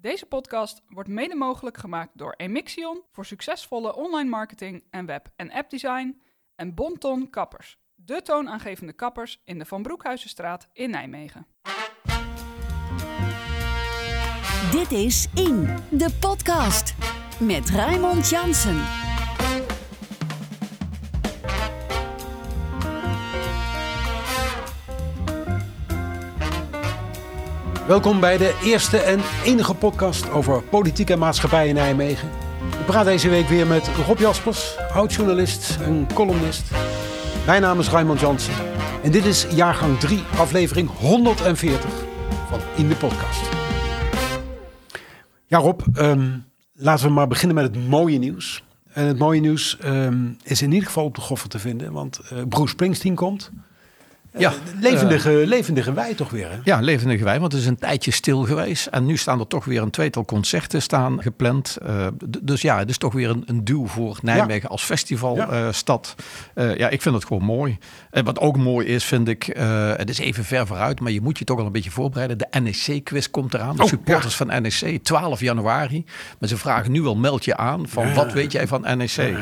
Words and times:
Deze 0.00 0.26
podcast 0.26 0.82
wordt 0.88 1.08
mede 1.08 1.34
mogelijk 1.34 1.76
gemaakt 1.76 2.10
door 2.18 2.34
Emixion 2.36 3.02
voor 3.12 3.26
succesvolle 3.26 3.96
online 3.96 4.28
marketing 4.28 4.84
en 4.90 5.06
web- 5.06 5.28
en 5.36 5.52
appdesign 5.52 6.22
en 6.54 6.74
Bonton 6.74 7.30
Kappers, 7.30 7.78
de 7.94 8.22
toonaangevende 8.22 8.92
kappers 8.92 9.40
in 9.44 9.58
de 9.58 9.64
Van 9.64 9.82
Broekhuizenstraat 9.82 10.68
in 10.72 10.90
Nijmegen. 10.90 11.46
Dit 14.70 14.92
is 14.92 15.28
In, 15.34 15.76
de 15.90 16.16
podcast. 16.20 16.94
Met 17.40 17.70
Raymond 17.70 18.28
Jansen. 18.28 19.07
Welkom 27.88 28.20
bij 28.20 28.36
de 28.36 28.60
eerste 28.62 28.98
en 28.98 29.20
enige 29.44 29.74
podcast 29.74 30.30
over 30.30 30.62
politiek 30.62 31.10
en 31.10 31.18
maatschappij 31.18 31.68
in 31.68 31.74
Nijmegen. 31.74 32.28
We 32.70 32.84
praten 32.86 33.12
deze 33.12 33.28
week 33.28 33.46
weer 33.46 33.66
met 33.66 33.88
Rob 34.06 34.18
Jaspers, 34.18 34.76
oud-journalist 34.92 35.78
en 35.80 36.06
columnist. 36.14 36.70
Mijn 37.46 37.62
naam 37.62 37.78
is 37.78 37.88
Raymond 37.88 38.20
Jansen 38.20 38.54
en 39.02 39.10
dit 39.10 39.24
is 39.24 39.46
jaargang 39.50 39.98
3, 39.98 40.22
aflevering 40.36 40.90
140 40.90 41.90
van 42.48 42.60
In 42.76 42.88
de 42.88 42.94
Podcast. 42.94 43.48
Ja 45.46 45.58
Rob, 45.58 45.80
ehm, 45.94 46.38
laten 46.72 47.06
we 47.06 47.12
maar 47.12 47.28
beginnen 47.28 47.56
met 47.56 47.74
het 47.74 47.88
mooie 47.88 48.18
nieuws. 48.18 48.64
En 48.92 49.06
het 49.06 49.18
mooie 49.18 49.40
nieuws 49.40 49.78
ehm, 49.78 50.32
is 50.42 50.62
in 50.62 50.72
ieder 50.72 50.86
geval 50.86 51.04
op 51.04 51.14
de 51.14 51.20
goffer 51.20 51.48
te 51.48 51.58
vinden, 51.58 51.92
want 51.92 52.20
uh, 52.32 52.38
Bruce 52.48 52.68
Springsteen 52.68 53.14
komt... 53.14 53.50
Ja, 54.38 54.52
levendige, 54.80 55.40
uh, 55.40 55.46
levendige 55.46 55.92
wij 55.92 56.14
toch 56.14 56.30
weer, 56.30 56.50
hè? 56.50 56.56
Ja, 56.64 56.80
levendige 56.80 57.24
wij, 57.24 57.40
want 57.40 57.52
het 57.52 57.60
is 57.60 57.66
een 57.66 57.78
tijdje 57.78 58.10
stil 58.10 58.42
geweest. 58.42 58.86
En 58.86 59.06
nu 59.06 59.16
staan 59.16 59.40
er 59.40 59.46
toch 59.46 59.64
weer 59.64 59.82
een 59.82 59.90
tweetal 59.90 60.24
concerten 60.24 60.82
staan 60.82 61.22
gepland. 61.22 61.78
Uh, 61.86 62.06
dus 62.42 62.62
ja, 62.62 62.78
het 62.78 62.90
is 62.90 62.98
toch 62.98 63.12
weer 63.12 63.30
een, 63.30 63.42
een 63.46 63.64
duw 63.64 63.86
voor 63.86 64.18
Nijmegen 64.22 64.62
ja. 64.62 64.68
als 64.68 64.82
festivalstad. 64.82 66.14
Ja. 66.54 66.64
Uh, 66.64 66.76
ja, 66.76 66.88
ik 66.88 67.02
vind 67.02 67.14
het 67.14 67.24
gewoon 67.24 67.42
mooi. 67.42 67.78
En 68.10 68.24
wat 68.24 68.38
ook 68.38 68.56
mooi 68.56 68.86
is, 68.86 69.04
vind 69.04 69.28
ik, 69.28 69.44
het 69.96 70.10
is 70.10 70.18
even 70.18 70.44
ver 70.44 70.66
vooruit, 70.66 71.00
maar 71.00 71.12
je 71.12 71.20
moet 71.20 71.38
je 71.38 71.44
toch 71.44 71.58
al 71.58 71.66
een 71.66 71.72
beetje 71.72 71.90
voorbereiden. 71.90 72.38
De 72.38 72.60
NEC-quiz 72.60 73.26
komt 73.30 73.54
eraan. 73.54 73.76
De 73.76 73.82
oh, 73.82 73.88
supporters 73.88 74.34
van 74.34 74.46
NEC, 74.46 75.02
12 75.02 75.40
januari. 75.40 76.04
Maar 76.38 76.48
ze 76.48 76.56
vragen 76.56 76.92
nu 76.92 77.06
al, 77.06 77.16
meld 77.16 77.44
je 77.44 77.56
aan 77.56 77.88
van 77.88 78.14
wat 78.14 78.32
weet 78.32 78.52
jij 78.52 78.66
van 78.66 78.80
NEC? 78.96 79.36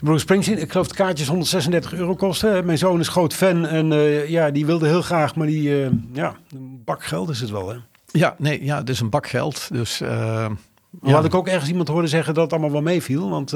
Bruce 0.00 0.18
Springsteen, 0.18 0.60
ik 0.60 0.70
geloof 0.70 0.88
de 0.88 0.94
kaartjes 0.94 1.28
136 1.28 1.94
euro 1.94 2.14
kosten. 2.14 2.66
Mijn 2.66 2.78
zoon 2.78 3.00
is 3.00 3.08
groot 3.08 3.34
fan 3.36 3.66
en 3.66 3.90
uh, 3.90 4.28
ja, 4.28 4.50
die 4.50 4.66
wilde 4.66 4.86
heel 4.86 5.02
graag, 5.02 5.34
maar 5.34 5.46
die, 5.46 5.68
uh, 5.68 5.88
ja, 6.12 6.34
een 6.54 6.82
bak 6.84 7.04
geld 7.04 7.28
is 7.28 7.40
het 7.40 7.50
wel, 7.50 7.68
hè? 7.68 7.76
Ja, 8.06 8.34
nee, 8.38 8.64
ja, 8.64 8.78
het 8.78 8.88
is 8.88 9.00
een 9.00 9.10
bak 9.10 9.26
geld. 9.26 9.68
Dus, 9.72 10.02
uh, 10.02 10.08
ja. 11.02 11.12
had 11.12 11.24
ik 11.24 11.34
ook 11.34 11.48
ergens 11.48 11.70
iemand 11.70 11.88
horen 11.88 12.08
zeggen 12.08 12.34
dat 12.34 12.42
het 12.42 12.52
allemaal 12.52 12.72
wel 12.72 12.82
meeviel, 12.82 13.30
want 13.30 13.54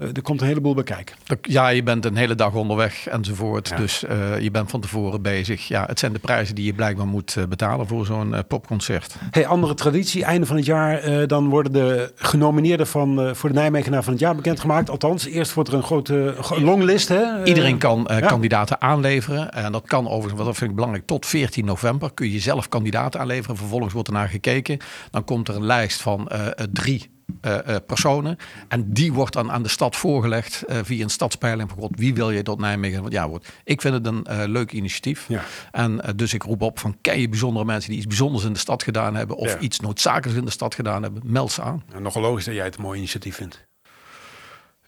er 0.00 0.22
komt 0.22 0.40
een 0.40 0.46
heleboel 0.46 0.74
bij 0.74 0.84
kijken. 0.84 1.16
Ja, 1.42 1.68
je 1.68 1.82
bent 1.82 2.04
een 2.04 2.16
hele 2.16 2.34
dag 2.34 2.54
onderweg 2.54 3.06
enzovoort. 3.06 3.68
Ja. 3.68 3.76
Dus 3.76 4.04
uh, 4.04 4.40
je 4.40 4.50
bent 4.50 4.70
van 4.70 4.80
tevoren 4.80 5.22
bezig. 5.22 5.68
Ja, 5.68 5.84
het 5.86 5.98
zijn 5.98 6.12
de 6.12 6.18
prijzen 6.18 6.54
die 6.54 6.64
je 6.64 6.72
blijkbaar 6.72 7.06
moet 7.06 7.34
uh, 7.38 7.44
betalen 7.44 7.86
voor 7.86 8.06
zo'n 8.06 8.34
popconcert. 8.48 9.14
Hey, 9.30 9.46
andere 9.46 9.74
traditie. 9.74 10.24
Einde 10.24 10.46
van 10.46 10.56
het 10.56 10.64
jaar, 10.64 11.26
dan 11.26 11.48
worden 11.48 11.72
de 11.72 12.12
genomineerden 12.14 12.86
van, 12.86 13.36
voor 13.36 13.48
de 13.48 13.54
Nijmegenaar 13.54 14.02
van 14.02 14.12
het 14.12 14.22
jaar 14.22 14.34
bekendgemaakt. 14.34 14.90
Althans, 14.90 15.24
eerst 15.26 15.54
wordt 15.54 15.70
er 15.70 15.76
een 15.76 15.82
grote 15.82 16.34
longlist. 16.56 17.08
Hè? 17.08 17.44
Iedereen 17.44 17.78
kan 17.78 18.06
ja. 18.08 18.20
kandidaten 18.20 18.80
aanleveren. 18.80 19.52
En 19.52 19.72
dat 19.72 19.86
kan 19.86 20.08
overigens, 20.08 20.42
wat 20.42 20.56
vind 20.56 20.70
ik 20.70 20.76
belangrijk, 20.76 21.06
tot 21.06 21.26
14 21.26 21.64
november 21.64 22.10
kun 22.14 22.30
je 22.30 22.38
zelf 22.38 22.68
kandidaten 22.68 23.20
aanleveren. 23.20 23.56
Vervolgens 23.56 23.92
wordt 23.92 24.08
er 24.08 24.14
naar 24.14 24.28
gekeken. 24.28 24.78
Dan 25.10 25.24
komt 25.24 25.48
er 25.48 25.54
een 25.54 25.66
lijst 25.66 26.02
van 26.02 26.30
drie 26.72 27.10
uh, 27.42 27.58
uh, 27.68 27.76
personen. 27.86 28.36
En 28.68 28.92
die 28.92 29.12
wordt 29.12 29.32
dan 29.32 29.50
aan 29.50 29.62
de 29.62 29.68
stad 29.68 29.96
voorgelegd 29.96 30.64
uh, 30.68 30.78
via 30.82 31.02
een 31.02 31.10
stadspeiling. 31.10 31.68
Van 31.68 31.78
God, 31.78 31.90
wie 31.94 32.14
wil 32.14 32.30
je 32.30 32.42
tot 32.42 32.58
Nijmegen? 32.58 33.00
Want 33.00 33.12
ja, 33.12 33.28
wordt. 33.28 33.48
Ik 33.64 33.80
vind 33.80 33.94
het 33.94 34.06
een 34.06 34.50
leuk 34.50 34.72
initiatief. 34.72 35.28
Ja. 35.28 35.44
En 35.70 36.14
dus 36.16 36.34
ik 36.34 36.42
roep 36.42 36.62
op 36.62 36.78
van 36.78 36.96
ken 37.00 37.20
je 37.20 37.28
bijzondere 37.28 37.64
mensen 37.64 37.88
die 37.90 37.98
iets 37.98 38.08
bijzonders 38.08 38.44
in 38.44 38.52
de 38.52 38.58
stad 38.58 38.82
gedaan 38.82 39.14
hebben. 39.14 39.36
Of 39.36 39.52
ja. 39.52 39.58
iets 39.58 39.80
noodzakelijks 39.80 40.38
in 40.38 40.44
de 40.44 40.50
stad 40.50 40.74
gedaan 40.74 41.02
hebben. 41.02 41.22
Meld 41.24 41.52
ze 41.52 41.62
aan. 41.62 41.82
En 41.92 42.02
nogal 42.02 42.22
logisch 42.22 42.44
dat 42.44 42.54
jij 42.54 42.64
het 42.64 42.76
een 42.76 42.82
mooi 42.82 42.98
initiatief 42.98 43.36
vindt. 43.36 43.68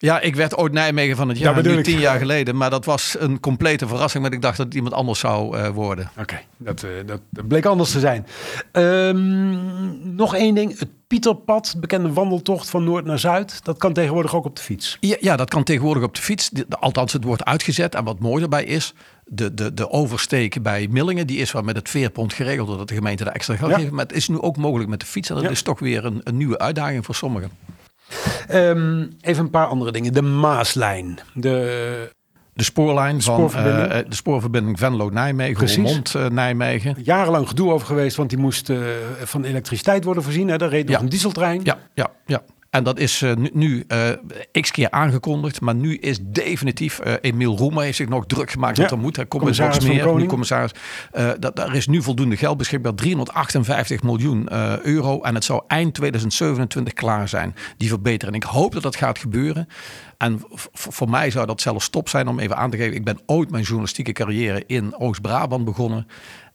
Ja, 0.03 0.21
ik 0.21 0.37
werd 0.37 0.57
ooit 0.57 0.73
Nijmegen 0.73 1.17
van 1.17 1.29
het 1.29 1.39
jaar, 1.39 1.69
ja, 1.69 1.75
nu 1.75 1.83
tien 1.83 1.99
jaar 1.99 2.19
geleden. 2.19 2.57
Maar 2.57 2.71
dat 2.71 2.85
was 2.85 3.17
een 3.19 3.41
complete 3.41 3.87
verrassing. 3.87 4.23
Maar 4.23 4.33
ik 4.33 4.43
dacht 4.43 4.57
dat 4.57 4.67
het 4.67 4.75
iemand 4.75 4.95
anders 4.95 5.19
zou 5.19 5.57
uh, 5.57 5.69
worden. 5.69 6.11
Oké, 6.11 6.21
okay, 6.21 6.47
dat, 6.57 6.83
uh, 6.83 6.91
dat, 7.07 7.49
bleek 7.49 7.65
anders 7.65 7.91
te 7.91 8.01
zijn. 8.01 8.27
Um, 8.73 10.17
nog 10.17 10.35
één 10.35 10.55
ding. 10.55 10.79
Het 10.79 10.89
Pieterpad, 11.07 11.71
de 11.73 11.79
bekende 11.79 12.13
wandeltocht 12.13 12.71
van 12.71 12.85
noord 12.85 13.05
naar 13.05 13.19
zuid. 13.19 13.65
Dat 13.65 13.79
kan 13.79 13.93
tegenwoordig 13.93 14.35
ook 14.35 14.45
op 14.45 14.57
de 14.57 14.63
fiets. 14.63 14.97
Ja, 15.01 15.17
ja 15.21 15.37
dat 15.37 15.51
kan 15.51 15.65
tegenwoordig 15.65 16.03
op 16.03 16.15
de 16.15 16.23
fiets. 16.23 16.51
Althans, 16.69 17.13
het 17.13 17.25
wordt 17.25 17.45
uitgezet. 17.45 17.95
En 17.95 18.05
wat 18.05 18.19
mooi 18.19 18.43
erbij 18.43 18.65
is, 18.65 18.95
de, 19.25 19.55
de, 19.55 19.75
de 19.75 19.91
oversteek 19.91 20.63
bij 20.63 20.89
Millingen... 20.91 21.27
die 21.27 21.39
is 21.39 21.53
wel 21.53 21.63
met 21.63 21.77
het 21.77 21.89
veerpont 21.89 22.33
geregeld... 22.33 22.69
doordat 22.69 22.89
de 22.89 22.95
gemeente 22.95 23.25
daar 23.25 23.35
extra 23.35 23.57
geld 23.57 23.71
ja. 23.71 23.79
geeft. 23.79 23.91
Maar 23.91 24.05
het 24.05 24.17
is 24.17 24.29
nu 24.29 24.41
ook 24.41 24.57
mogelijk 24.57 24.91
met 24.91 25.01
de 25.01 25.07
fiets. 25.07 25.29
En 25.29 25.35
dat 25.35 25.45
ja. 25.45 25.51
is 25.51 25.63
toch 25.63 25.79
weer 25.79 26.05
een, 26.05 26.21
een 26.25 26.37
nieuwe 26.37 26.59
uitdaging 26.59 27.05
voor 27.05 27.15
sommigen. 27.15 27.51
Um, 28.53 29.17
even 29.21 29.45
een 29.45 29.51
paar 29.51 29.67
andere 29.67 29.93
dingen. 29.93 30.13
De 30.13 30.23
Maaslijn. 30.23 31.19
De, 31.35 32.11
de 32.55 32.65
spoorlijn 32.65 33.23
van 33.23 33.45
uh, 33.45 33.51
de 33.53 34.05
spoorverbinding 34.09 34.79
Venlo-Nijmegen, 34.79 35.67
Roermond 35.67 36.15
uh, 36.17 36.27
Nijmegen. 36.27 36.97
Jarenlang 37.03 37.49
gedoe 37.49 37.73
over 37.73 37.87
geweest, 37.87 38.17
want 38.17 38.31
die 38.31 38.39
moest 38.39 38.69
uh, 38.69 38.79
van 39.23 39.45
elektriciteit 39.45 40.05
worden 40.05 40.23
voorzien. 40.23 40.49
Hè? 40.49 40.59
Daar 40.59 40.69
reed 40.69 40.87
nog 40.87 40.97
ja. 40.97 41.03
een 41.03 41.09
dieseltrein. 41.09 41.61
Ja, 41.65 41.79
ja, 41.95 42.11
ja. 42.27 42.43
En 42.73 42.85
dat 42.85 42.99
is 42.99 43.23
uh, 43.23 43.35
nu, 43.35 43.51
nu 43.53 43.85
uh, 43.89 44.09
x 44.61 44.71
keer 44.71 44.91
aangekondigd. 44.91 45.61
Maar 45.61 45.75
nu 45.75 45.97
is 45.97 46.19
definitief. 46.23 47.01
Uh, 47.07 47.13
Emiel 47.21 47.57
Roemer 47.57 47.83
heeft 47.83 47.97
zich 47.97 48.09
nog 48.09 48.27
druk 48.27 48.51
gemaakt. 48.51 48.77
Ja. 48.77 48.83
Dat 48.83 48.93
er 48.93 48.99
moet. 48.99 49.17
Hij 49.17 49.27
komt 49.27 49.45
met 49.45 49.83
meer. 49.83 50.15
Nu 50.15 50.27
commissaris. 50.27 50.71
dat, 51.39 51.57
daar 51.57 51.75
is 51.75 51.87
nu 51.87 52.03
voldoende 52.03 52.37
geld 52.37 52.57
beschikbaar. 52.57 52.95
358 52.95 54.03
miljoen 54.03 54.53
euro. 54.83 55.21
En 55.21 55.35
het 55.35 55.45
zou 55.45 55.63
eind 55.67 55.95
2027 55.95 56.93
klaar 56.93 57.29
zijn. 57.29 57.55
Die 57.77 57.89
verbeteren. 57.89 58.35
En 58.35 58.41
ik 58.41 58.47
hoop 58.47 58.73
dat 58.73 58.83
dat 58.83 58.97
gaat 58.97 59.19
gebeuren. 59.19 59.69
En 60.19 60.41
voor 60.73 61.11
mij 61.11 61.31
zou 61.31 61.47
dat 61.47 61.61
zelfs 61.61 61.85
stop 61.85 62.09
zijn 62.09 62.29
om 62.29 62.39
even 62.39 62.57
aan 62.57 62.71
te 62.71 62.77
geven. 62.77 62.95
Ik 62.95 63.05
ben 63.05 63.19
ooit 63.27 63.51
mijn 63.51 63.63
journalistieke 63.63 64.13
carrière 64.13 64.65
in 64.67 64.95
Oost-Brabant 64.97 65.65
begonnen. 65.65 66.07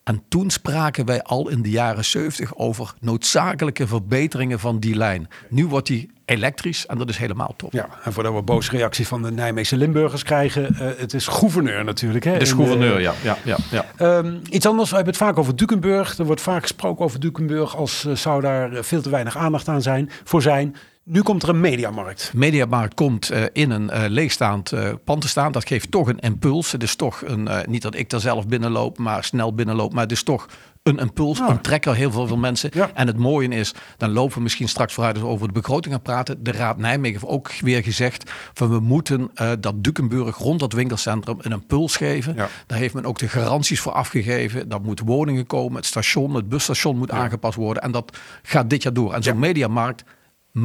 En 0.08 0.24
toen 0.28 0.50
spraken 0.50 1.06
wij 1.06 1.24
al 1.24 1.50
in 1.50 1.62
de 1.62 1.70
jaren 1.70 2.06
70 2.06 2.56
over 2.56 2.94
noodzakelijke 3.00 3.88
verbeteringen 3.88 4.60
van 4.60 4.80
die 4.80 4.96
lijn. 4.96 5.28
Nu 5.50 5.66
wordt 5.66 5.88
die 5.88 6.10
elektrisch 6.26 6.86
en 6.86 6.98
dat 6.98 7.10
is 7.10 7.18
helemaal 7.18 7.54
top. 7.58 7.74
Ja, 7.74 7.90
en 8.04 8.14
voordat 8.14 8.34
we 8.34 8.42
boze 8.42 8.72
reacties 8.72 9.08
van 9.08 9.22
de 9.22 9.32
Nijmeegse 9.32 9.78
Limburgers 9.78 10.24
krijgen, 10.24 10.74
uh, 10.74 10.80
het 10.98 11.14
is 11.14 11.28
gouverneur 11.28 11.84
natuurlijk. 11.84 12.24
Hè? 12.26 12.38
De 12.38 12.46
gouverneur, 12.46 12.96
uh, 12.96 13.02
ja. 13.02 13.14
ja, 13.24 13.38
ja, 13.44 13.58
ja. 13.72 14.18
Um, 14.18 14.42
iets 14.50 14.66
anders, 14.66 14.90
we 14.90 14.96
hebben 14.96 15.14
het 15.14 15.24
vaak 15.24 15.38
over 15.38 15.56
Dukenburg. 15.56 16.18
Er 16.18 16.26
wordt 16.26 16.42
vaak 16.42 16.62
gesproken 16.62 17.06
over 17.06 17.20
Dukenburg 17.20 17.76
als 17.76 18.06
uh, 18.06 18.16
zou 18.16 18.42
daar 18.42 18.84
veel 18.84 19.02
te 19.02 19.10
weinig 19.10 19.38
aandacht 19.38 19.68
aan 19.68 19.82
zijn, 19.82 20.10
voor 20.24 20.42
zijn. 20.42 20.76
Nu 21.10 21.22
komt 21.22 21.44
er 21.44 21.50
een 21.50 21.60
mediamarkt. 21.60 22.32
Mediamarkt 22.34 22.94
komt 22.94 23.32
uh, 23.32 23.44
in 23.52 23.72
een 23.72 23.90
uh, 23.94 24.04
leegstaand 24.08 24.72
uh, 24.72 24.90
pand 25.04 25.22
te 25.22 25.28
staan. 25.28 25.52
Dat 25.52 25.68
geeft 25.68 25.92
toch 25.92 26.08
een 26.08 26.20
impuls. 26.20 26.72
Het 26.72 26.84
is 26.84 26.96
toch 26.96 27.22
een, 27.26 27.50
niet 27.68 27.82
dat 27.82 27.96
ik 27.96 28.12
er 28.12 28.20
zelf 28.20 28.48
binnenloop, 28.48 28.98
maar 28.98 29.24
snel 29.24 29.54
binnenloop. 29.54 29.94
Maar 29.94 30.04
het 30.04 30.12
is 30.12 30.24
toch 30.24 30.48
een 30.84 30.98
impuls, 30.98 31.38
ja. 31.38 31.50
een 31.50 31.62
trekker, 31.62 31.96
heel 31.96 32.12
veel, 32.12 32.28
veel 32.28 32.38
mensen. 32.38 32.70
Ja. 32.74 32.90
En 32.94 33.08
het 33.08 33.18
mooie 33.18 33.48
is, 33.48 33.74
dan 33.98 34.12
lopen 34.12 34.36
we 34.36 34.42
misschien 34.42 34.68
straks 34.70 34.94
vooruit 34.94 35.16
als 35.16 35.26
over 35.26 35.48
de 35.48 35.54
begroting 35.54 35.94
gaan 35.94 36.04
praten. 36.04 36.44
De 36.44 36.52
Raad 36.52 36.78
Nijmegen 36.78 37.20
heeft 37.20 37.32
ook 37.32 37.52
weer 37.52 37.84
gezegd 37.84 38.32
van 38.54 38.70
we 38.70 38.80
moeten 38.80 39.32
uh, 39.42 39.52
dat 39.60 39.84
Dukenburg 39.84 40.38
rond 40.38 40.60
dat 40.60 40.74
winkelcentrum 40.74 41.38
een 41.42 41.52
impuls 41.52 41.96
geven. 41.96 42.36
Ja. 42.36 42.48
Daar 42.68 42.78
heeft 42.78 42.94
men 42.94 43.06
ook 43.06 43.20
de 43.20 43.30
garanties 43.30 43.80
voor 43.80 43.92
afgegeven. 43.92 44.70
Dat 44.70 44.84
moet 44.84 45.00
woningen 45.00 45.48
komen, 45.48 45.76
het 45.76 45.86
station, 45.86 46.36
het 46.36 46.50
busstation 46.50 46.98
moet 46.98 47.12
aangepast 47.12 47.58
worden. 47.58 47.84
En 47.84 47.92
dat 47.92 48.18
gaat 48.42 48.70
dit 48.70 48.84
jaar 48.84 48.94
door. 48.94 49.14
En 49.14 49.24
zo'n 49.24 49.40
mediamarkt 49.40 50.04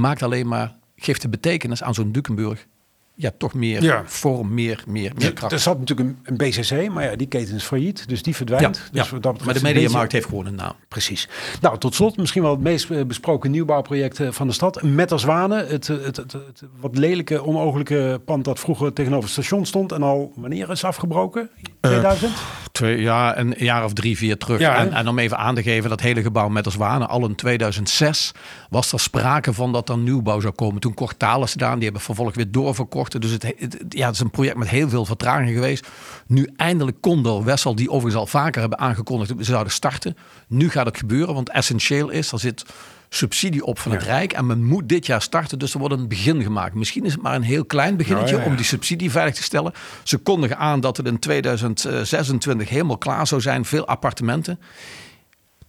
maakt 0.01 0.23
alleen 0.23 0.49
maar, 0.49 0.77
geeft 0.97 1.23
de 1.23 1.29
betekenis 1.29 1.83
aan 1.83 1.95
zo'n 1.95 2.13
Dukenburg 2.13 2.67
ja, 3.15 3.31
toch 3.39 3.55
meer 3.55 3.83
ja. 3.83 4.03
vorm, 4.07 4.55
meer, 4.55 4.85
meer, 4.87 5.13
meer 5.17 5.33
kracht. 5.33 5.53
Er 5.53 5.59
zat 5.59 5.79
natuurlijk 5.79 6.09
een, 6.09 6.19
een, 6.23 6.37
BCC, 6.37 6.89
maar 6.89 7.05
ja, 7.05 7.17
die 7.17 7.27
keten 7.27 7.55
is 7.55 7.65
failliet, 7.65 8.09
dus 8.09 8.23
die 8.23 8.37
verdwijnt. 8.37 8.77
Ja, 8.77 9.03
dus 9.03 9.11
ja. 9.11 9.19
Dat 9.19 9.45
maar 9.45 9.55
de 9.55 9.63
mediamarkt 9.63 10.13
heeft 10.13 10.27
gewoon 10.27 10.47
een 10.47 10.55
naam. 10.55 10.75
Precies. 10.89 11.29
Nou, 11.61 11.79
tot 11.79 11.95
slot 11.95 12.17
misschien 12.17 12.43
wel 12.43 12.51
het 12.51 12.61
meest 12.61 13.07
besproken 13.07 13.51
nieuwbouwproject 13.51 14.21
van 14.31 14.47
de 14.47 14.53
stad. 14.53 14.83
Met 14.83 15.13
als 15.13 15.21
Zwanen, 15.23 15.69
het, 15.69 15.87
het, 15.87 16.17
het, 16.17 16.33
het, 16.33 16.63
wat 16.81 16.99
lelijke, 16.99 17.43
onmogelijke 17.43 18.21
pand 18.25 18.45
dat 18.45 18.61
vroeger 18.61 18.93
tegenover 18.93 19.25
het 19.25 19.33
station 19.33 19.67
stond 19.67 19.93
en 19.93 20.03
al 20.03 20.33
wanneer 20.37 20.71
is 20.71 20.85
afgebroken? 20.85 21.51
2000? 21.81 22.33
Uh, 22.33 22.39
twee, 22.73 23.01
ja, 23.01 23.39
een 23.39 23.55
jaar 23.57 23.85
of 23.85 23.93
drie, 23.93 24.17
vier 24.17 24.37
terug. 24.37 24.61
Ja, 24.61 24.77
en, 24.77 24.93
en, 24.93 25.09
om 25.09 25.19
even 25.19 25.39
aan 25.39 25.55
te 25.55 25.63
geven, 25.63 25.91
dat 25.91 26.01
hele 26.01 26.23
gebouw 26.23 26.49
met 26.49 26.65
als 26.65 26.75
Zwanen, 26.75 27.09
al 27.09 27.27
in 27.27 27.35
2006 27.35 28.33
was 28.71 28.93
er 28.93 29.01
sprake 29.01 29.53
van 29.53 29.73
dat 29.73 29.89
er 29.89 29.99
nieuwbouw 29.99 30.41
zou 30.41 30.55
komen. 30.55 30.81
Toen 30.81 30.95
kocht 30.95 31.19
Thales 31.19 31.53
gedaan, 31.53 31.75
die 31.75 31.85
hebben 31.85 32.03
vervolgens 32.03 32.37
weer 32.37 32.51
doorverkocht. 32.51 33.02
Dus 33.09 33.31
het, 33.31 33.43
het, 33.43 33.85
ja, 33.89 34.07
het 34.07 34.15
is 34.15 34.21
een 34.21 34.31
project 34.31 34.57
met 34.57 34.69
heel 34.69 34.89
veel 34.89 35.05
vertraging 35.05 35.51
geweest. 35.51 35.89
Nu 36.27 36.49
eindelijk 36.57 37.01
kon 37.01 37.23
door 37.23 37.45
Wessel, 37.45 37.75
die 37.75 37.91
overigens 37.91 38.21
al 38.21 38.27
vaker 38.27 38.61
hebben 38.61 38.79
aangekondigd 38.79 39.29
dat 39.29 39.39
we 39.39 39.45
zouden 39.45 39.73
starten. 39.73 40.17
Nu 40.49 40.71
gaat 40.71 40.87
het 40.87 40.99
gebeuren, 40.99 41.35
want 41.35 41.51
essentieel 41.51 42.11
is, 42.11 42.33
er 42.33 42.39
zit 42.39 42.65
subsidie 43.15 43.65
op 43.65 43.79
van 43.79 43.93
het 43.93 44.03
Rijk 44.03 44.33
en 44.33 44.47
men 44.47 44.65
moet 44.65 44.89
dit 44.89 45.07
jaar 45.07 45.23
starten. 45.23 45.59
Dus 45.59 45.73
er 45.73 45.79
wordt 45.79 45.95
een 45.95 46.09
begin 46.09 46.43
gemaakt. 46.43 46.75
Misschien 46.75 47.05
is 47.05 47.13
het 47.13 47.23
maar 47.23 47.35
een 47.35 47.43
heel 47.43 47.65
klein 47.65 47.97
beginnetje 47.97 48.35
Ja, 48.35 48.37
ja, 48.37 48.45
ja. 48.45 48.51
om 48.51 48.57
die 48.57 48.65
subsidie 48.65 49.11
veilig 49.11 49.35
te 49.35 49.43
stellen. 49.43 49.73
Ze 50.03 50.19
kondigen 50.19 50.59
aan 50.59 50.81
dat 50.81 50.97
het 50.97 51.07
in 51.07 51.19
2026 51.19 52.69
helemaal 52.69 52.99
klaar 52.99 53.27
zou 53.27 53.41
zijn. 53.41 53.65
Veel 53.65 53.87
appartementen. 53.87 54.61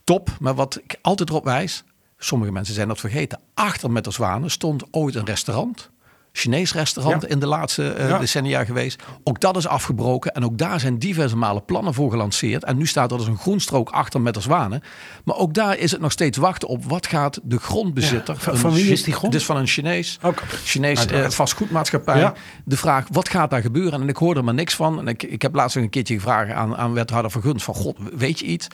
Top, 0.04 0.30
maar 0.40 0.56
wat 0.56 0.80
ik 0.84 0.96
altijd 1.02 1.30
erop 1.30 1.44
wijs, 1.44 1.84
sommige 2.18 2.52
mensen 2.52 2.74
zijn 2.74 2.88
dat 2.88 3.00
vergeten. 3.00 3.40
Achter 3.54 3.92
met 3.92 4.04
de 4.04 4.12
zwanen 4.12 4.52
stond 4.52 4.84
ooit 4.92 5.16
een 5.16 5.26
restaurant. 5.26 5.90
Chinees 6.38 6.74
restaurant 6.74 7.22
Ja. 7.22 7.28
in 7.28 7.40
de 7.40 7.46
laatste 7.48 7.90
eh, 7.94 8.10
Ja. 8.10 8.18
decennia 8.20 8.66
geweest. 8.66 9.04
Ook 9.24 9.40
dat 9.40 9.58
is 9.58 9.68
afgebroken 9.68 10.32
en 10.34 10.44
ook 10.46 10.58
daar 10.58 10.80
zijn 10.80 10.98
diverse 11.00 11.36
malen 11.38 11.66
plannen 11.66 11.94
voor 11.94 12.12
gelanceerd. 12.12 12.64
En 12.64 12.78
nu 12.78 12.86
staat 12.88 13.12
er 13.12 13.18
dus 13.18 13.28
een 13.28 13.38
groenstrook 13.38 13.90
achter 13.90 14.22
met 14.22 14.34
de 14.34 14.42
zwanen. 14.42 14.82
Maar 15.26 15.36
ook 15.36 15.54
daar 15.54 15.78
is 15.78 15.92
het 15.92 16.02
nog 16.02 16.12
steeds 16.12 16.38
wachten 16.38 16.68
op 16.68 16.86
wat 16.86 17.08
gaat 17.08 17.40
de 17.44 17.58
grondbezitter. 17.60 18.34
Ja, 18.36 18.40
van- 18.42 18.58
van 18.58 18.74
wie 18.74 18.92
is 18.92 19.04
die 19.04 19.14
grond? 19.14 19.34
Is 19.34 19.46
van 19.46 19.58
een 19.58 19.68
Chinees. 19.68 20.20
Ook. 20.22 20.44
Chinees 20.64 21.00
Uiteraard. 21.00 21.36
vastgoedmaatschappij. 21.36 22.32
De 22.66 22.78
vraag, 22.78 23.06
wat 23.12 23.30
gaat 23.30 23.50
daar 23.50 23.62
gebeuren? 23.62 24.02
En 24.02 24.10
ik 24.10 24.18
hoorde 24.18 24.40
er 24.40 24.46
maar 24.46 24.54
niks 24.54 24.76
van. 24.76 25.00
En 25.00 25.08
ik, 25.08 25.24
ik 25.24 25.42
heb 25.42 25.56
laatst 25.56 25.76
nog 25.76 25.84
een 25.86 25.90
keertje 25.92 26.14
gevraagd 26.14 26.52
aan, 26.52 26.76
aan 26.76 26.94
wethouder 26.94 27.32
Vergunst 27.32 27.66
van... 27.66 27.74
God, 27.76 27.98
weet 28.14 28.40
je 28.40 28.46
iets? 28.46 28.68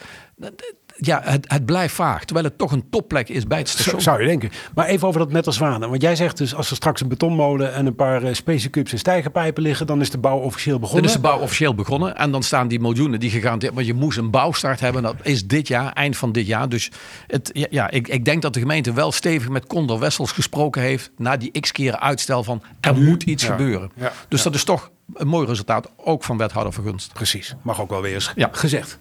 Ja, 0.96 1.20
het, 1.24 1.50
het 1.50 1.64
blijft 1.64 1.94
vaag. 1.94 2.24
Terwijl 2.24 2.46
het 2.46 2.58
toch 2.58 2.72
een 2.72 2.90
topplek 2.90 3.28
is 3.28 3.46
bij 3.46 3.58
het 3.58 3.68
station. 3.68 4.00
zou 4.00 4.20
je 4.20 4.26
denken. 4.26 4.50
Maar 4.74 4.86
even 4.86 5.08
over 5.08 5.20
dat 5.20 5.32
met 5.32 5.44
de 5.44 5.50
zwanen. 5.50 5.90
Want 5.90 6.02
jij 6.02 6.16
zegt 6.16 6.36
dus 6.38 6.54
als 6.54 6.70
er 6.70 6.76
straks 6.76 7.00
een 7.00 7.08
betonmolen 7.08 7.74
en 7.74 7.86
een 7.86 7.94
paar 7.94 8.22
uh, 8.22 8.58
Cups 8.70 8.92
en 8.92 8.98
stijgerpijpen 8.98 9.62
liggen, 9.62 9.86
dan 9.86 10.00
is 10.00 10.10
de 10.10 10.18
bouw 10.18 10.38
officieel 10.38 10.78
begonnen. 10.78 11.02
Dan 11.02 11.10
is 11.14 11.20
de 11.20 11.28
bouw 11.28 11.38
officieel 11.38 11.74
begonnen. 11.74 12.16
En 12.16 12.30
dan 12.30 12.42
staan 12.42 12.68
die 12.68 12.80
miljoenen 12.80 13.20
die 13.20 13.30
gegarandeerd... 13.30 13.74
Want 13.74 13.86
je 13.86 13.94
moest 13.94 14.18
een 14.18 14.30
bouwstart 14.30 14.80
hebben. 14.80 15.02
Dat 15.02 15.16
is 15.22 15.46
dit 15.46 15.68
jaar, 15.68 15.92
eind 15.92 16.16
van 16.16 16.32
dit 16.32 16.46
jaar. 16.46 16.68
Dus 16.68 16.90
het, 17.26 17.50
ja, 17.52 17.66
ja, 17.70 17.90
ik, 17.90 18.08
ik 18.08 18.24
denk 18.24 18.42
dat 18.42 18.54
de 18.54 18.60
gemeente 18.60 18.92
wel 18.92 19.12
stevig 19.12 19.48
met 19.48 19.66
Condor 19.66 19.98
Wessels 19.98 20.32
gesproken 20.32 20.82
heeft... 20.82 21.10
na 21.16 21.36
die 21.36 21.60
x 21.60 21.72
keren 21.72 22.00
uitstel 22.00 22.44
van 22.44 22.62
er 22.80 22.96
moet 22.96 23.22
iets 23.22 23.44
Ja. 23.44 23.50
gebeuren. 23.50 23.90
Ja. 23.94 24.12
Dus 24.28 24.42
dat 24.42 24.54
is 24.54 24.64
toch 24.64 24.90
een 25.14 25.28
mooi 25.28 25.46
resultaat. 25.46 25.90
Ook 25.96 26.24
van 26.24 26.36
wethouder 26.36 26.72
Vergunst. 26.72 27.12
Precies. 27.12 27.54
Mag 27.62 27.80
ook 27.80 27.90
wel 27.90 28.02
weer 28.02 28.14
eens 28.14 28.32
Ja. 28.34 28.48
gezegd. 28.52 28.98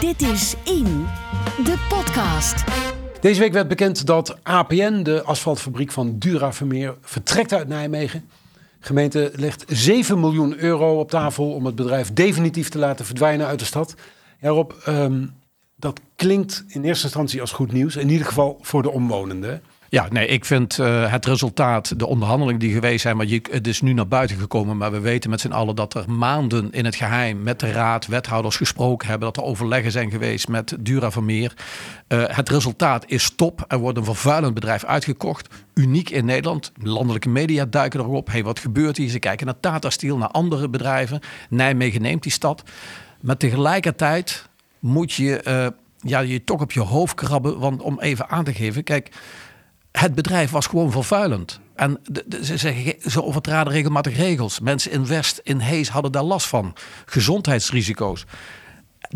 Dit 0.00 0.22
is 0.22 0.54
In, 0.64 1.06
de 1.64 1.86
podcast. 1.88 2.64
Deze 3.20 3.40
week 3.40 3.52
werd 3.52 3.68
bekend 3.68 4.06
dat 4.06 4.38
APN, 4.42 5.02
de 5.02 5.22
asfaltfabriek 5.22 5.92
van 5.92 6.18
Dura 6.18 6.52
Vermeer, 6.52 6.94
vertrekt 7.00 7.52
uit 7.52 7.68
Nijmegen. 7.68 8.28
De 8.52 8.86
gemeente 8.86 9.30
legt 9.34 9.64
7 9.68 10.20
miljoen 10.20 10.58
euro 10.58 10.98
op 10.98 11.10
tafel 11.10 11.52
om 11.52 11.66
het 11.66 11.74
bedrijf 11.74 12.12
definitief 12.12 12.68
te 12.68 12.78
laten 12.78 13.04
verdwijnen 13.04 13.46
uit 13.46 13.58
de 13.58 13.64
stad. 13.64 13.94
Ja, 14.40 14.64
ehm, 14.84 15.26
dat 15.76 16.00
klinkt 16.16 16.64
in 16.68 16.84
eerste 16.84 17.04
instantie 17.04 17.40
als 17.40 17.52
goed 17.52 17.72
nieuws. 17.72 17.96
In 17.96 18.10
ieder 18.10 18.26
geval 18.26 18.58
voor 18.60 18.82
de 18.82 18.90
omwonenden. 18.90 19.62
Ja, 19.90 20.06
nee, 20.10 20.26
ik 20.26 20.44
vind 20.44 20.78
eh, 20.78 21.12
het 21.12 21.26
resultaat, 21.26 21.98
de 21.98 22.06
onderhandelingen 22.06 22.60
die 22.60 22.72
geweest 22.72 23.00
zijn, 23.00 23.16
maar 23.16 23.26
je, 23.26 23.40
het 23.50 23.66
is 23.66 23.80
nu 23.80 23.92
naar 23.92 24.08
buiten 24.08 24.36
gekomen, 24.36 24.76
maar 24.76 24.92
we 24.92 25.00
weten 25.00 25.30
met 25.30 25.40
z'n 25.40 25.52
allen 25.52 25.76
dat 25.76 25.94
er 25.94 26.10
maanden 26.10 26.72
in 26.72 26.84
het 26.84 26.94
geheim 26.94 27.42
met 27.42 27.60
de 27.60 27.72
raad, 27.72 28.06
wethouders 28.06 28.56
gesproken 28.56 29.08
hebben, 29.08 29.32
dat 29.32 29.36
er 29.36 29.50
overleggen 29.50 29.90
zijn 29.90 30.10
geweest 30.10 30.48
met 30.48 30.76
Dura 30.80 31.10
Vermeer. 31.10 31.54
Eh, 32.06 32.22
het 32.26 32.48
resultaat 32.48 33.04
is 33.06 33.30
top. 33.30 33.64
Er 33.68 33.78
wordt 33.78 33.98
een 33.98 34.04
vervuilend 34.04 34.54
bedrijf 34.54 34.84
uitgekocht, 34.84 35.54
uniek 35.74 36.10
in 36.10 36.24
Nederland. 36.24 36.72
Landelijke 36.82 37.28
media 37.28 37.64
duiken 37.64 38.00
erop. 38.00 38.26
Hey, 38.30 38.44
wat 38.44 38.58
gebeurt 38.58 38.96
hier? 38.96 39.08
Ze 39.08 39.18
kijken 39.18 39.46
naar 39.46 39.60
Tata 39.60 39.90
Steel, 39.90 40.16
naar 40.16 40.28
andere 40.28 40.68
bedrijven. 40.68 41.20
Nijmegen 41.48 42.02
neemt 42.02 42.22
die 42.22 42.32
stad. 42.32 42.62
Maar 43.20 43.36
tegelijkertijd 43.36 44.48
moet 44.78 45.12
je 45.12 45.42
eh, 45.42 45.66
ja, 46.00 46.20
je 46.20 46.44
toch 46.44 46.60
op 46.60 46.72
je 46.72 46.80
hoofd 46.80 47.14
krabben, 47.14 47.58
want 47.58 47.82
om 47.82 48.00
even 48.00 48.28
aan 48.28 48.44
te 48.44 48.54
geven, 48.54 48.84
kijk 48.84 49.10
het 49.92 50.14
bedrijf 50.14 50.50
was 50.50 50.66
gewoon 50.66 50.90
vervuilend. 50.92 51.60
En 51.74 51.98
de, 52.02 52.24
de- 52.26 52.44
ze, 52.44 52.58
ze, 52.58 52.96
ze 53.06 53.24
overtraden 53.24 53.72
regelmatig 53.72 54.16
regels. 54.16 54.60
Mensen 54.60 54.90
in 54.92 55.06
West, 55.06 55.40
in 55.42 55.58
Hees 55.58 55.88
hadden 55.88 56.12
daar 56.12 56.22
last 56.22 56.46
van. 56.46 56.74
Gezondheidsrisico's. 57.06 58.24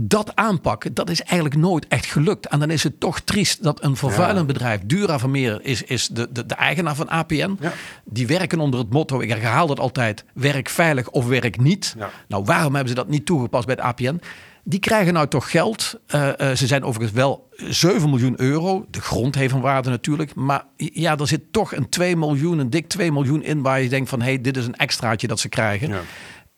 Dat 0.00 0.36
aanpakken, 0.36 0.94
dat 0.94 1.10
is 1.10 1.22
eigenlijk 1.22 1.60
nooit 1.60 1.86
echt 1.88 2.06
gelukt. 2.06 2.46
En 2.46 2.58
dan 2.58 2.70
is 2.70 2.82
het 2.82 3.00
toch 3.00 3.20
triest 3.20 3.62
dat 3.62 3.82
een 3.84 3.96
vervuilend 3.96 4.46
bedrijf, 4.46 4.80
Dura 4.84 5.18
Vermeer 5.18 5.58
is, 5.62 5.82
is 5.82 6.08
de, 6.08 6.28
de, 6.32 6.46
de 6.46 6.54
eigenaar 6.54 6.94
van 6.94 7.08
APN. 7.08 7.56
Ja. 7.60 7.72
Die 8.04 8.26
werken 8.26 8.58
onder 8.60 8.80
het 8.80 8.90
motto, 8.90 9.20
ik 9.20 9.28
herhaal 9.28 9.66
dat 9.66 9.80
altijd, 9.80 10.24
werk 10.34 10.68
veilig 10.68 11.08
of 11.10 11.26
werk 11.26 11.60
niet. 11.60 11.94
Ja. 11.98 12.10
Nou, 12.28 12.44
waarom 12.44 12.72
hebben 12.74 12.88
ze 12.88 12.94
dat 12.94 13.08
niet 13.08 13.26
toegepast 13.26 13.66
bij 13.66 13.74
het 13.74 13.84
APN? 13.84 14.20
Die 14.66 14.78
krijgen 14.78 15.12
nou 15.12 15.28
toch 15.28 15.50
geld. 15.50 16.00
Eh, 16.06 16.50
eh, 16.50 16.56
ze 16.56 16.66
zijn 16.66 16.84
overigens 16.84 17.18
wel 17.18 17.48
7 17.56 18.10
miljoen 18.10 18.40
euro. 18.40 18.86
De 18.90 19.00
grond 19.00 19.34
heeft 19.34 19.54
een 19.54 19.60
waarde 19.60 19.90
natuurlijk. 19.90 20.34
Maar 20.34 20.64
ja, 20.76 21.16
er 21.16 21.26
zit 21.26 21.52
toch 21.52 21.74
een 21.74 21.88
2 21.88 22.16
miljoen, 22.16 22.58
een 22.58 22.70
dik 22.70 22.88
2 22.88 23.12
miljoen 23.12 23.42
in 23.42 23.62
waar 23.62 23.80
je 23.80 23.88
denkt 23.88 24.08
van 24.08 24.20
hé, 24.20 24.26
hey, 24.26 24.40
dit 24.40 24.56
is 24.56 24.66
een 24.66 24.76
extraatje 24.76 25.26
dat 25.26 25.40
ze 25.40 25.48
krijgen. 25.48 25.88
Ja. 25.88 26.00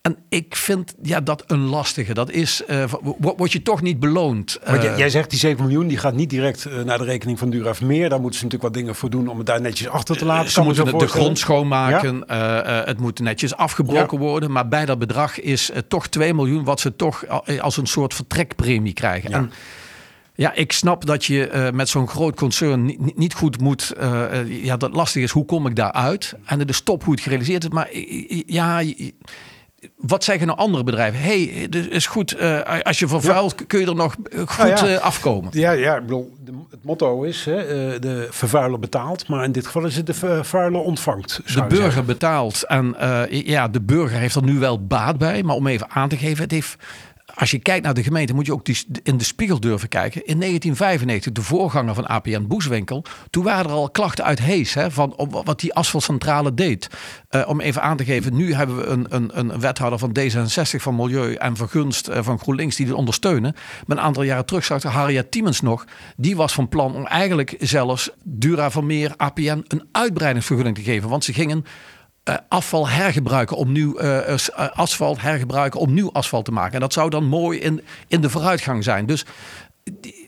En 0.06 0.16
ik 0.28 0.56
vind 0.56 0.94
ja, 1.02 1.20
dat 1.20 1.44
een 1.46 1.60
lastige. 1.60 2.14
Dat 2.14 2.30
is, 2.30 2.62
wo- 3.00 3.34
word 3.36 3.52
je 3.52 3.62
toch 3.62 3.82
niet 3.82 4.00
beloond. 4.00 4.58
Want 4.66 4.82
jij, 4.82 4.96
jij 4.98 5.10
zegt 5.10 5.30
die 5.30 5.38
7 5.38 5.64
miljoen, 5.64 5.86
die 5.86 5.98
gaat 5.98 6.14
niet 6.14 6.30
direct 6.30 6.64
eh, 6.64 6.82
naar 6.82 6.98
de 6.98 7.04
rekening 7.04 7.38
van 7.38 7.50
Dura 7.50 7.74
Vermeer. 7.74 8.08
Daar 8.08 8.20
moeten 8.20 8.38
ze 8.38 8.44
natuurlijk 8.44 8.74
wat 8.74 8.82
dingen 8.82 8.94
voor 8.94 9.10
doen 9.10 9.28
om 9.28 9.38
het 9.38 9.46
daar 9.46 9.60
netjes 9.60 9.88
achter 9.88 10.16
te 10.16 10.24
laten. 10.24 10.50
Ze 10.50 10.62
moeten 10.62 10.98
de, 10.98 11.08
grond 11.08 11.38
schoonmaken. 11.38 12.24
het 12.86 13.00
moet 13.00 13.20
netjes 13.20 13.56
afgebroken 13.56 14.18
worden. 14.18 14.52
Maar 14.52 14.68
bij 14.68 14.86
dat 14.86 14.98
bedrag 14.98 15.40
is 15.40 15.70
toch 15.88 16.06
2 16.06 16.34
miljoen 16.34 16.64
wat 16.64 16.80
ze 16.80 16.96
toch 16.96 17.26
al- 17.28 17.44
als 17.60 17.76
een 17.76 17.86
soort 17.86 18.14
vertrekpremie 18.14 18.92
krijgen. 18.92 19.30
Ja. 19.30 19.36
En 19.36 19.50
ja, 20.34 20.54
ik 20.54 20.72
snap 20.72 21.06
dat 21.06 21.24
je 21.24 21.70
met 21.74 21.88
zo'n 21.88 22.08
groot 22.08 22.36
concern 22.36 22.96
niet, 23.14 23.34
goed 23.34 23.60
moet. 23.60 23.92
ja, 24.48 24.76
dat 24.76 24.94
lastig 24.94 25.22
is. 25.22 25.30
Hoe 25.30 25.44
kom 25.44 25.66
ik 25.66 25.76
daaruit? 25.76 26.34
En 26.44 26.58
het 26.58 26.68
is 26.68 26.80
top 26.80 27.04
hoe 27.04 27.14
het 27.14 27.22
gerealiseerd 27.22 27.62
is. 27.64 27.70
Maar 27.70 27.88
ja. 28.46 28.82
Wat 29.96 30.24
zeggen 30.24 30.46
nou 30.46 30.58
andere 30.58 30.84
bedrijven? 30.84 31.20
hey, 31.20 31.68
het 31.70 31.74
is 31.74 32.06
goed. 32.06 32.32
eh, 32.32 32.80
als 32.82 32.98
je 32.98 33.08
vervuilt, 33.08 33.66
kun 33.66 33.80
je 33.80 33.86
er 33.86 33.94
nog 33.94 34.14
goed 34.46 34.56
Nou 34.58 34.68
ja. 34.68 34.86
eh, 34.86 34.98
afkomen. 35.00 35.50
Ja, 35.52 35.70
ja, 35.70 35.94
ik 35.96 36.00
bedoel, 36.02 36.34
de- 36.44 36.52
het 36.70 36.84
motto 36.84 37.22
is 37.22 37.44
hè, 37.44 37.56
eh, 37.62 38.00
de 38.00 38.26
vervuiler 38.30 38.78
betaalt. 38.78 39.28
Maar 39.28 39.44
in 39.44 39.52
dit 39.52 39.66
geval 39.66 39.84
is 39.84 39.96
het 39.96 40.06
de 40.06 40.14
vervuiler 40.14 40.80
ontvangt. 40.80 41.40
De 41.44 41.52
burger 41.60 41.78
zeggen. 41.82 42.06
betaalt 42.06 42.62
en 42.66 42.94
ja, 43.30 43.68
de 43.68 43.80
burger 43.80 44.18
heeft 44.18 44.34
er 44.34 44.42
nu 44.44 44.58
wel 44.58 44.86
baat 44.86 45.18
bij. 45.18 45.42
Maar 45.42 45.56
om 45.56 45.66
even 45.66 45.90
aan 45.90 46.08
te 46.08 46.16
geven, 46.16 46.42
het 46.42 46.52
heeft, 46.52 46.76
als 47.36 47.50
je 47.50 47.58
kijkt 47.58 47.84
naar 47.84 47.94
de 47.94 48.02
gemeente, 48.02 48.34
moet 48.34 48.46
je 48.46 48.52
ook 48.52 48.68
in 49.02 49.16
de 49.16 49.24
spiegel 49.24 49.60
durven 49.60 49.88
kijken. 49.88 50.26
In 50.26 50.38
1995, 50.38 51.32
de 51.32 51.42
voorganger 51.42 51.94
van 51.94 52.06
APN 52.06 52.46
Boeswinkel, 52.46 53.04
toen 53.30 53.44
waren 53.44 53.70
er 53.70 53.76
al 53.76 53.90
klachten 53.90 54.24
uit 54.24 54.38
Hees 54.38 54.74
hè, 54.74 54.90
van 54.90 55.28
wat 55.44 55.60
die 55.60 55.74
asfaltcentrale 55.74 56.54
deed. 56.54 56.90
Eh, 57.28 57.48
om 57.48 57.60
even 57.60 57.82
aan 57.82 57.96
te 57.96 58.04
geven, 58.04 58.36
nu 58.36 58.54
hebben 58.54 58.76
we 58.76 58.84
een, 58.86 59.06
een, 59.08 59.38
een 59.38 59.60
wethouder 59.60 59.98
van 59.98 60.16
D66 60.18 60.82
van 60.82 60.96
Milieu 60.96 61.34
en 61.34 61.56
Vergunst 61.56 62.08
eh, 62.08 62.22
van 62.22 62.38
GroenLinks 62.38 62.76
die 62.76 62.86
dit 62.86 62.94
ondersteunen. 62.94 63.54
Maar 63.86 63.96
een 63.96 64.02
aantal 64.02 64.22
jaren 64.22 64.46
terug 64.46 64.64
zag 64.64 64.80
de 64.80 64.88
Harriet 64.88 65.30
Tiemens 65.30 65.60
nog, 65.60 65.84
die 66.16 66.36
was 66.36 66.52
van 66.52 66.68
plan 66.68 66.94
om 66.94 67.06
eigenlijk 67.06 67.54
zelfs 67.58 68.10
Dura 68.22 68.70
Vermeer, 68.70 69.14
APN, 69.16 69.64
een 69.68 69.88
uitbreidingsvergunning 69.92 70.76
te 70.76 70.82
geven. 70.82 71.08
Want 71.08 71.24
ze 71.24 71.32
gingen 71.32 71.64
afval 72.48 72.88
hergebruiken 72.88 73.56
om 73.56 73.72
nieuw 73.72 73.96
eh, 73.96 74.18
eh, 74.28 74.38
eh, 74.56 74.68
asfalt 74.72 75.20
hergebruiken 75.22 75.80
om 75.80 75.94
nieuw 75.94 76.10
asfalt 76.12 76.44
te 76.44 76.52
maken. 76.52 76.74
En 76.74 76.80
dat 76.80 76.92
zou 76.92 77.10
dan 77.10 77.24
mooi 77.24 77.58
in, 77.58 77.80
in 78.08 78.20
de 78.20 78.30
vooruitgang 78.30 78.84
zijn. 78.84 79.06
Dus, 79.06 79.24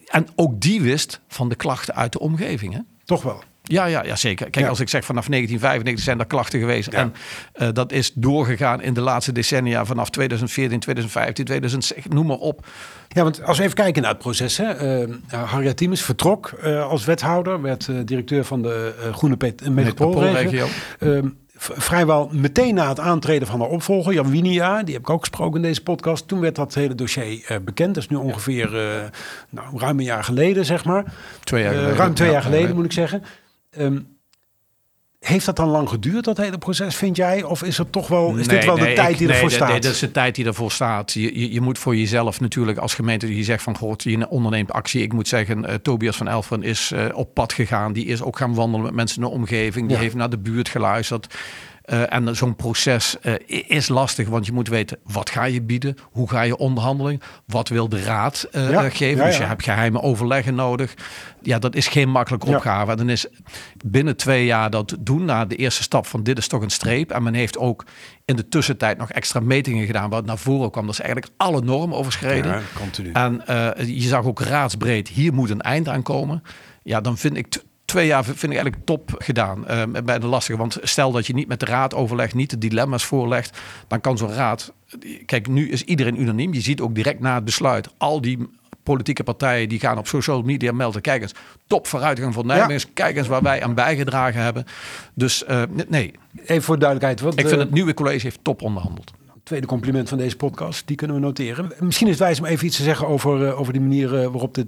en 0.07 0.27
ook 0.37 0.61
die 0.61 0.81
wist 0.83 1.21
van 1.29 1.49
de 1.49 1.55
klachten 1.55 1.95
uit 1.95 2.13
de 2.13 2.19
omgeving. 2.19 2.75
Hè? 2.75 2.81
Toch 3.05 3.23
wel. 3.23 3.43
Ja, 3.63 3.85
ja, 3.87 4.05
ja, 4.05 4.17
zeker. 4.17 4.51
Kijk, 4.51 4.65
Ja. 4.65 4.71
als 4.71 4.81
ik 4.81 4.89
zeg 4.89 5.05
vanaf 5.05 5.27
1995 5.29 6.05
zijn 6.05 6.19
er 6.19 6.27
klachten 6.27 6.61
geweest. 6.61 6.93
Ja. 6.93 6.99
En 6.99 7.13
eh, 7.53 7.69
dat 7.73 7.93
is 7.93 8.13
doorgegaan 8.15 8.83
in 8.83 8.95
de 8.95 9.01
laatste 9.01 9.33
decennia 9.33 9.85
vanaf 9.85 10.11
2014, 10.11 10.81
2015, 10.81 11.45
2006, 11.45 12.05
noem 12.09 12.27
maar 12.27 12.37
op. 12.37 12.67
Ja, 13.09 13.23
want 13.23 13.43
als 13.45 13.57
we 13.59 13.63
even 13.65 13.75
kijken 13.77 14.03
naar 14.03 14.11
het 14.11 14.21
proces. 14.21 14.57
Hè. 14.57 14.65
Eh, 14.73 15.09
Harriet 15.51 15.77
Tiemens 15.77 16.03
vertrok 16.03 16.47
eh, 16.63 16.89
als 16.89 17.05
wethouder. 17.05 17.63
Werd 17.63 17.89
eh, 17.89 17.97
directeur 18.05 18.45
van 18.45 18.63
de 18.63 18.95
eh, 19.05 19.15
Groene 19.15 19.37
Pet- 19.37 19.63
eh, 19.63 19.69
Metropoolregio. 19.69 20.67
Vrijwel 21.61 22.29
meteen 22.33 22.75
na 22.75 22.89
het 22.89 23.01
aantreden 23.01 23.49
van 23.49 23.61
haar 23.61 23.69
opvolger, 23.69 24.13
Jan 24.13 24.31
Winia, 24.31 24.83
die 24.83 24.95
heb 24.95 25.03
ik 25.03 25.11
ook 25.11 25.21
gesproken 25.21 25.57
in 25.57 25.63
deze 25.67 25.83
podcast. 25.83 26.29
Toen 26.29 26.41
werd 26.41 26.55
dat 26.57 26.75
hele 26.75 26.95
dossier 26.95 27.45
eh, 27.47 27.57
bekend. 27.65 27.95
Dat 27.95 28.03
is 28.03 28.09
nu 28.09 28.17
ongeveer 28.17 28.79
eh, 28.79 29.05
nou, 29.51 29.79
ruim 29.79 29.99
een 29.99 30.05
jaar 30.05 30.25
geleden, 30.25 30.65
zeg 30.65 30.85
maar. 30.85 31.05
Twee 31.45 31.63
jaar 31.63 31.73
Eh, 31.73 31.79
geleden. 31.79 31.99
ruim 31.99 32.15
twee 32.15 32.27
Ja, 32.29 32.35
jaar 32.35 32.43
geleden, 32.43 32.75
moet 32.75 32.85
ik 32.85 32.93
zeggen. 32.93 33.23
Ehm, 33.71 33.99
heeft 35.19 35.47
dat 35.47 35.57
dan 35.57 35.69
lang 35.69 35.89
geduurd, 35.89 36.25
dat 36.25 36.37
hele 36.37 36.59
proces, 36.59 36.97
vind 36.97 37.17
jij? 37.17 37.43
Of 37.43 37.63
is, 37.63 37.79
het 37.79 37.93
toch 37.93 38.09
wel, 38.09 38.37
is 38.37 38.49
dit 38.49 38.65
wel 38.65 38.79
de 38.79 38.89
ik- 38.89 38.95
tijd 38.95 39.19
die 39.19 39.27
nee, 39.27 39.35
ervoor 39.37 39.51
staat? 39.51 39.69
Nee, 39.69 39.81
dat 39.81 39.93
is 39.93 39.99
de 39.99 40.11
tijd 40.11 40.35
die 40.35 40.45
ervoor 40.47 40.73
staat. 40.73 41.13
Je, 41.13 41.41
je, 41.41 41.53
je 41.53 41.61
moet 41.61 41.79
voor 41.79 41.97
jezelf 41.97 42.41
natuurlijk 42.41 42.79
als 42.79 42.95
gemeente 42.95 43.27
die 43.27 43.45
zegt 43.45 43.63
van 43.63 43.77
god, 43.77 44.03
je 44.03 44.29
onderneemt 44.29 44.73
actie. 44.73 45.03
Ik 45.03 45.13
moet 45.13 45.29
zeggen, 45.29 45.65
eh, 45.65 45.75
Tobias 45.75 46.17
van 46.17 46.29
Elferen 46.29 46.63
is 46.63 46.91
eh, 46.93 47.05
op 47.13 47.35
pad 47.35 47.53
gegaan. 47.53 47.93
Die 47.93 48.05
is 48.07 48.23
ook 48.23 48.37
gaan 48.39 48.55
wandelen 48.55 48.85
met 48.87 48.95
mensen 48.95 49.23
in 49.23 49.29
de 49.29 49.35
omgeving. 49.35 49.87
Die 49.87 49.97
Ja. 49.97 50.03
heeft 50.03 50.15
naar 50.15 50.31
de 50.31 50.39
buurt 50.39 50.69
geluisterd. 50.69 51.35
Uh, 51.93 52.13
en 52.13 52.37
zo'n 52.37 52.57
proces 52.57 53.17
uh, 53.23 53.35
is 53.67 53.89
lastig, 53.89 54.29
want 54.29 54.47
je 54.47 54.53
moet 54.53 54.69
weten 54.69 54.99
wat 55.05 55.31
ga 55.31 55.45
je 55.45 55.63
bieden, 55.63 55.97
hoe 56.03 56.31
ga 56.31 56.43
je 56.43 56.57
onderhandeling, 56.57 57.23
wat 57.47 57.69
wil 57.69 57.89
de 57.89 58.03
raad 58.03 58.49
uh, 58.53 58.71
ja, 58.71 58.91
geven. 58.91 59.17
Ja. 59.17 59.25
Dus 59.25 59.37
je 59.37 59.43
hebt 59.43 59.63
geheime 59.63 60.03
overleggen 60.03 60.55
nodig. 60.55 60.95
Ja, 61.43 61.59
dat 61.59 61.75
is 61.75 61.89
geen 61.89 62.11
makkelijke 62.11 62.47
opgave. 62.47 62.97
Dan 62.97 63.09
is 63.09 63.27
binnen 63.85 64.17
twee 64.17 64.45
jaar 64.45 64.71
dat 64.71 64.97
doen, 65.01 65.25
na 65.25 65.45
de 65.45 65.57
eerste 65.57 65.83
stap 65.83 66.07
van 66.07 66.23
dit 66.23 66.39
is 66.39 66.49
toch 66.49 66.63
een 66.63 66.71
streep. 66.71 67.11
En 67.11 67.23
men 67.23 67.35
heeft 67.35 67.59
ook 67.59 67.85
in 68.25 68.37
de 68.37 68.49
tussentijd 68.49 68.99
nog 68.99 69.11
extra 69.11 69.41
metingen 69.41 69.87
gedaan, 69.87 70.11
wat 70.11 70.27
naar 70.27 70.39
voren 70.39 70.71
kwam. 70.71 70.85
Dat 70.85 70.95
is 70.95 71.01
eigenlijk 71.01 71.33
alle 71.37 71.61
normen 71.61 71.97
overschreden. 71.97 72.63
En 73.13 73.43
je 73.87 74.09
zag 74.09 74.25
ook 74.25 74.41
raadsbreed, 74.41 75.09
hier 75.09 75.35
moet 75.35 75.51
een 75.51 75.61
eind 75.61 75.89
aan 75.89 76.03
komen. 76.03 76.43
Ja, 76.83 77.01
dan 77.01 77.19
vind 77.19 77.37
ik 77.37 77.67
twee 77.89 78.07
jaar 78.07 78.25
vind 78.25 78.43
ik 78.43 78.59
eigenlijk 78.59 78.85
top 78.85 79.15
gedaan 79.19 79.65
uh, 79.71 79.83
bij 80.05 80.19
de 80.19 80.27
lastige. 80.27 80.59
Want 80.59 80.79
stel 80.83 81.13
dat 81.13 81.27
je 81.27 81.35
niet 81.35 81.49
met 81.49 81.61
de 81.61 81.67
raad 81.67 81.95
overlegt, 81.95 82.35
niet 82.35 82.51
de 82.51 82.59
dilemma's 82.59 83.05
voorlegt, 83.05 83.59
dan 83.87 84.01
kan 84.01 84.19
zo'n 84.19 84.33
raad. 84.33 84.73
Kijk, 85.27 85.49
nu 85.49 85.71
is 85.71 85.83
iedereen 85.83 86.21
unaniem. 86.21 86.55
Je 86.55 86.61
ziet 86.61 86.81
ook 86.81 86.95
direct 86.95 87.21
na 87.21 87.35
het 87.35 87.45
besluit 87.45 87.89
al 87.97 88.21
die 88.21 88.49
politieke 88.83 89.23
partijen 89.23 89.69
die 89.69 89.81
gaan 89.81 89.99
op 89.99 90.07
social 90.07 90.43
media 90.43 90.73
melden. 90.73 91.01
Kijk 91.01 91.23
eens, 91.23 91.35
top 91.67 91.87
vooruitgang 91.87 92.35
van 92.35 92.47
Nijmegen. 92.47 92.89
Ja. 92.89 92.93
Kijk 92.95 93.17
eens 93.17 93.29
waar 93.29 93.43
wij 93.43 93.63
aan 93.63 93.75
bijgedragen 93.75 94.43
hebben. 94.43 94.65
Dus 95.15 95.45
uh, 95.51 95.63
nee. 95.89 96.13
Even 96.47 96.63
voor 96.63 96.79
duidelijkheid. 96.79 97.21
Wat, 97.21 97.39
ik 97.39 97.49
vind 97.49 97.61
het 97.61 97.71
nieuwe 97.71 97.95
college 97.95 98.23
heeft 98.23 98.39
top 98.43 98.63
onderhandeld 98.63 99.13
tweede 99.43 99.67
compliment 99.67 100.09
van 100.09 100.19
deze 100.19 100.37
podcast. 100.37 100.87
Die 100.87 100.97
kunnen 100.97 101.17
we 101.17 101.23
noteren. 101.23 101.73
Misschien 101.79 102.07
is 102.07 102.13
het 102.13 102.23
wijs 102.23 102.39
om 102.39 102.45
even 102.45 102.67
iets 102.67 102.77
te 102.77 102.83
zeggen 102.83 103.07
over, 103.07 103.47
uh, 103.47 103.61
over 103.61 103.73
die 103.73 103.83
manier 103.83 104.13
uh, 104.15 104.27
waarop 104.27 104.55
dit 104.55 104.67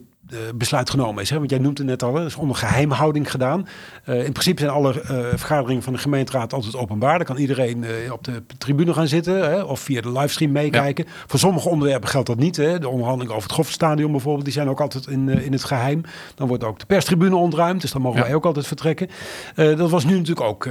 besluit 0.54 0.90
genomen 0.90 1.22
is. 1.22 1.30
Hè? 1.30 1.38
Want 1.38 1.50
jij 1.50 1.58
noemt 1.58 1.78
het 1.78 1.86
net 1.86 2.02
al, 2.02 2.14
het 2.14 2.26
is 2.26 2.36
onder 2.36 2.56
geheimhouding 2.56 3.30
gedaan. 3.30 3.66
in 4.04 4.32
principe 4.32 4.60
zijn 4.60 4.72
alle 4.72 4.92
vergaderingen 5.34 5.82
van 5.82 5.92
de 5.92 5.98
gemeenteraad 5.98 6.52
altijd 6.52 6.76
openbaar. 6.76 7.16
Dan 7.16 7.26
kan 7.26 7.36
iedereen 7.36 7.84
op 8.12 8.24
de 8.24 8.42
tribune 8.58 8.94
gaan 8.94 9.08
zitten 9.08 9.50
hè? 9.50 9.62
of 9.62 9.80
via 9.80 10.00
de 10.00 10.12
livestream 10.12 10.52
meekijken. 10.52 11.04
Ja. 11.04 11.12
Voor 11.26 11.38
sommige 11.38 11.68
onderwerpen 11.68 12.08
geldt 12.08 12.26
dat 12.26 12.38
niet. 12.38 12.56
Hè? 12.56 12.78
De 12.78 12.88
onderhandelingen 12.88 13.34
over 13.34 13.48
het 13.48 13.56
Gofferstadion 13.56 14.10
bijvoorbeeld, 14.10 14.44
die 14.44 14.54
zijn 14.54 14.68
ook 14.68 14.80
altijd 14.80 15.06
in, 15.06 15.28
in 15.28 15.52
het 15.52 15.64
geheim. 15.64 16.02
Dan 16.34 16.48
wordt 16.48 16.64
ook 16.64 16.78
de 16.78 16.86
perstribune 16.86 17.36
ontruimd, 17.36 17.80
dus 17.80 17.92
dan 17.92 18.02
mogen 18.02 18.18
ja. 18.18 18.24
wij 18.24 18.34
ook 18.34 18.46
altijd 18.46 18.66
vertrekken. 18.66 19.08
dat 19.54 19.90
was 19.90 20.04
nu 20.04 20.12
natuurlijk 20.12 20.46
ook 20.46 20.68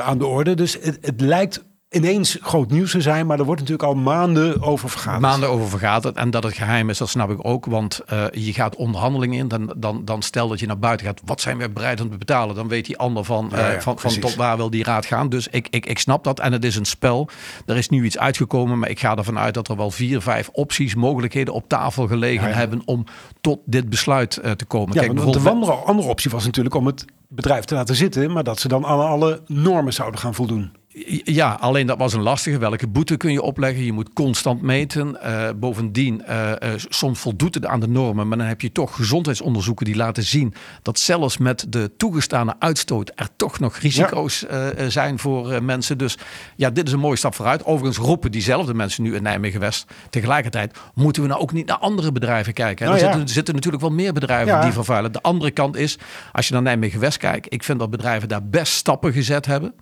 aan 0.00 0.18
de 0.18 0.26
orde. 0.26 0.54
Dus 0.54 0.78
het, 0.80 0.98
het 1.00 1.20
lijkt 1.20 1.64
ineens 1.90 2.38
groot 2.40 2.70
nieuws 2.70 2.90
te 2.90 3.00
zijn, 3.00 3.26
maar 3.26 3.38
er 3.38 3.44
wordt 3.44 3.60
natuurlijk 3.60 3.88
al 3.88 3.94
maanden 3.94 4.62
over 4.62 4.90
vergaderd. 4.90 5.22
Maanden 5.22 5.48
over 5.48 5.68
vergaderd 5.68 6.16
en 6.16 6.30
dat 6.30 6.42
het 6.42 6.54
geheim 6.54 6.90
is, 6.90 6.98
dat 6.98 7.08
snap 7.08 7.30
ik 7.30 7.38
ook, 7.42 7.66
want 7.66 8.00
uh, 8.12 8.24
je 8.32 8.52
gaat 8.52 8.76
onderhandelingen 8.76 9.38
in, 9.38 9.48
dan, 9.48 9.74
dan, 9.76 10.04
dan 10.04 10.22
stel 10.22 10.48
dat 10.48 10.60
je 10.60 10.66
naar 10.66 10.78
buiten 10.78 11.06
gaat, 11.06 11.20
wat 11.24 11.40
zijn 11.40 11.58
we 11.58 11.70
bereid 11.70 12.00
om 12.00 12.10
te 12.10 12.18
betalen? 12.18 12.54
Dan 12.54 12.68
weet 12.68 12.86
die 12.86 12.98
ander 12.98 13.24
van, 13.24 13.48
ja, 13.50 13.58
ja, 13.58 13.74
uh, 13.74 13.80
van, 13.80 13.98
van 13.98 14.18
tot 14.18 14.34
waar 14.34 14.56
wil 14.56 14.70
die 14.70 14.84
raad 14.84 15.06
gaan. 15.06 15.28
Dus 15.28 15.48
ik, 15.48 15.66
ik, 15.70 15.86
ik 15.86 15.98
snap 15.98 16.24
dat 16.24 16.40
en 16.40 16.52
het 16.52 16.64
is 16.64 16.76
een 16.76 16.84
spel. 16.84 17.28
Er 17.66 17.76
is 17.76 17.88
nu 17.88 18.04
iets 18.04 18.18
uitgekomen, 18.18 18.78
maar 18.78 18.88
ik 18.88 19.00
ga 19.00 19.16
ervan 19.16 19.38
uit 19.38 19.54
dat 19.54 19.68
er 19.68 19.76
wel 19.76 19.90
vier, 19.90 20.20
vijf 20.20 20.48
opties, 20.52 20.94
mogelijkheden 20.94 21.54
op 21.54 21.68
tafel 21.68 22.06
gelegen 22.06 22.48
ja, 22.48 22.54
hebben 22.54 22.82
om 22.84 23.04
tot 23.40 23.58
dit 23.64 23.88
besluit 23.88 24.40
uh, 24.44 24.50
te 24.50 24.64
komen. 24.64 24.94
Kijk, 24.94 25.12
bijvoorbeeld... 25.12 25.44
de 25.44 25.50
andere, 25.50 25.72
andere 25.72 26.08
optie 26.08 26.30
was 26.30 26.44
natuurlijk 26.44 26.74
om 26.74 26.86
het 26.86 27.04
bedrijf 27.28 27.64
te 27.64 27.74
laten 27.74 27.94
zitten, 27.94 28.32
maar 28.32 28.44
dat 28.44 28.60
ze 28.60 28.68
dan 28.68 28.86
aan 28.86 29.06
alle 29.06 29.42
normen 29.46 29.92
zouden 29.92 30.20
gaan 30.20 30.34
voldoen. 30.34 30.78
Ja, 31.24 31.56
alleen 31.60 31.86
dat 31.86 31.98
was 31.98 32.12
een 32.12 32.22
lastige. 32.22 32.58
Welke 32.58 32.86
boete 32.86 33.16
kun 33.16 33.32
je 33.32 33.42
opleggen? 33.42 33.84
Je 33.84 33.92
moet 33.92 34.12
constant 34.12 34.62
meten. 34.62 35.18
Uh, 35.24 35.48
bovendien, 35.56 36.22
uh, 36.28 36.50
uh, 36.50 36.68
soms 36.76 37.20
voldoet 37.20 37.54
het 37.54 37.66
aan 37.66 37.80
de 37.80 37.88
normen, 37.88 38.28
maar 38.28 38.38
dan 38.38 38.46
heb 38.46 38.60
je 38.60 38.72
toch 38.72 38.96
gezondheidsonderzoeken 38.96 39.86
die 39.86 39.96
laten 39.96 40.22
zien 40.22 40.54
dat 40.82 40.98
zelfs 40.98 41.38
met 41.38 41.66
de 41.68 41.90
toegestane 41.96 42.54
uitstoot 42.58 43.12
er 43.14 43.28
toch 43.36 43.58
nog 43.58 43.76
risico's 43.76 44.44
ja. 44.50 44.88
zijn 44.88 45.18
voor 45.18 45.62
mensen. 45.62 45.98
Dus 45.98 46.18
ja, 46.56 46.70
dit 46.70 46.86
is 46.86 46.92
een 46.92 46.98
mooie 46.98 47.16
stap 47.16 47.34
vooruit. 47.34 47.64
Overigens 47.64 48.06
roepen 48.06 48.30
diezelfde 48.30 48.74
mensen 48.74 49.02
nu 49.02 49.14
in 49.14 49.22
Nijmegen-West. 49.22 49.86
Tegelijkertijd 50.10 50.78
moeten 50.94 51.22
we 51.22 51.28
nou 51.28 51.40
ook 51.40 51.52
niet 51.52 51.66
naar 51.66 51.78
andere 51.78 52.12
bedrijven 52.12 52.52
kijken. 52.52 52.86
Nou, 52.86 52.98
er, 52.98 53.04
ja. 53.04 53.08
zitten, 53.10 53.28
er, 53.28 53.34
zitten, 53.34 53.54
natuurlijk 53.54 53.82
wel 53.82 53.92
meer 53.92 54.12
bedrijven 54.12 54.54
ja. 54.54 54.62
die 54.62 54.72
vervuilen. 54.72 55.12
De 55.12 55.22
andere 55.22 55.50
kant 55.50 55.76
is, 55.76 55.98
als 56.32 56.46
je 56.48 56.52
naar 56.52 56.62
Nijmegen-West 56.62 57.18
kijkt, 57.18 57.52
ik 57.52 57.64
vind 57.64 57.78
dat 57.78 57.90
bedrijven 57.90 58.28
daar 58.28 58.44
best 58.44 58.72
stappen 58.72 59.12
gezet 59.12 59.46
hebben 59.46 59.74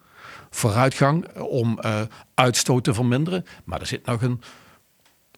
vooruitgang 0.51 1.39
om 1.39 1.79
uh, 1.85 2.01
uitstoot 2.35 2.85
te 2.85 2.95
verminderen. 2.95 3.45
Maar 3.65 3.81
er 3.81 3.87
zit 3.87 4.07
nog 4.07 4.23
een, 4.23 4.41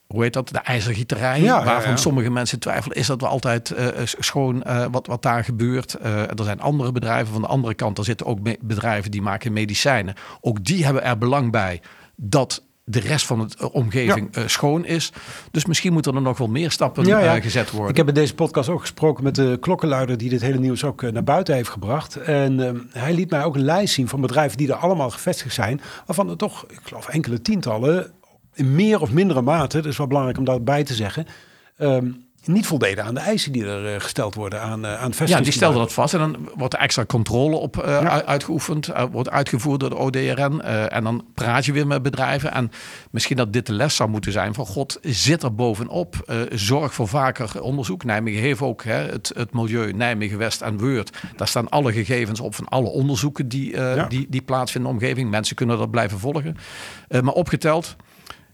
hoe 0.07 0.23
heet 0.23 0.33
dat, 0.33 0.49
de 0.49 0.59
ijzergieterij, 0.59 1.40
ja, 1.40 1.64
waarvan 1.64 1.83
ja, 1.83 1.90
ja. 1.90 1.97
sommige 1.97 2.31
mensen 2.31 2.59
twijfelen, 2.59 2.97
is 2.97 3.07
dat 3.07 3.21
wel 3.21 3.31
altijd 3.31 3.71
uh, 3.71 3.88
schoon 4.05 4.62
uh, 4.67 4.87
wat, 4.90 5.07
wat 5.07 5.23
daar 5.23 5.45
gebeurt. 5.45 5.97
er 6.02 6.45
zijn 6.45 6.61
andere 6.61 6.93
bedrijven, 6.93 7.33
van 7.33 7.43
de 7.43 7.49
andere 7.49 7.75
kant, 7.75 7.99
er 7.99 8.05
zitten 8.05 8.26
ook 8.26 8.38
bedrijven 8.61 9.11
die 9.11 9.23
maken 9.23 9.52
medicijnen. 9.52 10.14
Ook 10.40 10.64
die 10.64 10.85
hebben 10.85 11.02
er 11.02 11.19
belang 11.19 11.50
bij 11.50 11.81
dat 12.17 12.62
de 12.90 13.00
rest 13.00 13.26
van 13.26 13.38
de 13.38 13.54
eh, 13.59 13.75
omgeving 13.75 14.28
ja. 14.32 14.40
uh, 14.40 14.49
schoon 14.49 14.85
is. 14.85 15.12
Dus 15.50 15.66
misschien 15.66 15.92
moeten 15.92 16.14
er 16.14 16.23
nog 16.23 16.38
wel 16.38 16.49
meer 16.49 16.70
stappen 16.70 17.04
ja, 17.04 17.18
ja. 17.18 17.37
Uh, 17.37 17.42
gezet 17.42 17.70
worden. 17.70 17.90
Ik 17.90 17.97
heb 17.97 18.09
in 18.09 18.14
deze 18.14 18.35
podcast 18.35 18.68
ook 18.68 18.80
gesproken 18.80 19.25
met 19.25 19.35
de 19.35 19.56
klokkenluider 19.61 20.18
die 20.18 20.28
dit 20.28 20.40
hele 20.40 20.59
nieuws 20.59 20.85
ook 20.85 21.11
naar 21.11 21.25
buiten 21.25 21.54
heeft 21.54 21.68
gebracht. 21.68 22.16
En 22.16 22.88
hij 22.92 23.14
liet 23.14 23.30
mij 23.30 23.44
ook 23.44 23.54
een 23.54 23.64
lijst 23.64 23.94
zien 23.94 24.09
van 24.09 24.20
bedrijven 24.20 24.59
die 24.59 24.68
er 24.68 24.75
allemaal 24.75 25.11
gevestigd 25.11 25.54
zijn. 25.54 25.80
Waarvan 26.06 26.30
er 26.30 26.37
toch, 26.37 26.64
ik 26.68 26.80
geloof 26.82 27.09
enkele 27.09 27.42
tientallen, 27.42 28.12
in 28.54 28.75
meer 28.75 29.00
of 29.00 29.12
mindere 29.12 29.42
mate, 29.42 29.76
dat 29.76 29.87
is 29.87 29.97
wel 29.97 30.06
belangrijk 30.06 30.38
om 30.38 30.44
daarbij 30.44 30.85
te 30.85 30.94
zeggen... 30.94 31.26
Um, 31.78 32.28
niet 32.44 32.66
voldeden 32.66 33.04
aan 33.04 33.14
de 33.14 33.20
eisen 33.20 33.52
die 33.52 33.64
er 33.64 33.94
uh, 33.94 34.00
gesteld 34.00 34.35
worden 34.35 34.61
aan, 34.61 34.85
uh, 34.85 35.02
aan 35.02 35.12
Ja, 35.25 35.40
die 35.40 35.52
stelden 35.52 35.78
dat 35.78 35.92
vast 35.92 36.14
en 36.14 36.20
dan 36.20 36.49
wordt 36.54 36.75
er 36.75 36.80
extra 36.80 37.04
controle 37.04 37.56
op 37.56 37.76
uh, 37.76 37.85
ja. 37.85 38.25
uitgeoefend, 38.25 38.90
wordt 39.11 39.30
uitgevoerd 39.30 39.80
door 39.80 39.90
de 39.90 39.97
ODRN 39.97 40.61
en 40.61 41.04
dan 41.04 41.25
praat 41.35 41.64
je 41.64 41.73
weer 41.73 41.87
met 41.87 42.02
bedrijven 42.02 42.52
en 42.52 42.70
misschien 43.11 43.37
dat 43.37 43.52
dit 43.52 43.66
de 43.66 43.73
les 43.73 43.97
zou 43.97 44.11
moeten 44.11 44.32
zijn 44.32 44.54
van 44.54 44.66
god, 44.66 44.99
zit 45.02 45.42
er 45.42 45.54
bovenop, 45.54 46.47
zorg 46.52 46.94
voor 46.94 47.09
vaker 47.09 47.62
onderzoek. 47.62 48.04
Nijmegen 48.04 48.40
heeft 48.40 48.61
ook 48.61 48.85
hè, 48.85 48.94
het, 49.11 49.32
het 49.35 49.52
milieu 49.52 49.92
Nijmegen 49.92 50.38
West 50.38 50.61
en 50.61 50.78
Weurt, 50.78 51.18
daar 51.37 51.49
staan 51.49 51.68
alle 51.68 51.92
gegevens 51.92 52.40
op 52.40 52.54
van 52.54 52.68
alle 52.68 52.88
onderzoeken 52.88 53.49
die, 53.49 53.76
ja. 53.76 54.04
die, 54.04 54.26
die 54.28 54.42
plaatsvinden 54.42 54.90
in 54.90 54.99
de 54.99 55.04
omgeving. 55.04 55.30
Mensen 55.30 55.56
kunnen 55.56 55.78
dat 55.78 55.90
blijven 55.90 56.18
volgen. 56.18 56.56
maar 57.09 57.35
opgeteld, 57.35 57.97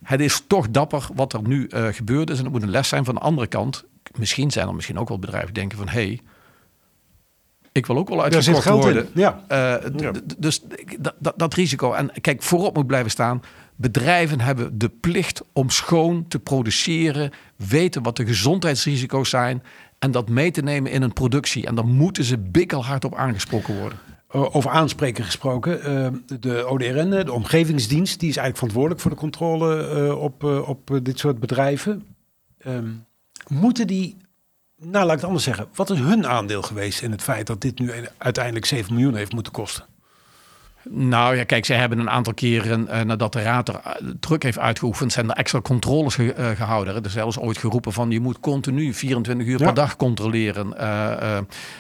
het 0.07 0.21
is 0.21 0.43
toch 0.47 0.71
dapper 0.71 1.09
wat 1.15 1.33
er 1.33 1.43
nu 1.43 1.69
uh, 1.69 1.87
gebeurd 1.87 2.31
is. 2.31 2.39
En 2.39 2.45
het 2.45 2.53
moet 2.53 2.63
een 2.63 2.71
les 2.71 2.89
zijn 2.89 3.05
van 3.05 3.15
de 3.15 3.21
andere 3.21 3.47
kant. 3.47 3.85
Misschien 4.19 4.51
zijn 4.51 4.69
er 4.69 4.75
misschien 4.75 4.99
ook 4.99 5.09
wel 5.09 5.19
bedrijven 5.19 5.53
die 5.53 5.63
denken 5.63 5.79
van... 5.79 5.89
hey, 5.89 6.21
ik 7.73 7.87
wil 7.87 7.97
ook 7.97 8.09
wel 8.09 8.23
uitgekocht 8.23 8.69
worden. 8.69 9.09
Ja. 9.15 9.45
Uh, 9.49 9.75
ja. 9.97 10.13
Dus 10.39 10.63
dat, 11.37 11.55
risico. 11.55 11.93
En 11.93 12.11
kijk, 12.21 12.43
voorop 12.43 12.75
moet 12.77 12.87
blijven 12.87 13.11
staan. 13.11 13.43
Bedrijven 13.77 14.41
hebben 14.41 14.79
de 14.79 14.89
plicht 14.89 15.43
om 15.53 15.71
schoon 15.71 16.29
te 16.29 16.39
produceren, 16.39 17.31
weten 17.57 18.03
wat 18.03 18.17
de 18.17 18.27
gezondheidsrisico's 18.27 19.31
zijn 19.31 19.63
en 19.99 20.11
dat 20.11 20.29
mee 20.29 20.51
te 20.51 20.63
nemen 20.63 20.91
in 20.91 21.03
een 21.03 21.13
productie. 21.13 21.67
En 21.67 21.75
dan 21.75 21.91
moeten 21.91 22.25
ze 22.25 22.39
bikkelhard 22.39 23.05
op 23.05 23.15
aangesproken 23.15 23.79
worden. 23.79 23.99
Over 24.37 24.71
aanspreken 24.71 25.25
gesproken. 25.25 25.91
Uh, 25.91 26.39
de 26.41 26.67
ODRN, 26.67 27.11
de 27.11 27.33
omgevingsdienst, 27.33 28.21
die 28.21 28.29
is 28.29 28.37
eigenlijk 28.37 28.57
verantwoordelijk 28.57 29.01
voor 29.01 29.11
de 29.11 29.17
controle 29.17 29.91
uh, 29.95 30.23
op, 30.23 30.45
op 30.45 30.99
dit 31.03 31.19
soort 31.19 31.41
bedrijven. 31.41 32.07
Um, 32.67 33.07
moeten 33.49 33.87
die, 33.87 34.17
nou 34.77 35.05
laat 35.05 35.15
ik 35.15 35.21
het 35.21 35.25
anders 35.25 35.45
zeggen, 35.45 35.69
wat 35.75 35.91
is 35.91 35.99
hun 35.99 36.27
aandeel 36.27 36.63
geweest 36.63 37.03
in 37.03 37.11
het 37.11 37.23
feit 37.23 37.47
dat 37.47 37.61
dit 37.61 37.79
nu 37.79 37.93
uiteindelijk 38.19 38.67
7 38.67 38.95
miljoen 38.95 39.15
heeft 39.15 39.33
moeten 39.33 39.53
kosten? 39.53 39.85
Nou 40.91 41.37
ja, 41.37 41.45
kijk, 41.45 41.65
ze 41.65 41.73
hebben 41.73 41.99
een 41.99 42.11
aantal 42.11 42.35
keren 42.35 42.89
uh, 42.91 43.01
nadat 43.01 43.33
de 43.33 43.43
raad 43.43 43.69
er 43.69 43.75
uh, 43.75 44.11
druk 44.21 44.43
heeft 44.43 44.59
uitgeoefend, 44.59 45.13
zijn 45.13 45.31
er 45.31 45.37
extra 45.37 45.61
controles 45.61 46.15
ge 46.15 46.35
uh, 46.39 46.51
gehouden. 46.51 46.95
Er 46.95 47.05
is 47.05 47.13
zelfs 47.13 47.39
ooit 47.39 47.59
geroepen 47.59 47.93
van 47.93 48.11
je 48.11 48.21
moet 48.21 48.41
continu 48.41 48.95
24 48.95 49.47
uur 49.47 49.59
ja. 49.59 49.65
per 49.65 49.75
dag 49.75 49.97
controleren. 49.97 50.79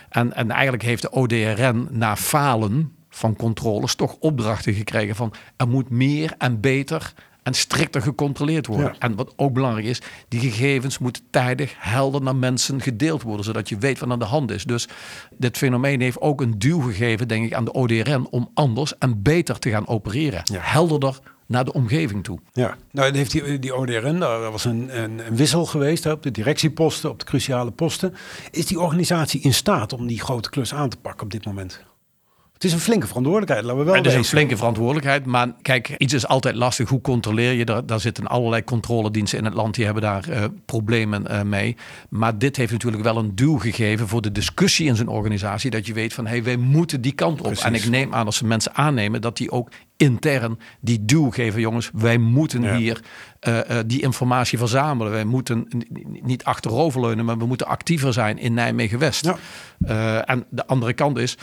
en, 0.08 0.32
en 0.34 0.50
eigenlijk 0.50 0.82
heeft 0.82 1.02
de 1.02 1.10
ODRN 1.10 1.88
na 1.90 2.16
falen 2.16 2.92
van 3.08 3.36
controles 3.36 3.94
toch 3.94 4.16
opdrachten 4.20 4.75
gekregen 4.75 5.16
van 5.16 5.32
er 5.56 5.68
moet 5.68 5.90
meer 5.90 6.34
en 6.38 6.60
beter 6.60 7.12
en 7.46 7.54
strikter 7.54 8.02
gecontroleerd 8.02 8.66
worden. 8.66 8.86
Ja. 8.86 8.98
En 8.98 9.14
wat 9.14 9.32
ook 9.36 9.52
belangrijk 9.52 9.86
is, 9.86 10.00
die 10.28 10.40
gegevens 10.40 10.98
moeten 10.98 11.22
tijdig 11.30 11.74
helder 11.78 12.22
naar 12.22 12.36
mensen 12.36 12.80
gedeeld 12.80 13.22
worden, 13.22 13.44
zodat 13.44 13.68
je 13.68 13.78
weet 13.78 13.98
wat 13.98 14.10
aan 14.10 14.18
de 14.18 14.24
hand 14.24 14.50
is. 14.50 14.64
Dus 14.64 14.88
dit 15.36 15.56
fenomeen 15.56 16.00
heeft 16.00 16.20
ook 16.20 16.40
een 16.40 16.58
duw 16.58 16.80
gegeven, 16.80 17.28
denk 17.28 17.46
ik, 17.46 17.54
aan 17.54 17.64
de 17.64 17.72
ODRN 17.72 18.26
om 18.30 18.50
anders 18.54 18.98
en 18.98 19.22
beter 19.22 19.58
te 19.58 19.70
gaan 19.70 19.86
opereren. 19.88 20.40
Ja. 20.44 20.58
Helderder 20.60 21.18
naar 21.46 21.64
de 21.64 21.72
omgeving 21.72 22.24
toe. 22.24 22.38
Ja, 22.52 22.76
nou 22.90 23.16
heeft 23.16 23.30
die, 23.30 23.58
die 23.58 23.74
ODRN, 23.74 24.18
daar 24.18 24.50
was 24.50 24.64
een, 24.64 25.02
een, 25.02 25.26
een 25.26 25.36
wissel 25.36 25.66
geweest 25.66 26.04
hè, 26.04 26.12
op 26.12 26.22
de 26.22 26.30
directieposten, 26.30 27.10
op 27.10 27.18
de 27.18 27.24
cruciale 27.24 27.70
posten. 27.70 28.14
Is 28.50 28.66
die 28.66 28.80
organisatie 28.80 29.40
in 29.40 29.54
staat 29.54 29.92
om 29.92 30.06
die 30.06 30.20
grote 30.20 30.50
klus 30.50 30.74
aan 30.74 30.88
te 30.88 30.96
pakken 30.96 31.22
op 31.22 31.30
dit 31.30 31.44
moment? 31.44 31.84
Het 32.56 32.64
is 32.64 32.72
een 32.72 32.80
flinke 32.80 33.06
verantwoordelijkheid, 33.06 33.64
laten 33.64 33.78
we 33.78 33.84
wel 33.84 33.94
Het 33.94 34.06
is 34.06 34.14
een 34.14 34.25
flinke 34.25 34.56
verantwoordelijkheid. 34.56 35.26
Maar 35.26 35.52
kijk, 35.62 35.94
iets 35.98 36.14
is 36.14 36.26
altijd 36.26 36.54
lastig. 36.54 36.88
Hoe 36.88 37.00
controleer 37.00 37.52
je 37.52 37.64
dat? 37.64 37.88
Daar 37.88 38.00
zitten 38.00 38.26
allerlei 38.26 38.64
controlediensten 38.64 39.38
in 39.38 39.44
het 39.44 39.54
land. 39.54 39.75
Die 39.75 39.84
hebben 39.84 40.02
daar 40.02 40.28
eh, 40.28 40.44
problemen 40.66 41.26
eh, 41.26 41.42
mee. 41.42 41.76
Maar 42.08 42.38
dit 42.38 42.56
heeft 42.56 42.72
natuurlijk 42.72 43.02
wel 43.02 43.16
een 43.16 43.34
duw 43.34 43.58
gegeven 43.58 44.08
voor 44.08 44.22
de 44.22 44.32
discussie 44.32 44.86
in 44.86 44.96
zijn 44.96 45.08
organisatie. 45.08 45.70
Dat 45.70 45.86
je 45.86 45.92
weet 45.92 46.14
van, 46.14 46.25
hé, 46.25 46.30
hey, 46.30 46.42
wij 46.42 46.56
moeten 46.56 47.00
die 47.00 47.12
kant 47.12 47.38
op. 47.38 47.46
Precies. 47.46 47.64
En 47.64 47.75
ik 47.75 47.88
neem 47.88 48.14
aan 48.14 48.26
als 48.26 48.36
ze 48.36 48.46
mensen 48.46 48.75
aannemen, 48.75 49.20
dat 49.20 49.36
die 49.36 49.50
ook 49.50 49.70
intern 49.96 50.58
die 50.80 51.04
duw 51.04 51.30
geven. 51.30 51.60
Jongens, 51.60 51.90
wij 51.94 52.18
moeten 52.18 52.62
Ja. 52.62 52.76
hier 52.76 53.00
eh, 53.40 53.60
die 53.86 54.02
informatie 54.02 54.58
verzamelen. 54.58 55.12
Wij 55.12 55.25
moeten 55.25 55.68
niet 56.22 56.44
achteroverleunen, 56.44 57.25
maar 57.25 57.38
we 57.38 57.46
moeten 57.46 57.66
actiever 57.66 58.12
zijn 58.12 58.38
in 58.38 58.54
Nijmegen-West. 58.54 59.25
Ja. 59.25 60.25
En 60.25 60.46
de 60.50 60.66
andere 60.66 60.92
kant 60.92 61.18
is, 61.18 61.36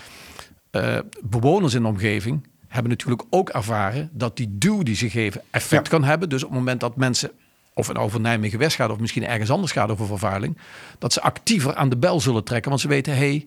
eh, 0.73 0.97
bewoners 1.23 1.73
in 1.73 1.81
de 1.81 1.87
omgeving 1.87 2.47
hebben 2.67 2.91
natuurlijk 2.91 3.23
ook 3.29 3.49
ervaren 3.49 4.09
dat 4.13 4.37
die 4.37 4.47
duw 4.57 4.83
die 4.83 4.95
ze 4.95 5.09
geven 5.09 5.41
effect 5.51 5.83
Ja. 5.85 5.91
kan 5.91 6.03
hebben. 6.03 6.29
Dus 6.29 6.43
op 6.43 6.49
het 6.49 6.57
moment 6.57 6.79
dat 6.79 6.95
mensen, 6.95 7.31
of 7.73 7.87
het 7.87 7.97
over 7.97 8.19
Nijmegen 8.19 8.59
West 8.59 8.75
gaat 8.75 8.89
of 8.89 8.99
misschien 8.99 9.25
ergens 9.25 9.49
anders 9.49 9.71
gaat 9.71 9.89
over 9.89 10.05
vervuiling, 10.07 10.57
dat 10.99 11.13
ze 11.13 11.21
actiever 11.21 11.75
aan 11.75 11.89
de 11.89 11.97
bel 11.97 12.19
zullen 12.21 12.43
trekken. 12.43 12.69
Want 12.69 12.81
ze 12.81 12.87
weten, 12.87 13.13
hé, 13.13 13.19
hey, 13.19 13.45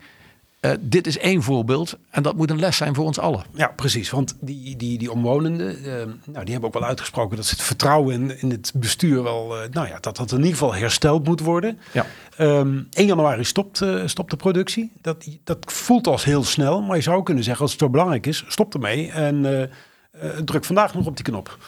eh, 0.67 0.77
dit 0.81 1.07
is 1.07 1.19
één 1.19 1.43
voorbeeld 1.43 1.99
en 2.11 2.23
dat 2.23 2.37
moet 2.37 2.51
een 2.51 2.59
les 2.59 2.77
zijn 2.77 2.95
voor 2.95 3.05
ons 3.05 3.19
allen. 3.19 3.45
Ja, 3.55 3.67
precies. 3.67 4.11
Want 4.11 4.37
die, 4.41 4.77
die, 4.77 4.99
die 4.99 5.11
omwonenden, 5.11 5.85
eh, 5.85 5.93
nou, 6.25 6.45
die 6.45 6.53
hebben 6.53 6.63
ook 6.63 6.73
wel 6.73 6.85
uitgesproken 6.85 7.37
dat 7.37 7.47
ze 7.47 7.55
het 7.55 7.65
vertrouwen 7.65 8.15
in, 8.15 8.41
in 8.41 8.51
het 8.51 8.73
bestuur 8.75 9.23
wel, 9.23 9.57
eh, 9.57 9.69
nou 9.71 9.89
ja, 9.89 9.99
dat 10.01 10.17
dat 10.17 10.31
in 10.31 10.37
ieder 10.37 10.53
geval 10.53 10.75
hersteld 10.75 11.25
moet 11.25 11.41
worden. 11.41 11.79
Ja. 11.93 12.07
Ehm 12.37 12.83
1 12.91 13.07
januari 13.07 13.45
stopt, 13.45 13.85
stopt 14.05 14.31
de 14.31 14.37
productie. 14.37 14.93
Dat, 15.01 15.27
dat 15.45 15.59
voelt 15.73 16.07
als 16.07 16.25
heel 16.25 16.45
snel, 16.45 16.83
maar 16.83 16.97
je 16.97 17.03
zou 17.03 17.23
kunnen 17.23 17.45
zeggen 17.45 17.63
als 17.63 17.71
het 17.71 17.81
zo 17.81 17.91
belangrijk 17.91 18.27
is, 18.27 18.45
stop 18.49 18.75
ermee 18.75 19.11
en 19.11 19.71
druk 20.45 20.65
vandaag 20.65 20.95
nog 20.95 21.07
op 21.07 21.17
die 21.17 21.25
knop. 21.25 21.59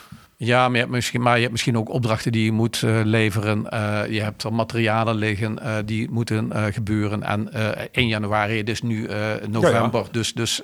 Ja, 0.41 0.67
maar 0.67 0.73
je 0.73 0.79
hebt 0.79 0.91
misschien, 0.91 1.21
maar 1.21 1.35
je 1.35 1.41
hebt 1.41 1.53
misschien 1.53 1.79
ook 1.79 1.89
opdrachten 1.89 2.33
die 2.33 2.45
je 2.45 2.53
moet 2.53 2.83
eh, 2.83 3.01
leveren. 3.05 3.71
Eh, 3.71 4.03
je 4.11 4.23
hebt 4.23 4.43
er 4.43 4.53
materialen 4.53 5.15
liggen 5.15 5.59
eh, 5.59 5.77
die 5.85 6.11
moeten 6.11 6.73
gebeuren. 6.73 7.23
En 7.23 7.53
eh 7.53 7.87
1 7.93 8.09
januari, 8.09 8.57
het 8.57 8.69
is 8.69 8.83
nu 8.83 9.09
november, 9.49 10.07
dus, 10.11 10.33
dus 10.33 10.63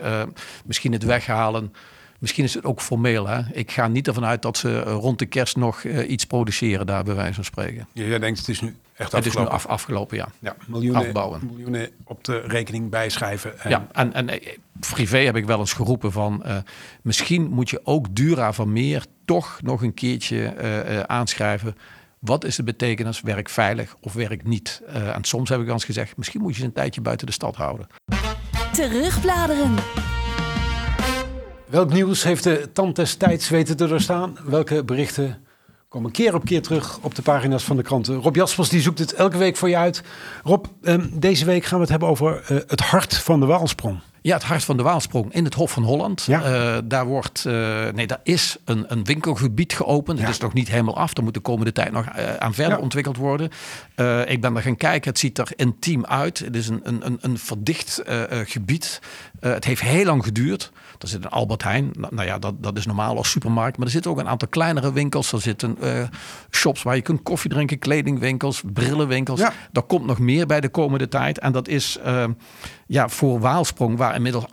misschien 0.64 0.92
het 0.92 1.04
weghalen. 1.04 1.72
Misschien 2.18 2.44
is 2.44 2.54
het 2.54 2.64
ook 2.64 2.80
formeel. 2.80 3.26
Hè? 3.26 3.40
Ik 3.52 3.70
ga 3.70 3.88
niet 3.88 4.06
ervan 4.06 4.24
uit 4.24 4.42
dat 4.42 4.56
ze 4.56 4.80
rond 4.80 5.18
de 5.18 5.26
kerst 5.26 5.56
nog 5.56 5.84
iets 5.84 6.24
produceren 6.24 6.86
daar, 6.86 7.04
bij 7.04 7.14
wijze 7.14 7.34
van 7.34 7.44
spreken. 7.44 7.86
Jij 7.92 8.18
denkt 8.18 8.38
het 8.38 8.48
is 8.48 8.60
nu 8.60 8.76
echt 8.96 9.12
Het 9.12 9.26
is 9.26 9.32
nu 9.34 9.40
afgelopen. 9.40 9.52
af, 9.52 9.66
afgelopen, 9.66 10.16
ja. 10.16 10.28
Ja, 10.38 10.56
miljoenen, 10.66 11.06
afbouwen. 11.06 11.40
miljoenen 11.46 11.90
op 12.04 12.24
de 12.24 12.40
rekening 12.40 12.90
bijschrijven. 12.90 13.58
En, 13.60 13.70
Ja, 13.70 13.86
en, 13.92 14.12
en 14.12 14.28
eh, 14.28 14.56
privé 14.94 15.18
heb 15.18 15.36
ik 15.36 15.44
wel 15.46 15.58
eens 15.58 15.72
geroepen 15.72 16.12
van... 16.12 16.44
eh, 16.44 16.56
misschien 17.02 17.50
moet 17.50 17.70
je 17.70 17.80
ook 17.84 18.14
Dura 18.14 18.52
van 18.52 18.72
Meer 18.72 19.04
toch 19.24 19.58
nog 19.62 19.82
een 19.82 19.94
keertje 19.94 20.44
eh, 20.44 20.98
eh, 20.98 21.02
aanschrijven. 21.06 21.76
Wat 22.18 22.44
is 22.44 22.56
de 22.56 22.62
betekenis 22.62 23.20
werk 23.20 23.48
veilig 23.48 23.96
of 24.00 24.12
werk 24.12 24.44
niet? 24.46 24.82
Eh, 24.86 25.14
en 25.16 25.24
soms 25.24 25.48
heb 25.48 25.58
ik 25.58 25.64
wel 25.64 25.74
eens 25.74 25.84
gezegd... 25.84 26.16
misschien 26.16 26.40
moet 26.40 26.52
je 26.54 26.58
ze 26.60 26.64
een 26.66 26.72
tijdje 26.72 27.00
buiten 27.00 27.26
de 27.26 27.32
stad 27.32 27.56
houden. 27.56 27.86
Terugbladeren. 28.72 29.74
Welk 31.66 31.92
nieuws 31.92 32.22
heeft 32.22 32.44
de 32.44 32.68
tand 32.72 32.96
des 32.96 33.14
tijds 33.14 33.48
weten 33.48 33.76
te 33.76 33.86
doorstaan? 33.86 34.36
Welke 34.44 34.84
berichten 34.84 35.43
komen 35.94 36.10
keer 36.10 36.34
op 36.34 36.44
keer 36.44 36.62
terug 36.62 36.98
op 37.00 37.14
de 37.14 37.22
pagina's 37.22 37.64
van 37.64 37.76
de 37.76 37.82
kranten? 37.82 38.14
Rob 38.14 38.36
Jaspers 38.36 38.68
die 38.68 38.80
zoekt 38.80 38.98
het 38.98 39.14
elke 39.14 39.38
week 39.38 39.56
voor 39.56 39.68
je 39.68 39.76
uit. 39.76 40.02
Rob, 40.42 40.64
ehm, 40.82 41.06
deze 41.12 41.44
week 41.44 41.64
gaan 41.64 41.76
we 41.76 41.82
het 41.82 41.90
hebben 41.90 42.08
over 42.08 42.42
eh, 42.46 42.56
het 42.66 42.80
hart 42.80 43.16
van 43.16 43.40
de 43.40 43.46
Waalsprong. 43.46 44.00
Ja, 44.20 44.34
het 44.34 44.42
hart 44.42 44.64
van 44.64 44.76
de 44.76 44.82
Waalsprong 44.82 45.34
in 45.34 45.44
het 45.44 45.54
Hof 45.54 45.70
van 45.70 45.82
Holland. 45.82 46.22
Ja. 46.22 46.42
Eh, 46.42 46.78
daar 46.84 47.06
wordt, 47.06 47.44
eh, 47.46 47.88
nee, 47.94 48.06
daar 48.06 48.20
is 48.22 48.56
een, 48.64 48.84
een 48.88 49.04
winkelgebied 49.04 49.72
geopend. 49.72 50.18
Ja. 50.18 50.24
Het 50.24 50.34
is 50.34 50.40
nog 50.40 50.52
niet 50.52 50.68
helemaal 50.68 50.96
af. 50.96 51.16
Er 51.16 51.22
moet 51.22 51.34
de 51.34 51.40
komende 51.40 51.72
tijd 51.72 51.92
nog 51.92 52.06
aan 52.38 52.54
verder 52.54 52.76
Ja. 52.76 52.82
ontwikkeld 52.82 53.16
worden. 53.16 53.50
Ik 54.26 54.40
ben 54.40 54.56
er 54.56 54.62
gaan 54.62 54.76
kijken. 54.76 55.10
Het 55.10 55.18
ziet 55.18 55.38
er 55.38 55.48
intiem 55.56 56.04
uit. 56.06 56.38
Het 56.38 56.56
is 56.56 56.68
een, 56.68 56.80
een, 56.82 57.06
een, 57.06 57.18
een 57.20 57.38
verdicht 57.38 58.02
gebied. 58.44 59.00
Het 59.40 59.64
heeft 59.64 59.80
heel 59.80 60.04
lang 60.04 60.24
geduurd. 60.24 60.72
Er 60.98 61.08
zit 61.08 61.24
een 61.24 61.30
Albert 61.30 61.62
Heijn. 61.62 61.90
Nou, 62.10 62.26
ja, 62.26 62.38
dat, 62.38 62.62
dat 62.62 62.76
is 62.76 62.86
normaal 62.86 63.16
als 63.16 63.30
supermarkt. 63.30 63.76
Maar 63.76 63.86
er 63.86 63.92
zitten 63.92 64.10
ook 64.10 64.18
een 64.18 64.28
aantal 64.28 64.48
kleinere 64.48 64.92
winkels. 64.92 65.32
Er 65.32 65.40
zitten 65.40 65.76
eh, 65.80 66.08
shops 66.50 66.82
waar 66.82 66.96
je 66.96 67.02
kunt 67.02 67.22
koffie 67.22 67.50
drinken, 67.50 67.78
kledingwinkels, 67.78 68.62
brillenwinkels. 68.72 69.40
Ja. 69.40 69.52
Er 69.72 69.82
komt 69.82 70.06
nog 70.06 70.18
meer 70.18 70.46
bij 70.46 70.60
de 70.60 70.68
komende 70.68 71.08
tijd. 71.08 71.38
En 71.38 71.52
dat 71.52 71.68
is 71.68 71.98
eh, 71.98 72.24
ja, 72.86 73.08
voor 73.08 73.40
Waalsprong, 73.40 73.96
waar 73.96 74.14
inmiddels 74.14 74.44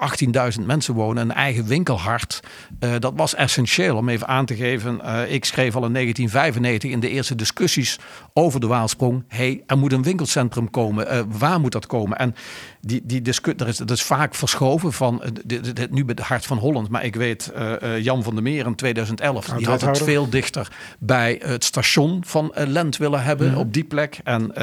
18.000 0.60 0.66
mensen 0.66 0.94
wonen, 0.94 1.24
een 1.30 1.36
eigen 1.36 1.66
winkelhart. 1.66 2.40
Eh, 2.80 2.94
dat 3.00 3.14
was 3.16 3.36
essentieel 3.36 3.96
om 3.98 4.10
even 4.10 4.28
aan 4.28 4.46
te 4.46 4.56
geven. 4.56 5.02
Eh, 5.02 5.32
ik 5.34 5.46
schreef 5.46 5.76
al 5.76 5.86
in 5.86 5.92
1995 5.92 6.92
in 6.92 7.00
de 7.00 7.10
eerste 7.10 7.36
discussies 7.36 8.00
over 8.34 8.60
de 8.60 8.68
Waalsprong. 8.68 9.24
hey, 9.28 9.64
er 9.66 9.78
moet 9.78 9.94
een 9.94 10.04
winkelcentrum 10.04 10.70
komen. 10.70 11.08
Eh, 11.08 11.22
waar 11.28 11.60
moet 11.60 11.72
dat 11.72 11.86
komen? 11.88 12.18
En 12.18 12.36
die, 12.82 13.02
die 13.04 13.22
discussie, 13.22 13.58
dat 13.58 13.68
is, 13.68 13.78
dat 13.78 13.92
is 13.92 14.04
vaak 14.04 14.36
verschoven 14.36 14.94
van 14.94 15.22
dit, 15.46 15.64
dit- 15.64 15.76
dit 15.76 15.92
nu 15.92 16.06
bij 16.06 16.16
het 16.18 16.26
hart 16.28 16.46
van 16.46 16.58
Holland. 16.58 16.90
Maar 16.90 17.04
ik 17.06 17.16
weet, 17.16 17.52
Jan 18.00 18.24
van 18.24 18.34
der 18.34 18.44
Meer 18.44 18.66
in 18.66 18.76
2011, 18.76 19.46
die 19.46 19.66
had 19.68 19.82
het 19.82 19.98
veel 20.06 20.30
dichter 20.30 20.68
bij 21.00 21.42
het 21.46 21.64
station 21.64 22.24
van 22.26 22.52
Lent 22.56 22.98
willen 22.98 23.24
hebben 23.24 23.56
op 23.56 23.74
die 23.74 23.84
plek. 23.84 24.20
En 24.24 24.54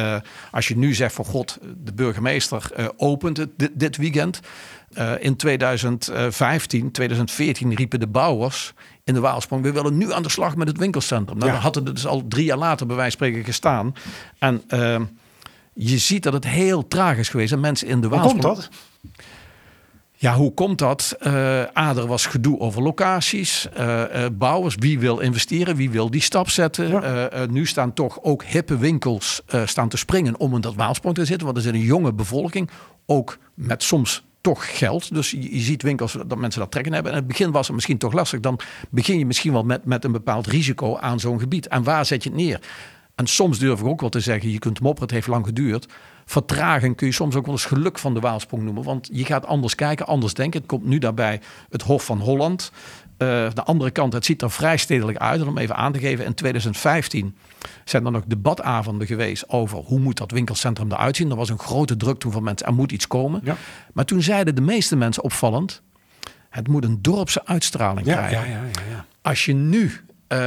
als 0.51 0.69
je 0.69 0.77
nu 0.77 0.95
zegt 0.95 1.15
van 1.15 1.25
god, 1.25 1.59
de 1.85 1.93
burgemeester 1.93 2.93
opent 2.97 3.37
het 3.37 3.58
dit, 3.59 3.71
dit 3.75 3.97
weekend. 3.97 4.41
Eh, 4.93 5.13
in 5.19 5.37
2015, 5.37 6.91
2014 6.91 7.75
riepen 7.75 8.01
de 8.01 8.07
bouwers 8.07 8.73
in 9.05 9.15
de 9.15 9.21
Waalsprong, 9.21 9.63
we 9.63 9.73
willen 9.73 9.97
nu 9.97 10.13
aan 10.13 10.23
de 10.23 10.29
slag 10.31 10.57
met 10.57 10.69
het 10.69 10.79
winkelcentrum. 10.79 11.37
Nou, 11.39 11.47
Ja. 11.51 11.55
dan 11.57 11.65
had 11.65 11.75
het 11.75 11.87
dus 11.87 12.07
al 12.07 12.25
drie 12.29 12.45
jaar 12.45 12.57
later 12.59 12.87
bij 12.87 12.97
wijze 12.97 13.17
van 13.17 13.27
spreken 13.27 13.47
gestaan. 13.47 13.95
En 14.39 14.63
eh, 14.69 15.01
je 15.73 15.99
ziet 15.99 16.23
dat 16.23 16.33
het 16.33 16.47
heel 16.47 16.89
traag 16.89 17.17
is 17.17 17.29
geweest. 17.29 17.53
En 17.53 17.61
mensen 17.61 17.87
in 17.89 18.01
de 18.01 18.07
Hoe 18.07 18.17
Waalsprong... 18.17 18.45
komt 18.45 18.57
dat? 18.57 18.69
Ja, 20.21 20.35
hoe 20.35 20.55
komt 20.55 20.79
dat? 20.79 21.17
Eh 21.19 21.33
A, 21.77 21.97
er 21.97 22.07
was 22.07 22.27
gedoe 22.27 22.61
over 22.61 22.83
locaties, 22.83 23.69
eh, 23.69 24.25
eh, 24.25 24.33
bouwers, 24.33 24.75
wie 24.79 24.99
wil 24.99 25.19
investeren, 25.19 25.77
wie 25.77 25.91
wil 25.91 26.11
die 26.11 26.21
stap 26.21 26.51
zetten. 26.51 26.89
Ja. 26.89 27.47
Nu 27.51 27.67
staan 27.67 27.93
toch 27.93 28.23
ook 28.23 28.45
hippe 28.45 28.79
winkels 28.79 29.43
staan 29.65 29.89
te 29.89 29.97
springen 29.97 30.39
om 30.39 30.55
in 30.55 30.61
dat 30.61 30.75
Waalsprong 30.75 31.15
te 31.15 31.25
zitten. 31.25 31.45
Want 31.45 31.59
er 31.59 31.63
zit 31.63 31.75
een 31.75 31.81
jonge 31.81 32.13
bevolking, 32.13 32.71
ook 33.07 33.39
met 33.55 33.83
soms 33.83 34.25
toch 34.41 34.79
geld. 34.79 35.15
Dus 35.15 35.31
je, 35.31 35.55
je 35.55 35.61
ziet 35.61 35.83
winkels 35.83 36.17
dat 36.27 36.39
mensen 36.39 36.61
dat 36.61 36.71
trekken 36.71 36.93
hebben. 36.93 37.13
En 37.13 37.19
in 37.19 37.25
het 37.25 37.33
begin 37.33 37.53
was 37.53 37.67
het 37.67 37.75
misschien 37.75 37.99
toch 37.99 38.13
lastig. 38.13 38.41
Dan 38.41 38.61
begin 38.91 39.19
je 39.19 39.27
misschien 39.27 39.53
wel 39.53 39.65
met, 39.65 39.85
met 39.85 40.05
een 40.05 40.13
bepaald 40.13 40.47
risico 40.47 40.97
aan 40.97 41.21
zo'n 41.21 41.41
gebied. 41.41 41.69
En 41.69 41.83
waar 41.83 42.07
zet 42.07 42.23
je 42.23 42.29
het 42.29 42.39
neer? 42.39 42.61
En 43.15 43.27
soms 43.27 43.59
durf 43.59 43.81
ik 43.81 43.87
ook 43.87 44.01
wel 44.01 44.11
te 44.11 44.21
zeggen, 44.21 44.51
je 44.51 44.59
kunt 44.59 44.81
mopperen, 44.81 45.07
het 45.07 45.17
heeft 45.17 45.27
lang 45.27 45.47
geduurd. 45.47 45.87
Vertraging 46.29 46.97
kun 46.97 47.07
je 47.07 47.13
soms 47.13 47.35
ook 47.35 47.45
wel 47.45 47.55
eens 47.55 47.65
geluk 47.65 47.99
van 47.99 48.15
de 48.15 48.21
Waalsprong 48.21 48.63
noemen. 48.63 48.83
Want 48.83 49.09
je 49.13 49.25
gaat 49.25 49.47
anders 49.47 49.75
kijken, 49.75 50.07
anders 50.07 50.35
denken. 50.35 50.61
Het 50.61 50.69
komt 50.69 50.85
nu 50.85 50.99
daarbij 50.99 51.41
het 51.71 51.83
Hof 51.83 52.05
van 52.05 52.21
Holland. 52.21 52.73
Eh, 53.17 53.27
de 53.55 53.63
andere 53.63 53.91
kant, 53.91 54.13
het 54.13 54.25
ziet 54.25 54.43
er 54.43 54.51
vrij 54.51 54.77
stedelijk 54.77 55.19
uit. 55.19 55.41
En 55.41 55.49
om 55.49 55.59
even 55.59 55.77
aan 55.77 55.93
te 55.93 55.99
geven, 55.99 56.25
in 56.25 56.35
2015 56.35 57.37
zijn 57.85 58.05
er 58.05 58.11
nog 58.11 58.23
debatavonden 58.27 59.07
geweest 59.07 59.49
over 59.49 59.79
hoe 59.79 59.99
moet 59.99 60.17
dat 60.17 60.31
winkelcentrum 60.31 60.93
eruit 60.93 61.17
zien. 61.17 61.31
Er 61.31 61.37
was 61.37 61.49
een 61.49 61.59
grote 61.59 61.97
druk 61.97 62.19
toen 62.19 62.33
van 62.33 62.43
mensen, 62.43 62.67
er 62.67 62.75
moet 62.75 62.93
iets 62.93 63.07
komen. 63.07 63.41
Ja. 63.45 63.57
Maar 63.93 64.05
toen 64.05 64.23
zeiden 64.23 64.55
de 64.55 64.61
meeste 64.61 64.97
mensen 64.97 65.23
opvallend, 65.23 65.83
het 66.51 66.69
moet 66.69 66.85
een 66.85 67.03
dorpse 67.03 67.47
uitstraling 67.47 68.07
Ja, 68.07 68.17
krijgen 68.17 68.39
ja, 68.39 68.57
ja, 68.57 68.63
ja, 68.63 68.91
ja. 68.91 69.05
als 69.23 69.45
je 69.45 69.55
nu 69.55 70.01
eh, 70.29 70.39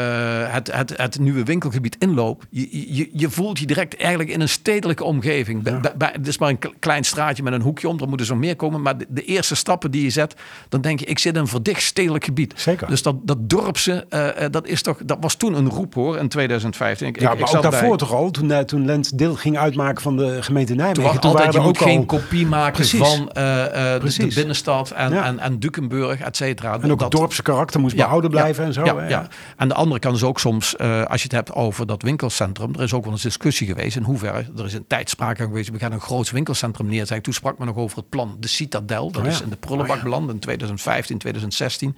het, 0.53 0.71
het, 0.75 0.97
het 0.97 1.19
nieuwe 1.19 1.43
winkelgebied 1.43 1.95
inloopt, 1.99 2.45
je, 2.49 2.93
je, 2.95 3.09
je 3.13 3.29
voelt 3.29 3.59
je 3.59 3.65
direct 3.65 3.97
eigenlijk 3.97 4.29
in 4.29 4.41
een 4.41 4.49
stedelijke 4.49 5.03
omgeving. 5.03 5.63
Bij- 5.63 5.79
bij- 5.97 6.09
het 6.13 6.27
is 6.27 6.37
maar 6.37 6.49
een 6.49 6.59
klein 6.79 7.03
straatje 7.03 7.43
met 7.43 7.53
een 7.53 7.61
hoekje 7.61 7.87
om, 7.87 7.99
er 7.99 8.07
moeten 8.07 8.25
zo 8.25 8.35
meer 8.35 8.55
komen. 8.55 8.81
Maar 8.81 8.97
de, 8.97 9.05
de 9.09 9.23
eerste 9.25 9.55
stappen 9.55 9.91
die 9.91 10.03
je 10.03 10.09
zet, 10.09 10.35
dan 10.69 10.81
denk 10.81 10.99
je, 10.99 11.05
ik 11.05 11.19
zit 11.19 11.33
in 11.35 11.39
een 11.41 11.47
verdicht 11.47 11.81
stedelijk 11.81 12.23
gebied. 12.23 12.53
Zeker. 12.55 12.87
Dus 12.87 13.01
dat, 13.01 13.15
dat 13.23 13.49
dorpse, 13.49 14.05
eh, 14.09 14.45
eh, 14.45 14.51
dat, 14.51 14.67
is 14.67 14.81
toch, 14.81 14.97
dat 15.05 15.17
was 15.21 15.35
toen 15.35 15.53
een 15.53 15.69
roep 15.69 15.93
hoor, 15.93 16.17
in 16.17 16.27
2015. 16.27 17.07
Ik, 17.07 17.19
Ja, 17.19 17.27
ik, 17.27 17.33
ik 17.33 17.39
maar 17.39 17.47
zat 17.47 17.57
ook 17.57 17.61
bij- 17.61 17.71
daarvoor 17.79 17.97
toch 17.97 18.13
al, 18.13 18.31
toen, 18.31 18.65
toen 18.65 18.85
Lent 18.85 19.17
deel 19.17 19.35
ging 19.35 19.57
uitmaken 19.57 20.01
van 20.01 20.17
de 20.17 20.43
gemeente 20.43 20.73
Nijmegen. 20.73 21.03
Toen 21.03 21.13
was 21.13 21.23
altijd, 21.23 21.45
waren 21.45 21.61
je 21.61 21.67
moet 21.67 21.79
ook 21.81 21.87
geen 21.87 21.97
al- 21.99 22.05
kopie 22.05 22.45
maken 22.47 22.73
Precies. 22.73 22.99
van 22.99 23.29
de- 23.33 24.31
binnenstad 24.35 24.91
en, 24.91 25.13
Ja. 25.13 25.25
en, 25.25 25.39
en 25.39 25.59
Dukenburg, 25.59 26.19
et 26.19 26.35
cetera. 26.35 26.79
En 26.81 26.91
ook 26.91 27.01
het 27.01 27.11
dorpse 27.11 27.41
karakter 27.41 27.79
moest 27.79 27.95
behouden 27.95 28.29
blijven 28.29 28.65
en 28.65 28.73
zo. 28.73 28.85
Ja, 28.85 29.07
ja. 29.07 29.27
De 29.71 29.77
andere 29.77 29.99
kant 29.99 30.15
is 30.15 30.23
ook 30.23 30.39
soms, 30.39 30.75
eh, 30.75 31.03
als 31.03 31.21
je 31.21 31.23
het 31.23 31.31
hebt 31.31 31.53
over 31.53 31.87
dat 31.87 32.01
winkelcentrum, 32.01 32.73
er 32.73 32.81
is 32.81 32.93
ook 32.93 33.03
wel 33.03 33.13
eens 33.13 33.21
discussie 33.21 33.67
geweest 33.67 33.95
in 33.95 34.03
hoeverre, 34.03 34.45
er 34.57 34.65
is 34.65 34.73
een 34.73 34.87
tijd 34.87 35.09
sprake 35.09 35.43
geweest, 35.43 35.69
we 35.69 35.79
gaan 35.79 35.91
een 35.91 35.99
groot 35.99 36.31
winkelcentrum 36.31 36.87
neerzetten. 36.87 37.21
Toen 37.21 37.33
sprak 37.33 37.57
men 37.57 37.67
nog 37.67 37.75
over 37.75 37.97
het 37.97 38.09
plan 38.09 38.37
De 38.39 38.47
Citadel, 38.47 39.11
dat 39.11 39.21
Oh 39.21 39.27
ja. 39.27 39.33
is 39.33 39.41
in 39.41 39.49
de 39.49 39.55
prullenbak 39.55 39.97
Oh 39.97 40.03
beland 40.03 40.29
in 40.29 40.39
2015, 40.39 41.17
2016. 41.17 41.97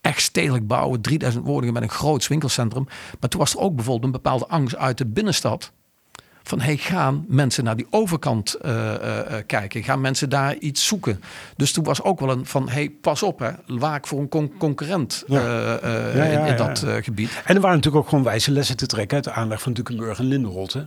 Echt 0.00 0.20
stedelijk 0.22 0.66
bouwen, 0.66 1.00
3000 1.00 1.44
woningen 1.44 1.74
met 1.74 1.82
een 1.82 1.88
groot 1.88 2.26
winkelcentrum. 2.26 2.86
Maar 3.20 3.30
toen 3.30 3.40
was 3.40 3.54
er 3.54 3.60
ook 3.60 3.74
bijvoorbeeld 3.74 4.04
een 4.04 4.22
bepaalde 4.22 4.46
angst 4.46 4.76
uit 4.76 4.98
de 4.98 5.06
binnenstad 5.06 5.72
van 6.46 6.60
hey, 6.60 6.76
gaan 6.76 7.24
mensen 7.28 7.64
naar 7.64 7.76
die 7.76 7.86
overkant 7.90 8.58
kijken? 9.46 9.82
Gaan 9.82 10.00
mensen 10.00 10.28
daar 10.28 10.56
iets 10.56 10.86
zoeken? 10.86 11.20
Dus 11.56 11.72
toen 11.72 11.84
was 11.84 12.02
ook 12.02 12.20
wel 12.20 12.30
een 12.30 12.46
van 12.46 12.68
hey, 12.68 12.90
pas 12.90 13.22
op, 13.22 13.38
hè, 13.38 13.50
waak 13.66 14.06
voor 14.06 14.20
een 14.20 14.52
concurrent 14.58 15.24
in, 15.26 16.46
in, 16.46 16.56
dat 16.56 16.84
gebied. 17.00 17.42
En 17.44 17.54
er 17.54 17.60
waren 17.60 17.76
natuurlijk 17.76 18.04
ook 18.04 18.08
gewoon 18.08 18.24
wijze 18.24 18.50
lessen 18.50 18.76
te 18.76 18.86
trekken 18.86 19.16
uit 19.16 19.24
de 19.24 19.32
aanleg 19.32 19.62
van 19.62 19.72
Dukenburg 19.72 20.18
en 20.18 20.24
Lindenholt. 20.24 20.72
Hè? 20.72 20.82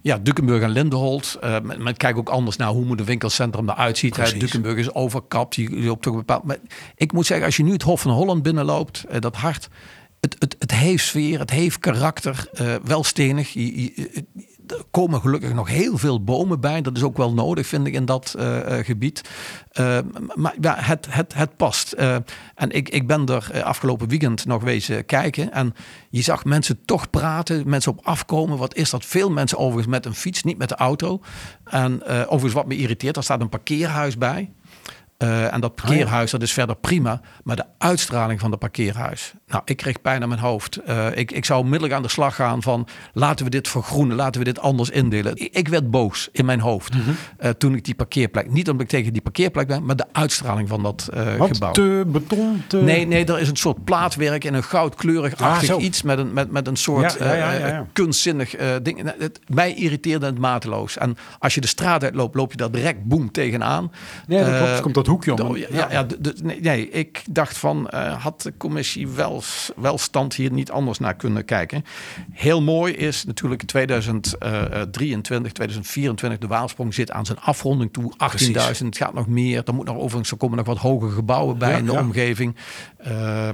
Ja, 0.00 0.18
Dukenburg 0.18 0.62
en 0.62 0.70
Lindenholt. 0.70 1.38
Uh, 1.44 1.60
men, 1.60 1.96
kijkt 1.96 2.18
ook 2.18 2.28
anders 2.28 2.56
naar 2.56 2.68
hoe 2.68 2.84
moet 2.84 3.00
een 3.00 3.06
winkelcentrum 3.06 3.68
eruit 3.68 3.98
ziet. 3.98 4.16
Hè. 4.16 4.32
Dukenburg 4.32 4.76
is 4.76 4.94
overkapt. 4.94 5.54
Je, 5.54 5.70
loopt 5.70 6.02
toch 6.02 6.14
bepaald. 6.14 6.44
Maar 6.44 6.56
ik 6.94 7.12
moet 7.12 7.26
zeggen, 7.26 7.46
als 7.46 7.56
je 7.56 7.62
nu 7.62 7.72
het 7.72 7.82
Hof 7.82 8.00
van 8.00 8.10
Holland 8.10 8.42
binnenloopt, 8.42 9.04
uh, 9.10 9.20
dat 9.20 9.36
hart. 9.36 9.68
Het, 10.20 10.36
het, 10.38 10.56
het 10.58 10.74
heeft 10.74 11.04
sfeer, 11.04 11.38
het 11.38 11.50
heeft 11.50 11.78
karakter. 11.78 12.48
Uh, 12.60 12.74
wel 12.84 13.04
stenig. 13.04 13.48
Je, 13.52 13.82
je, 13.82 14.24
komen 14.90 15.20
gelukkig 15.20 15.54
nog 15.54 15.68
heel 15.68 15.98
veel 15.98 16.24
bomen 16.24 16.60
bij. 16.60 16.82
Dat 16.82 16.96
is 16.96 17.02
ook 17.02 17.16
wel 17.16 17.32
nodig, 17.32 17.66
vind 17.66 17.86
ik, 17.86 17.94
in 17.94 18.04
dat 18.04 18.34
uh, 18.38 18.56
gebied. 18.82 19.30
Uh, 19.80 19.98
maar 20.34 20.54
ja, 20.60 20.76
het, 20.78 21.06
het, 21.10 21.34
het 21.34 21.56
past. 21.56 21.92
En 21.92 22.70
ik, 22.70 22.88
ik 22.88 23.06
ben 23.06 23.26
er 23.26 23.62
afgelopen 23.62 24.08
weekend 24.08 24.46
nog 24.46 24.62
wezen 24.62 25.04
kijken. 25.04 25.52
En 25.52 25.74
je 26.10 26.22
zag 26.22 26.44
mensen 26.44 26.84
toch 26.84 27.10
praten, 27.10 27.68
mensen 27.68 27.92
op 27.92 28.00
afkomen. 28.02 28.58
Wat 28.58 28.74
is 28.74 28.90
dat? 28.90 29.04
Veel 29.04 29.30
mensen 29.30 29.58
overigens 29.58 29.86
met 29.86 30.06
een 30.06 30.14
fiets, 30.14 30.42
niet 30.42 30.58
met 30.58 30.68
de 30.68 30.76
auto. 30.76 31.20
En 31.64 32.02
overigens 32.04 32.52
wat 32.52 32.66
me 32.66 32.76
irriteert, 32.76 33.16
er 33.16 33.22
staat 33.22 33.40
een 33.40 33.48
parkeerhuis 33.48 34.18
bij. 34.18 34.50
Uh, 35.22 35.54
en 35.54 35.60
dat 35.60 35.74
parkeerhuis, 35.74 36.30
dat 36.30 36.42
is 36.42 36.52
verder 36.52 36.76
prima. 36.76 37.20
Maar 37.44 37.56
de 37.56 37.64
uitstraling 37.78 38.40
van 38.40 38.50
de 38.50 38.56
parkeerhuis. 38.56 39.32
Nou, 39.46 39.62
ik 39.64 39.76
kreeg 39.76 40.00
pijn 40.00 40.22
aan 40.22 40.28
mijn 40.28 40.40
hoofd. 40.40 40.80
Uh, 40.88 41.06
ik, 41.16 41.32
ik 41.32 41.44
zou 41.44 41.60
onmiddellijk 41.60 41.94
aan 41.94 42.02
de 42.02 42.08
slag 42.08 42.34
gaan 42.34 42.62
van... 42.62 42.86
laten 43.12 43.44
we 43.44 43.50
dit 43.50 43.68
vergroenen, 43.68 44.16
laten 44.16 44.40
we 44.40 44.46
dit 44.46 44.58
anders 44.58 44.90
indelen. 44.90 45.36
Ik, 45.36 45.56
ik 45.56 45.68
werd 45.68 45.90
boos 45.90 46.28
in 46.32 46.44
mijn 46.44 46.60
hoofd 46.60 46.94
mm 46.94 47.00
-hmm. 47.00 47.16
uh, 47.40 47.50
toen 47.50 47.74
ik 47.74 47.84
die 47.84 47.94
parkeerplek... 47.94 48.50
niet 48.50 48.68
omdat 48.68 48.82
ik 48.82 48.88
tegen 48.88 49.12
die 49.12 49.22
parkeerplek 49.22 49.66
ben... 49.66 49.84
maar 49.84 49.96
de 49.96 50.06
uitstraling 50.12 50.68
van 50.68 50.82
dat 50.82 51.08
Wat, 51.38 51.48
gebouw. 51.48 51.72
te 51.72 52.04
beton? 52.06 52.62
Te... 52.66 52.76
Nee, 52.76 53.06
nee, 53.06 53.24
er 53.24 53.40
is 53.40 53.48
een 53.48 53.56
soort 53.56 53.84
plaatwerk 53.84 54.44
in 54.44 54.54
een 54.54 54.64
goudkleurig-achtig 54.64 55.70
ah, 55.74 55.82
iets... 55.82 56.02
Met 56.02 56.18
een, 56.18 56.32
met, 56.32 56.50
met 56.50 56.66
een 56.66 56.76
soort 56.76 57.16
ja, 57.18 57.52
ja, 57.52 57.86
kunstzinnig 57.92 58.54
ding. 58.82 59.02
Nou, 59.02 59.16
het, 59.18 59.40
mij 59.46 59.74
irriteerde 59.74 60.26
het 60.26 60.38
mateloos. 60.38 60.98
En 60.98 61.16
als 61.38 61.54
je 61.54 61.60
de 61.60 61.66
straat 61.66 62.04
uitloopt, 62.04 62.34
loop 62.34 62.50
je 62.50 62.56
daar 62.56 62.70
direct 62.70 63.04
boem 63.04 63.32
tegenaan. 63.32 63.92
Nee, 64.26 64.44
dat 64.44 64.56
klopt. 64.56 64.80
komt 64.80 64.94
dat 64.94 65.06
hoekje 65.08 65.44
om. 65.44 65.56
Ja, 65.56 65.66
ja, 65.70 65.90
ja 65.90 66.04
de, 66.04 66.20
de, 66.20 66.34
nee, 66.42 66.60
nee, 66.60 66.90
ik 66.90 67.22
dacht 67.30 67.58
van, 67.58 67.90
uh, 67.94 68.22
had 68.22 68.42
de 68.42 68.52
commissie 68.56 69.08
wel, 69.08 69.42
wel 69.76 69.98
stand 69.98 70.34
hier 70.34 70.52
niet 70.52 70.70
anders 70.70 70.98
naar 70.98 71.14
kunnen 71.14 71.44
kijken. 71.44 71.84
Heel 72.32 72.62
mooi 72.62 72.92
is 72.92 73.24
natuurlijk 73.24 73.62
2023, 73.62 75.52
2024, 75.52 76.38
de 76.38 76.46
Waalsprong 76.46 76.94
zit 76.94 77.10
aan 77.10 77.26
zijn 77.26 77.38
afronding 77.40 77.92
toe. 77.92 78.12
18.000, 78.12 78.84
het 78.84 78.96
gaat 78.96 79.14
nog 79.14 79.26
meer. 79.26 79.62
Er, 79.64 79.74
moet 79.74 79.86
nog 79.86 79.96
overigens, 79.96 80.30
er 80.30 80.36
komen 80.36 80.56
nog 80.56 80.66
wat 80.66 80.78
hoge 80.78 81.10
gebouwen 81.10 81.58
bij 81.58 81.70
ja, 81.70 81.76
in 81.76 81.84
de 81.84 81.92
omgeving. 81.92 82.56
Uh, 83.06 83.48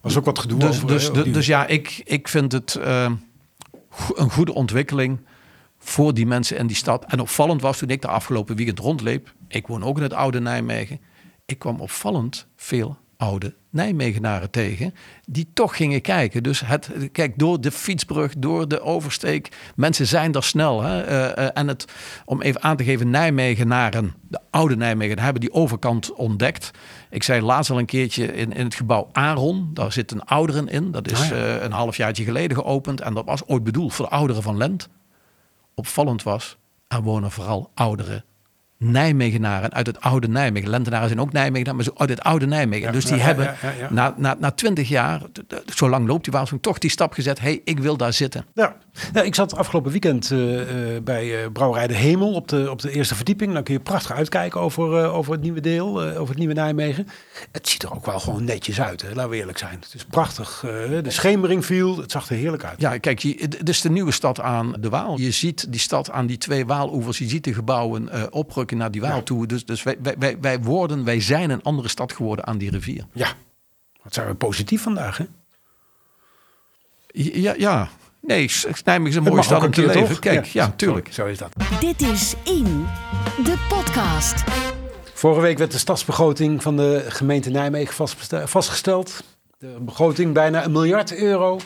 was 0.00 0.16
ook 0.16 0.24
wat 0.24 0.38
gedoe 0.38 0.58
dus, 0.58 0.68
over, 0.68 0.86
dus, 0.86 1.12
dus, 1.12 1.32
dus 1.32 1.46
ja, 1.46 1.66
ik, 1.66 2.02
ik 2.04 2.28
vind 2.28 2.52
het 2.52 2.78
uh, 2.78 3.10
een 4.14 4.30
goede 4.30 4.54
ontwikkeling 4.54 5.18
voor 5.78 6.14
die 6.14 6.26
mensen 6.26 6.56
in 6.56 6.66
die 6.66 6.76
stad. 6.76 7.04
En 7.04 7.20
opvallend 7.20 7.62
was 7.62 7.78
toen 7.78 7.88
ik 7.88 8.02
de 8.02 8.08
afgelopen 8.08 8.56
weekend 8.56 8.78
rondleep. 8.78 9.34
Ik 9.48 9.66
woon 9.66 9.84
ook 9.84 9.96
in 9.96 10.02
het 10.02 10.12
oude 10.12 10.40
Nijmegen. 10.40 11.00
Ik 11.44 11.58
kwam 11.58 11.80
opvallend 11.80 12.46
veel 12.56 12.96
oude 13.16 13.54
Nijmegenaren 13.70 14.50
tegen 14.50 14.94
die 15.26 15.50
toch 15.54 15.76
gingen 15.76 16.00
kijken. 16.00 16.42
Dus 16.42 16.60
het, 16.60 16.90
kijk, 17.12 17.38
door 17.38 17.60
de 17.60 17.70
fietsbrug, 17.70 18.34
door 18.38 18.68
de 18.68 18.80
oversteek, 18.80 19.48
mensen 19.74 20.06
zijn 20.06 20.32
er 20.32 20.44
snel. 20.44 20.82
Hè? 20.82 21.08
Uh, 21.08 21.44
uh, 21.44 21.50
en 21.54 21.68
het, 21.68 21.84
om 22.24 22.42
even 22.42 22.62
aan 22.62 22.76
te 22.76 22.84
geven, 22.84 23.10
Nijmegenaren, 23.10 24.14
de 24.28 24.40
oude 24.50 24.76
Nijmegen, 24.76 25.18
hebben 25.18 25.40
die 25.40 25.52
overkant 25.52 26.12
ontdekt. 26.12 26.70
Ik 27.10 27.22
zei 27.22 27.42
laatst 27.42 27.70
al 27.70 27.78
een 27.78 27.86
keertje 27.86 28.26
in, 28.26 28.52
in 28.52 28.64
het 28.64 28.74
gebouw 28.74 29.08
Aaron, 29.12 29.70
daar 29.74 29.92
zit 29.92 30.12
een 30.12 30.24
ouderen 30.24 30.68
in. 30.68 30.90
Dat 30.90 31.10
is 31.10 31.20
ah, 31.20 31.28
ja. 31.28 31.56
uh, 31.56 31.62
een 31.62 31.72
halfjaartje 31.72 32.24
geleden 32.24 32.56
geopend 32.56 33.00
en 33.00 33.14
dat 33.14 33.24
was 33.24 33.46
ooit 33.46 33.64
bedoeld 33.64 33.94
voor 33.94 34.04
de 34.04 34.14
ouderen 34.14 34.42
van 34.42 34.56
Lent. 34.56 34.88
Opvallend 35.74 36.22
was, 36.22 36.56
er 36.88 37.02
wonen 37.02 37.30
vooral 37.30 37.70
ouderen 37.74 38.24
Nijmegenaren 38.78 39.72
uit 39.72 39.86
het 39.86 40.00
oude 40.00 40.28
Nijmegen. 40.28 40.70
Lentenaren 40.70 41.08
zijn 41.08 41.20
ook 41.20 41.32
Nijmegen, 41.32 41.74
maar 41.74 41.84
zo 41.84 41.92
uit 41.96 42.08
het 42.10 42.20
oude 42.20 42.46
Nijmegen. 42.46 42.86
Ja, 42.86 42.92
dus 42.92 43.04
die 43.04 43.16
ja, 43.16 43.22
hebben 43.22 43.44
ja, 43.44 43.88
na, 43.90 44.14
na, 44.16 44.36
na 44.38 44.50
twintig 44.50 44.88
jaar, 44.88 45.22
zo 45.74 45.88
lang 45.88 46.06
loopt 46.06 46.24
die 46.24 46.32
waarschuwing, 46.32 46.66
toch 46.66 46.78
die 46.78 46.90
stap 46.90 47.12
gezet. 47.12 47.40
hey, 47.40 47.60
ik 47.64 47.78
wil 47.78 47.96
daar 47.96 48.12
zitten. 48.12 48.44
Ja, 48.54 48.76
ik 49.22 49.34
zat 49.34 49.56
afgelopen 49.56 49.90
weekend 49.90 50.30
uh, 50.30 50.54
uh, 50.54 51.02
bij 51.02 51.26
uh, 51.26 51.50
Brouwerij 51.52 51.86
de 51.86 51.94
Hemel 51.94 52.32
op 52.32 52.48
de, 52.48 52.70
op 52.70 52.80
de 52.80 52.90
eerste 52.90 53.14
verdieping. 53.14 53.52
Dan 53.52 53.62
kun 53.62 53.74
je 53.74 53.80
prachtig 53.80 54.12
uitkijken 54.12 54.60
over, 54.60 55.10
over 55.10 55.32
het 55.32 55.42
nieuwe 55.42 55.60
deel, 55.60 56.02
over 56.02 56.28
het 56.28 56.38
nieuwe 56.38 56.54
Nijmegen. 56.54 57.06
Het 57.52 57.68
ziet 57.68 57.82
er 57.82 57.94
ook 57.94 58.06
wel 58.06 58.20
gewoon 58.20 58.44
netjes 58.44 58.80
uit, 58.80 59.02
hè? 59.02 59.08
laten 59.14 59.30
we 59.30 59.36
eerlijk 59.36 59.58
zijn. 59.58 59.78
Het 59.80 59.94
is 59.94 60.04
prachtig. 60.04 60.60
de 61.02 61.10
schemering 61.10 61.64
viel, 61.64 61.96
het 61.98 62.10
zag 62.10 62.28
er 62.28 62.36
heerlijk 62.36 62.64
uit. 62.64 62.80
Ja, 62.80 62.98
kijk, 62.98 63.18
je, 63.18 63.34
het 63.38 63.68
is 63.68 63.80
de 63.80 63.90
nieuwe 63.90 64.12
stad 64.12 64.40
aan 64.40 64.74
de 64.80 64.88
Waal. 64.88 65.18
Je 65.18 65.30
ziet 65.30 65.72
die 65.72 65.80
stad 65.80 66.10
aan 66.10 66.26
die 66.26 66.38
twee 66.38 66.66
Waaloevers, 66.66 67.18
je 67.18 67.28
ziet 67.28 67.44
de 67.44 67.54
gebouwen 67.54 68.32
oprukken 68.32 68.76
naar 68.76 68.90
die 68.90 69.00
Waal 69.00 69.16
ja. 69.16 69.22
toe. 69.22 69.46
Dus, 69.46 69.64
dus 69.64 69.82
wij, 69.82 69.96
wij, 70.18 70.36
wij 70.40 70.60
worden, 70.60 71.04
wij 71.04 71.20
zijn 71.20 71.50
een 71.50 71.62
andere 71.62 71.88
stad 71.88 72.12
geworden 72.12 72.46
aan 72.46 72.58
die 72.58 72.70
rivier. 72.70 73.06
Ja, 73.12 73.32
wat 74.02 74.14
zijn 74.14 74.26
we 74.26 74.34
positief 74.34 74.82
vandaag, 74.82 75.18
hè? 75.18 75.24
Ja, 77.16 77.54
ja. 77.58 77.88
Nee, 78.20 78.50
Nijmegen 78.84 79.10
is 79.10 79.26
een 79.26 79.32
mooie 79.32 79.42
stad 79.42 79.64
om 79.64 79.70
te 79.70 79.86
leven. 79.86 80.08
Toch? 80.08 80.18
Kijk, 80.18 80.44
ja, 80.44 80.64
ja 80.64 80.72
tuurlijk. 80.76 81.06
Zo, 81.06 81.12
zo 81.12 81.26
is 81.26 81.38
dat. 81.38 81.52
Dit 81.80 82.02
is 82.02 82.34
In, 82.44 82.86
de 83.44 83.66
podcast. 83.68 84.65
Vorige 85.16 85.40
week 85.40 85.58
werd 85.58 85.72
de 85.72 85.78
stadsbegroting 85.78 86.62
van 86.62 86.76
de 86.76 87.04
gemeente 87.08 87.50
Nijmegen 87.50 88.08
vastgesteld. 88.48 89.24
De 89.58 89.76
begroting 89.80 90.32
bijna 90.32 90.64
een 90.64 90.72
miljard 90.72 91.16
euro. 91.16 91.60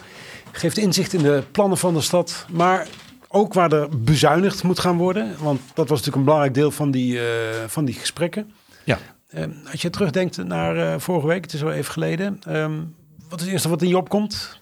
Geeft 0.52 0.78
inzicht 0.78 1.12
in 1.12 1.22
de 1.22 1.42
plannen 1.50 1.78
van 1.78 1.94
de 1.94 2.00
stad. 2.00 2.46
Maar 2.50 2.88
ook 3.28 3.52
waar 3.52 3.72
er 3.72 3.88
bezuinigd 3.98 4.62
moet 4.62 4.78
gaan 4.78 4.96
worden. 4.96 5.34
Want 5.38 5.60
dat 5.74 5.88
was 5.88 5.98
natuurlijk 5.98 6.16
een 6.16 6.24
belangrijk 6.24 6.54
deel 6.54 6.70
van 6.70 6.90
die, 6.90 7.14
uh, 7.14 7.22
van 7.66 7.84
die 7.84 7.94
gesprekken. 7.94 8.52
Ja. 8.84 8.98
Uh, 9.34 9.44
als 9.70 9.82
je 9.82 9.90
terugdenkt 9.90 10.44
naar 10.44 10.76
uh, 10.76 10.94
vorige 10.98 11.26
week, 11.26 11.42
het 11.42 11.52
is 11.52 11.60
wel 11.60 11.72
even 11.72 11.92
geleden. 11.92 12.38
Um, 12.48 12.94
wat 13.28 13.38
is 13.38 13.44
het 13.44 13.54
eerste 13.54 13.68
wat 13.68 13.82
in 13.82 13.88
je 13.88 13.96
opkomt? 13.96 14.60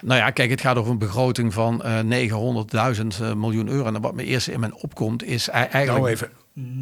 Nou 0.00 0.20
ja, 0.20 0.30
kijk, 0.30 0.50
het 0.50 0.60
gaat 0.60 0.76
over 0.76 0.90
een 0.90 0.98
begroting 0.98 1.54
van 1.54 1.82
900.000 1.82 3.36
miljoen 3.36 3.68
euro. 3.68 3.86
En 3.86 4.00
wat 4.00 4.14
me 4.14 4.24
eerst 4.24 4.48
in 4.48 4.60
mijn 4.60 4.74
opkomt 4.74 5.24
is 5.24 5.48
eigenlijk... 5.48 5.98
Nou 5.98 6.10
even. 6.10 6.30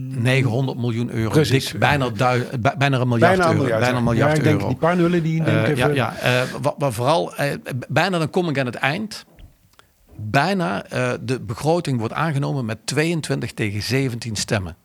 900 0.08 0.78
miljoen 0.78 1.10
euro. 1.10 1.30
Precies. 1.30 1.70
Dik, 1.70 1.80
bijna, 1.80 2.10
bijna 2.78 2.98
een 2.98 3.08
miljard 3.08 3.36
bijna 3.36 3.46
euro. 3.46 3.62
Miljard, 3.62 3.80
bijna 3.80 3.96
een 3.96 4.04
miljard 4.04 4.30
ja, 4.30 4.38
ik 4.38 4.44
euro. 4.44 4.58
Denk 4.58 4.68
die 4.70 4.78
paar 4.78 4.96
nullen 4.96 5.22
die 5.22 5.44
denk 5.44 5.66
even... 5.66 5.94
Ja, 5.94 6.14
ja 6.22 6.44
wat, 6.62 6.74
wat 6.78 6.94
vooral... 6.94 7.32
bijna 7.88 8.18
dan 8.18 8.30
kom 8.30 8.48
ik 8.48 8.58
aan 8.58 8.66
het 8.66 8.74
eind 8.74 9.26
bijna 10.18 10.92
uh, 10.92 11.12
de 11.20 11.40
begroting 11.40 11.98
wordt 11.98 12.14
aangenomen 12.14 12.64
met 12.64 12.86
22 12.86 13.52
tegen 13.52 13.82
17 13.82 14.36
stemmen. 14.36 14.76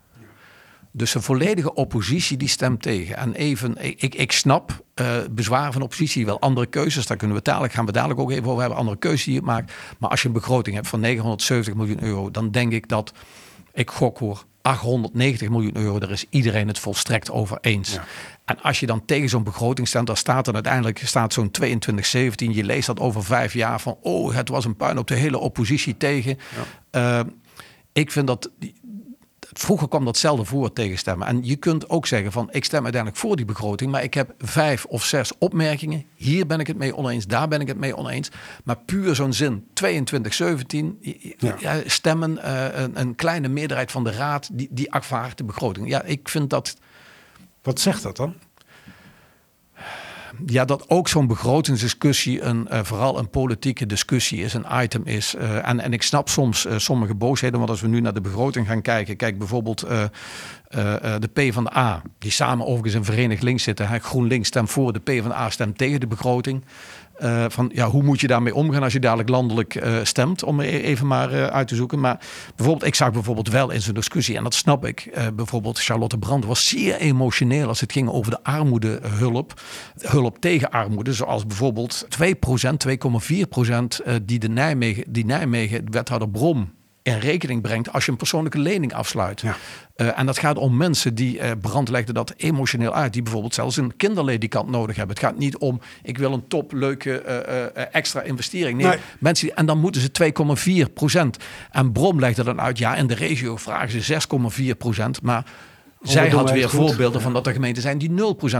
Dus 0.93 1.15
een 1.15 1.21
volledige 1.21 1.73
oppositie 1.73 2.37
die 2.37 2.47
stemt 2.47 2.81
tegen. 2.81 3.17
En 3.17 3.33
even, 3.33 3.75
ik, 3.79 4.15
ik 4.15 4.31
snap 4.31 4.83
uh, 5.01 5.07
bezwaar 5.31 5.71
van 5.71 5.81
oppositie, 5.81 6.25
wel 6.25 6.39
andere 6.39 6.65
keuzes. 6.65 7.07
Daar 7.07 7.17
kunnen 7.17 7.37
we 7.37 7.43
dadelijk, 7.43 7.73
gaan 7.73 7.85
we 7.85 7.91
dadelijk 7.91 8.19
ook 8.19 8.31
even 8.31 8.47
over 8.47 8.59
hebben, 8.59 8.77
andere 8.77 8.97
keuzes 8.97 9.23
die 9.23 9.33
je 9.33 9.41
maakt. 9.41 9.73
Maar 9.99 10.09
als 10.09 10.21
je 10.21 10.27
een 10.27 10.33
begroting 10.33 10.75
hebt 10.75 10.87
van 10.87 10.99
970 10.99 11.73
miljoen 11.73 12.03
euro, 12.03 12.31
dan 12.31 12.51
denk 12.51 12.71
ik 12.71 12.87
dat, 12.87 13.13
ik 13.73 13.89
gok 13.89 14.17
hoor, 14.17 14.45
890 14.61 15.49
miljoen 15.49 15.77
euro, 15.77 15.99
daar 15.99 16.11
is 16.11 16.25
iedereen 16.29 16.67
het 16.67 16.79
volstrekt 16.79 17.31
over 17.31 17.57
eens. 17.61 17.93
Ja. 17.93 18.03
En 18.45 18.61
als 18.61 18.79
je 18.79 18.85
dan 18.85 19.05
tegen 19.05 19.29
zo'n 19.29 19.43
begroting 19.43 19.87
stemt, 19.87 20.07
dan 20.07 20.17
staat 20.17 20.47
er 20.47 20.53
uiteindelijk 20.53 21.01
staat 21.03 21.33
zo'n 21.33 21.51
22, 21.51 22.05
17. 22.05 22.53
Je 22.53 22.63
leest 22.63 22.87
dat 22.87 22.99
over 22.99 23.23
vijf 23.23 23.53
jaar 23.53 23.81
van, 23.81 23.97
oh, 24.01 24.33
het 24.33 24.49
was 24.49 24.65
een 24.65 24.75
puin 24.75 24.97
op 24.97 25.07
de 25.07 25.15
hele 25.15 25.37
oppositie 25.37 25.97
tegen. 25.97 26.37
Ja. 26.91 27.19
Uh, 27.19 27.25
ik 27.93 28.11
vind 28.11 28.27
dat 28.27 28.49
vroeger 29.53 29.87
kwam 29.87 30.05
datzelfde 30.05 30.45
voor 30.45 30.73
tegenstemmen. 30.73 31.27
En 31.27 31.43
je 31.43 31.55
kunt 31.55 31.89
ook 31.89 32.07
zeggen 32.07 32.31
van 32.31 32.47
ik 32.51 32.65
stem 32.65 32.83
uiteindelijk 32.83 33.21
voor 33.21 33.35
die 33.35 33.45
begroting, 33.45 33.91
maar 33.91 34.03
ik 34.03 34.13
heb 34.13 34.33
vijf 34.37 34.85
of 34.85 35.05
zes 35.05 35.31
opmerkingen. 35.37 36.05
Hier 36.15 36.47
ben 36.47 36.59
ik 36.59 36.67
het 36.67 36.77
mee 36.77 36.95
oneens, 36.95 37.27
daar 37.27 37.47
ben 37.47 37.61
ik 37.61 37.67
het 37.67 37.77
mee 37.77 37.97
oneens. 37.97 38.29
Maar 38.63 38.77
puur 38.77 39.15
zo'n 39.15 39.33
zin, 39.33 39.67
22, 39.73 40.33
17, 40.33 40.97
ja. 41.37 41.81
stemmen, 41.85 42.37
uh, 42.37 42.65
een, 42.73 42.99
een, 42.99 43.15
kleine 43.15 43.47
meerderheid 43.47 43.91
van 43.91 44.03
de 44.03 44.11
raad 44.11 44.49
die, 44.51 44.67
die 44.71 44.91
afvaart 44.91 45.37
de 45.37 45.43
begroting. 45.43 45.89
Ja, 45.89 46.03
ik 46.03 46.29
vind 46.29 46.49
dat. 46.49 46.77
Wat 47.61 47.79
zegt 47.79 48.03
dat 48.03 48.15
dan? 48.15 48.35
Ja, 50.45 50.65
dat 50.65 50.89
ook 50.89 51.07
zo'n 51.07 51.27
begrotingsdiscussie 51.27 52.41
een, 52.41 52.67
uh, 52.71 52.79
vooral 52.83 53.19
een 53.19 53.29
politieke 53.29 53.85
discussie 53.85 54.43
is, 54.43 54.53
een 54.53 54.65
item 54.71 55.01
is. 55.05 55.35
Uh, 55.35 55.67
en, 55.67 55.79
en 55.79 55.93
ik 55.93 56.01
snap 56.01 56.29
soms 56.29 56.65
uh, 56.65 56.77
sommige 56.77 57.15
boosheden, 57.15 57.57
want 57.57 57.69
als 57.69 57.81
we 57.81 57.87
nu 57.87 58.01
naar 58.01 58.13
de 58.13 58.21
begroting 58.21 58.67
gaan 58.67 58.81
kijken, 58.81 59.15
kijk 59.15 59.37
bijvoorbeeld 59.37 59.85
de 61.19 61.29
P 61.33 61.53
van 61.53 61.63
de 61.63 61.77
A, 61.77 62.01
die 62.19 62.31
samen 62.31 62.65
overigens 62.65 62.93
in 62.93 63.03
Verenigd 63.03 63.43
Links 63.43 63.63
zitten. 63.63 64.01
GroenLinks 64.01 64.47
stemt 64.47 64.69
voor, 64.69 64.93
de 64.93 64.99
P 64.99 65.09
van 65.21 65.29
de 65.29 65.35
A 65.35 65.49
stemt 65.49 65.77
tegen 65.77 65.99
de 65.99 66.07
begroting. 66.07 66.63
Uh, 67.23 67.45
van 67.47 67.71
ja, 67.73 67.89
hoe 67.89 68.03
moet 68.03 68.21
je 68.21 68.27
daarmee 68.27 68.55
omgaan 68.55 68.83
als 68.83 68.93
je 68.93 68.99
dadelijk 68.99 69.29
landelijk 69.29 69.75
uh, 69.75 69.97
stemt, 70.03 70.43
om 70.43 70.59
e-, 70.59 70.65
even 70.65 71.07
maar 71.07 71.33
uh, 71.33 71.45
uit 71.45 71.67
te 71.67 71.75
zoeken. 71.75 71.99
Maar 71.99 72.19
bijvoorbeeld, 72.55 72.87
ik 72.87 72.95
zag 72.95 73.11
bijvoorbeeld 73.11 73.49
wel 73.49 73.71
in 73.71 73.81
zijn 73.81 73.95
discussie, 73.95 74.37
en 74.37 74.43
dat 74.43 74.53
snap 74.53 74.85
ik, 74.85 75.29
bijvoorbeeld 75.35 75.79
Charlotte 75.79 76.17
Brand 76.17 76.45
was 76.45 76.67
zeer 76.67 76.95
emotioneel 76.95 77.67
als 77.67 77.79
het 77.79 77.91
ging 77.91 78.09
over 78.09 78.31
de 78.31 78.43
armoedehulp, 78.43 79.61
hulp 79.99 80.37
tegen 80.39 80.69
armoede, 80.69 81.13
zoals 81.13 81.45
bijvoorbeeld 81.45 82.07
2%, 82.09 82.25
2,4% 84.07 84.21
die 84.23 84.39
de 84.39 84.49
Nijmegen, 84.49 85.03
die 85.07 85.25
Nijmegen, 85.25 85.91
wethouder 85.91 86.29
Brom 86.29 86.71
in 87.03 87.17
rekening 87.17 87.61
brengt 87.61 87.93
als 87.93 88.05
je 88.05 88.11
een 88.11 88.17
persoonlijke 88.17 88.59
lening 88.59 88.93
afsluit. 88.93 89.41
Ja. 89.41 89.55
Uh, 89.95 90.19
en 90.19 90.25
dat 90.25 90.37
gaat 90.37 90.57
om 90.57 90.77
mensen 90.77 91.15
die 91.15 91.37
uh, 91.37 91.51
brand 91.61 91.89
legden 91.89 92.13
dat 92.13 92.33
emotioneel 92.37 92.93
uit, 92.93 93.13
die 93.13 93.21
bijvoorbeeld 93.21 93.53
zelfs 93.53 93.77
een 93.77 93.95
kinderledikant 93.97 94.69
nodig 94.69 94.95
hebben. 94.95 95.15
Het 95.15 95.25
gaat 95.25 95.37
niet 95.37 95.57
om 95.57 95.81
ik 96.03 96.17
wil 96.17 96.33
een 96.33 96.47
top 96.47 96.71
leuke 96.73 97.23
uh, 97.75 97.85
extra 97.91 98.21
investering. 98.21 98.77
Nee, 98.77 98.87
nee. 98.87 98.99
mensen 99.19 99.47
die, 99.47 99.55
en 99.55 99.65
dan 99.65 99.79
moeten 99.79 100.01
ze 100.01 100.83
2,4 100.87 100.93
procent. 100.93 101.37
En 101.71 101.91
Brom 101.91 102.19
legde 102.19 102.43
dan 102.43 102.61
uit, 102.61 102.77
ja, 102.77 102.95
in 102.95 103.07
de 103.07 103.15
regio 103.15 103.57
vragen 103.57 104.01
ze 104.01 104.19
6,4 104.71 104.77
procent, 104.77 105.21
maar 105.21 105.45
zij 106.01 106.29
had 106.29 106.51
weer 106.51 106.69
voorbeelden 106.69 107.21
van 107.21 107.33
dat 107.33 107.47
er 107.47 107.53
gemeenten 107.53 107.81
zijn 107.81 107.97
die 107.97 108.09
0% 108.09 108.13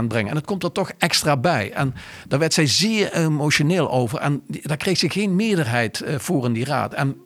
brengen. 0.08 0.30
En 0.30 0.36
het 0.36 0.44
komt 0.44 0.62
er 0.62 0.72
toch 0.72 0.92
extra 0.98 1.36
bij. 1.36 1.72
En 1.72 1.94
daar 2.28 2.38
werd 2.38 2.54
zij 2.54 2.66
zeer 2.66 3.12
emotioneel 3.12 3.90
over. 3.90 4.18
En 4.18 4.42
daar 4.62 4.76
kreeg 4.76 4.98
ze 4.98 5.10
geen 5.10 5.36
meerderheid 5.36 6.02
uh, 6.06 6.18
voor 6.18 6.44
in 6.44 6.52
die 6.52 6.64
raad. 6.64 6.94
En 6.94 7.16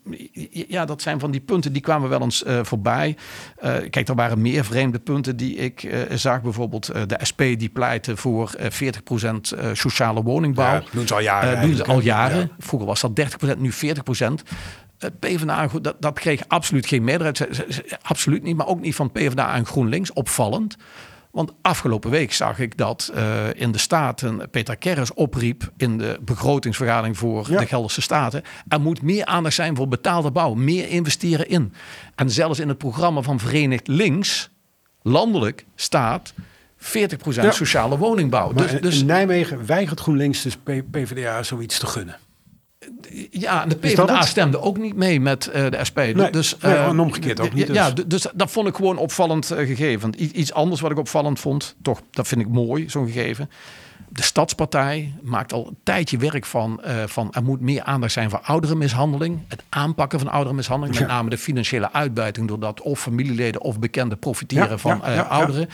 ja, 0.50 0.84
dat 0.84 1.02
zijn 1.02 1.20
van 1.20 1.30
die 1.30 1.40
punten 1.40 1.72
die 1.72 1.82
kwamen 1.82 2.08
wel 2.08 2.22
eens 2.22 2.44
uh, 2.44 2.58
voorbij. 2.62 3.16
Uh, 3.64 3.74
kijk, 3.90 4.08
er 4.08 4.14
waren 4.14 4.42
meer 4.42 4.64
vreemde 4.64 4.98
punten 4.98 5.36
die 5.36 5.54
ik 5.56 5.90
zag. 6.10 6.42
Bijvoorbeeld 6.42 6.86
de 6.86 7.18
SP 7.30 7.40
die 7.40 7.68
pleitte 7.68 8.16
voor 8.16 8.50
40% 8.58 9.36
sociale 9.72 10.22
woningbouw. 10.22 10.72
Ja, 10.72 10.82
doen 10.92 11.06
ze 11.06 11.14
al 11.14 11.20
jaren. 11.20 11.62
doen 11.62 11.74
ze 11.74 11.84
al 11.84 12.00
jaren. 12.00 12.38
Ja. 12.38 12.48
Vroeger 12.58 12.88
was 12.88 13.00
dat 13.00 13.20
30%, 13.56 13.58
nu 13.58 13.72
40% 13.72 13.74
het 14.98 15.18
PvdA, 15.18 15.68
dat, 15.82 15.96
dat 16.00 16.18
kreeg 16.18 16.42
absoluut 16.48 16.86
geen 16.86 17.04
meerderheid. 17.04 17.48
Absoluut 18.02 18.42
niet, 18.42 18.56
maar 18.56 18.66
ook 18.66 18.80
niet 18.80 18.94
van 18.94 19.12
PvdA 19.12 19.54
en 19.54 19.66
GroenLinks. 19.66 20.12
Opvallend. 20.12 20.76
Want 21.36 21.52
afgelopen 21.62 22.10
week 22.10 22.32
zag 22.32 22.58
ik 22.58 22.76
dat 22.76 23.12
uh, 23.14 23.46
in 23.54 23.72
de 23.72 23.78
Staten 23.78 24.50
Peter 24.50 24.76
Kerris 24.76 25.14
opriep 25.14 25.70
in 25.76 25.98
de 25.98 26.18
begrotingsvergadering 26.20 27.18
voor 27.18 27.46
de 27.46 27.66
Gelderse 27.66 28.00
Staten. 28.00 28.42
Er 28.68 28.80
moet 28.80 29.02
meer 29.02 29.24
aandacht 29.24 29.54
zijn 29.54 29.76
voor 29.76 29.88
betaalde 29.88 30.30
bouw, 30.30 30.54
meer 30.54 30.88
investeren 30.88 31.48
in. 31.48 31.72
En 32.14 32.30
zelfs 32.30 32.58
in 32.58 32.68
het 32.68 32.78
programma 32.78 33.22
van 33.22 33.40
Verenigd 33.40 33.88
Links, 33.88 34.50
landelijk, 35.02 35.64
staat 35.74 36.34
40% 36.78 37.48
sociale 37.48 37.98
woningbouw. 37.98 38.52
dus, 38.52 38.80
dus, 38.80 39.00
in 39.00 39.06
Nijmegen 39.06 39.66
weigert 39.66 40.00
GroenLinks 40.00 40.42
dus 40.42 40.56
PvdA 40.90 41.42
zoiets 41.42 41.78
te 41.78 41.86
gunnen 41.86 42.18
ja, 43.30 43.66
de 43.66 43.76
PvdA 43.76 44.22
stemde 44.22 44.60
ook 44.60 44.78
niet 44.78 44.96
mee 44.96 45.20
met 45.20 45.50
uh, 45.54 45.70
de 45.70 45.78
SP. 45.88 45.96
Nee, 45.96 46.30
dus, 46.30 46.56
nee, 46.58 46.74
uh, 46.74 46.98
omgekeerd 46.98 47.40
ook 47.40 47.52
niet. 47.52 47.66
Dus. 47.66 47.76
Ja, 47.76 47.90
dus 47.90 48.26
dat 48.34 48.50
vond 48.50 48.68
ik 48.68 48.74
gewoon 48.74 48.96
opvallend 48.96 49.52
uh, 49.52 49.58
gegeven. 49.58 50.38
Iets 50.38 50.52
anders 50.52 50.80
wat 50.80 50.90
ik 50.90 50.98
opvallend 50.98 51.40
vond, 51.40 51.76
toch, 51.82 52.00
dat 52.10 52.28
vind 52.28 52.40
ik 52.40 52.48
mooi, 52.48 52.90
zo'n 52.90 53.06
gegeven. 53.06 53.50
De 54.08 54.22
Stadspartij 54.22 55.12
maakt 55.22 55.52
al 55.52 55.66
een 55.66 55.76
tijdje 55.82 56.18
werk 56.18 56.44
van, 56.44 56.80
van 57.06 57.32
er 57.32 57.42
moet 57.42 57.60
meer 57.60 57.82
aandacht 57.82 58.12
zijn 58.12 58.30
voor 58.30 58.40
ouderenmishandeling. 58.40 59.44
Het 59.48 59.62
aanpakken 59.68 60.18
van 60.18 60.28
ouderenmishandeling. 60.28 60.98
Met 60.98 61.08
name 61.08 61.30
de 61.30 61.38
financiële 61.38 61.92
uitbuiting 61.92 62.48
doordat 62.48 62.80
of 62.80 63.00
familieleden 63.00 63.60
of 63.60 63.78
bekenden 63.78 64.18
profiteren 64.18 64.68
ja, 64.68 64.78
van 64.78 65.00
ja, 65.04 65.20
ouderen. 65.20 65.68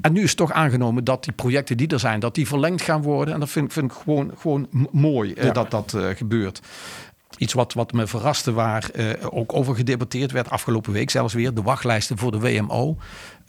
En 0.00 0.12
nu 0.12 0.22
is 0.22 0.34
toch 0.34 0.52
aangenomen 0.52 1.04
dat 1.04 1.24
die 1.24 1.32
projecten 1.32 1.76
die 1.76 1.88
er 1.88 2.00
zijn, 2.00 2.20
dat 2.20 2.34
die 2.34 2.46
verlengd 2.46 2.82
gaan 2.82 3.02
worden. 3.02 3.34
En 3.34 3.40
dat 3.40 3.50
vind, 3.50 3.72
vind 3.72 3.90
ik 3.90 3.98
gewoon, 4.02 4.32
gewoon 4.38 4.68
mooi 4.90 5.32
eh, 5.32 5.52
dat 5.52 5.70
dat 5.70 5.92
uh, 5.96 6.08
gebeurt. 6.08 6.60
Iets 7.36 7.52
wat, 7.52 7.72
wat 7.72 7.92
me 7.92 8.06
verraste, 8.06 8.52
waar 8.52 8.90
uh, 8.94 9.12
ook 9.30 9.54
over 9.54 9.74
gedebatteerd 9.74 10.32
werd 10.32 10.50
afgelopen 10.50 10.92
week 10.92 11.10
zelfs 11.10 11.34
weer, 11.34 11.54
de 11.54 11.62
wachtlijsten 11.62 12.18
voor 12.18 12.30
de 12.30 12.38
WMO. 12.38 12.96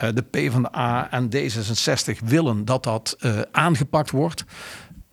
Uh, 0.03 0.09
de 0.13 0.21
PvdA 0.21 1.11
en 1.11 1.29
D66 1.35 2.25
willen 2.25 2.65
dat 2.65 2.83
dat 2.83 3.17
aangepakt 3.51 4.11
wordt. 4.11 4.45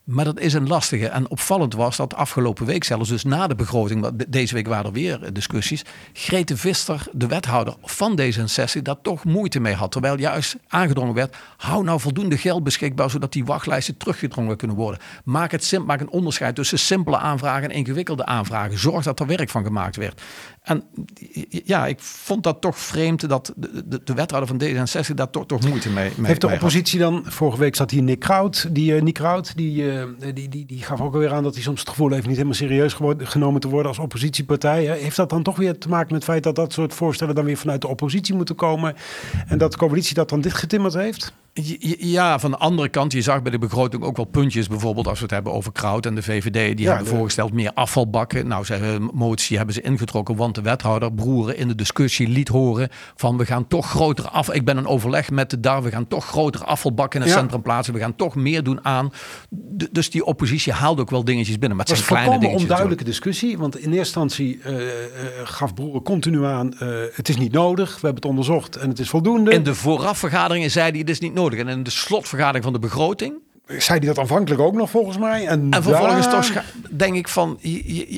Maar 0.09 0.25
dat 0.25 0.41
is 0.41 0.53
een 0.53 0.67
lastige. 0.67 1.07
En 1.09 1.31
opvallend 1.31 1.75
was 1.75 1.97
dat 1.97 2.15
afgelopen 2.15 2.67
week 2.67 2.85
zelfs, 2.85 3.09
dus 3.09 3.25
na 3.25 3.47
de 3.47 3.55
begroting, 3.55 4.11
deze 4.29 4.55
week 4.55 4.67
waren 4.67 4.85
er 4.85 4.93
weer 4.93 5.33
discussies, 5.33 5.85
Grete 6.13 6.57
Vister, 6.57 7.07
de 7.13 7.27
wethouder 7.27 7.75
van 7.83 8.21
D66, 8.21 8.83
daar 8.83 9.01
toch 9.03 9.25
moeite 9.25 9.61
mee 9.61 9.75
had. 9.75 9.93
Terwijl 9.93 10.19
juist 10.19 10.57
aangedrongen 10.69 11.15
werd, 11.15 11.37
hou 11.57 11.85
nou 11.85 12.01
voldoende 12.01 12.39
geld 12.39 12.65
beschikbaar, 12.65 13.11
zodat 13.11 13.33
die 13.33 13.45
wachtlijsten 13.45 13.97
teruggedrongen 13.97 14.57
kunnen 14.57 14.77
worden. 14.77 15.01
Maak, 15.25 15.51
het 15.51 15.65
sim, 15.65 15.85
maak 15.85 16.01
een 16.01 16.11
onderscheid 16.11 16.55
tussen 16.55 16.79
simpele 16.79 17.19
aanvragen 17.19 17.71
en 17.71 17.77
ingewikkelde 17.77 18.27
aanvragen. 18.27 18.79
Zorg 18.79 19.05
dat 19.05 19.21
er 19.21 19.27
werk 19.27 19.51
van 19.51 19.65
gemaakt 19.65 19.97
werd. 19.97 20.23
En 20.63 20.83
ja, 21.49 21.87
ik 21.87 22.01
vond 22.01 22.43
dat 22.43 22.61
toch 22.61 22.79
vreemd 22.79 23.29
dat 23.29 23.53
de, 23.57 23.83
de, 23.87 24.01
de 24.05 24.15
wethouder 24.15 24.49
van 24.49 24.63
D66 24.63 25.15
daar 25.15 25.31
toch, 25.31 25.47
toch 25.47 25.69
moeite 25.69 25.91
mee, 25.91 26.13
mee 26.17 26.27
Heeft 26.27 26.41
de 26.41 26.53
oppositie 26.53 26.99
dan, 26.99 27.23
vorige 27.27 27.59
week 27.59 27.77
zat 27.77 27.91
hier 27.91 28.03
Nick 28.03 28.21
Kraut, 28.21 28.69
die, 28.71 28.95
uh, 28.95 29.03
Nick 29.03 29.15
Kraut, 29.15 29.57
die, 29.57 29.83
uh, 29.83 29.98
die, 30.35 30.49
die, 30.49 30.67
die 30.67 30.83
gaf 30.83 31.01
ook 31.01 31.15
alweer 31.15 31.33
aan 31.33 31.43
dat 31.43 31.55
hij 31.55 31.63
soms 31.63 31.81
het 31.81 31.89
gevoel 31.89 32.11
heeft 32.11 32.27
niet 32.27 32.37
helemaal 32.37 32.55
serieus 32.55 32.97
genomen 33.19 33.61
te 33.61 33.69
worden 33.69 33.89
als 33.89 33.99
oppositiepartij. 33.99 34.85
Heeft 34.85 35.17
dat 35.17 35.31
dan 35.31 35.43
toch 35.43 35.57
weer 35.57 35.79
te 35.79 35.89
maken 35.89 36.13
met 36.13 36.23
het 36.23 36.31
feit 36.31 36.43
dat 36.43 36.55
dat 36.55 36.73
soort 36.73 36.95
voorstellen 36.95 37.35
dan 37.35 37.45
weer 37.45 37.57
vanuit 37.57 37.81
de 37.81 37.89
oppositie 37.89 38.35
moeten 38.35 38.55
komen 38.55 38.95
en 39.47 39.59
dat 39.59 39.73
de 39.73 39.79
coalitie 39.79 40.15
dat 40.15 40.29
dan 40.29 40.41
dit 40.41 40.55
getimmerd 40.55 40.95
heeft? 40.95 41.33
Ja, 41.99 42.39
van 42.39 42.51
de 42.51 42.57
andere 42.57 42.89
kant, 42.89 43.13
je 43.13 43.23
zag 43.23 43.43
bij 43.43 43.51
de 43.51 43.59
begroting 43.59 44.03
ook 44.03 44.17
wel 44.17 44.25
puntjes. 44.25 44.69
Bijvoorbeeld 44.69 45.07
als 45.07 45.19
we 45.19 45.25
het 45.25 45.35
hebben 45.35 45.53
over 45.53 45.73
Kraut 45.73 46.07
en 46.07 46.15
de 46.15 46.23
VVD. 46.23 46.77
Die 46.77 46.89
hebben 46.89 47.07
voorgesteld 47.07 47.53
meer 47.53 47.73
afvalbakken. 47.75 48.47
Nou, 48.47 48.65
ze 48.65 49.09
motie 49.13 49.57
hebben 49.57 49.75
ze 49.75 49.81
ingetrokken. 49.81 50.37
Want 50.37 50.55
de 50.55 50.63
wethouder 50.63 51.13
Broeren 51.13 51.57
in 51.57 51.69
de 51.69 51.75
discussie 51.75 52.29
liet 52.29 52.49
horen 52.49 52.89
van 53.15 53.37
we 53.37 53.47
gaan 53.47 53.67
toch 53.67 53.91
grotere 53.91 54.29
af. 54.29 54.53
Ik 54.53 54.65
ben 54.65 54.77
in 54.77 54.87
overleg 54.87 55.31
met 55.31 55.51
de 55.51 55.61
DAR. 55.61 55.83
We 55.83 55.91
gaan 55.91 56.07
toch 56.07 56.25
grotere 56.25 56.65
afvalbakken 56.65 57.21
in 57.21 57.27
het 57.27 57.37
centrum 57.37 57.63
plaatsen. 57.63 57.95
We 57.95 58.01
gaan 58.01 58.17
toch 58.17 58.35
meer 58.35 58.63
doen 58.63 58.85
aan. 58.85 59.13
dus 59.91 60.11
die 60.11 60.25
oppositie 60.25 60.73
haalde 60.73 61.03
ook 61.03 61.11
wel 61.11 61.25
dingetjes 61.25 61.59
binnen. 61.59 61.77
Maar 61.77 61.87
het 61.87 61.97
zijn 61.97 62.09
kleine 62.09 62.39
dingen. 62.39 62.55
een 62.55 62.61
onduidelijke 62.63 63.05
discussie. 63.05 63.59
Want 63.59 63.75
in 63.75 63.93
eerste 63.93 63.97
instantie 63.99 64.61
uh, 64.67 64.77
uh, 64.77 64.89
gaf 65.45 65.75
Broeren 65.75 66.03
continu 66.03 66.45
aan. 66.45 66.75
Uh, 66.83 66.89
het 67.13 67.29
is 67.29 67.37
niet 67.37 67.53
nodig. 67.53 67.89
We 67.89 68.07
hebben 68.07 68.15
het 68.15 68.25
onderzocht 68.25 68.77
en 68.77 68.89
het 68.89 68.99
is 68.99 69.09
voldoende. 69.09 69.51
In 69.51 69.63
de 69.63 69.75
voorafvergaderingen 69.75 70.71
zei 70.71 70.91
hij 70.91 70.99
het 70.99 71.11
is 71.11 71.21
niet 71.21 71.35
nodig. 71.35 71.48
En 71.57 71.69
in 71.69 71.83
de 71.83 71.91
slotvergadering 71.91 72.65
van 72.65 72.73
de 72.73 72.79
begroting. 72.79 73.35
Zei 73.67 73.99
hij 73.99 74.09
dat 74.09 74.19
aanvankelijk 74.19 74.61
ook 74.61 74.75
nog 74.75 74.91
volgens 74.91 75.19
mij? 75.19 75.47
En, 75.47 75.71
en 75.71 75.83
vervolgens 75.83 76.31
toch 76.31 76.65
denk 76.91 77.15
ik 77.15 77.29
van, 77.29 77.59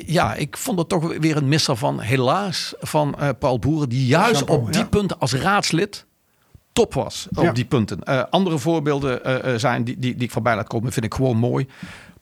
ja, 0.06 0.34
ik 0.34 0.56
vond 0.56 0.78
het 0.78 0.88
toch 0.88 1.18
weer 1.18 1.36
een 1.36 1.48
misser 1.48 1.76
van, 1.76 2.00
helaas, 2.00 2.74
van 2.80 3.14
uh, 3.20 3.28
Paul 3.38 3.58
Boeren, 3.58 3.88
die 3.88 4.06
juist 4.06 4.44
op 4.44 4.72
die 4.72 4.86
punten 4.86 5.18
als 5.18 5.32
raadslid 5.34 6.06
top 6.72 6.94
was. 6.94 7.28
Op 7.34 7.54
die 7.54 7.64
punten. 7.64 7.98
Uh, 8.04 8.22
andere 8.30 8.58
voorbeelden 8.58 9.46
uh, 9.48 9.54
zijn 9.56 9.84
die, 9.84 9.98
die, 9.98 10.14
die 10.14 10.24
ik 10.24 10.30
voorbij 10.30 10.56
laat 10.56 10.68
komen, 10.68 10.92
vind 10.92 11.04
ik 11.04 11.14
gewoon 11.14 11.36
mooi. 11.36 11.66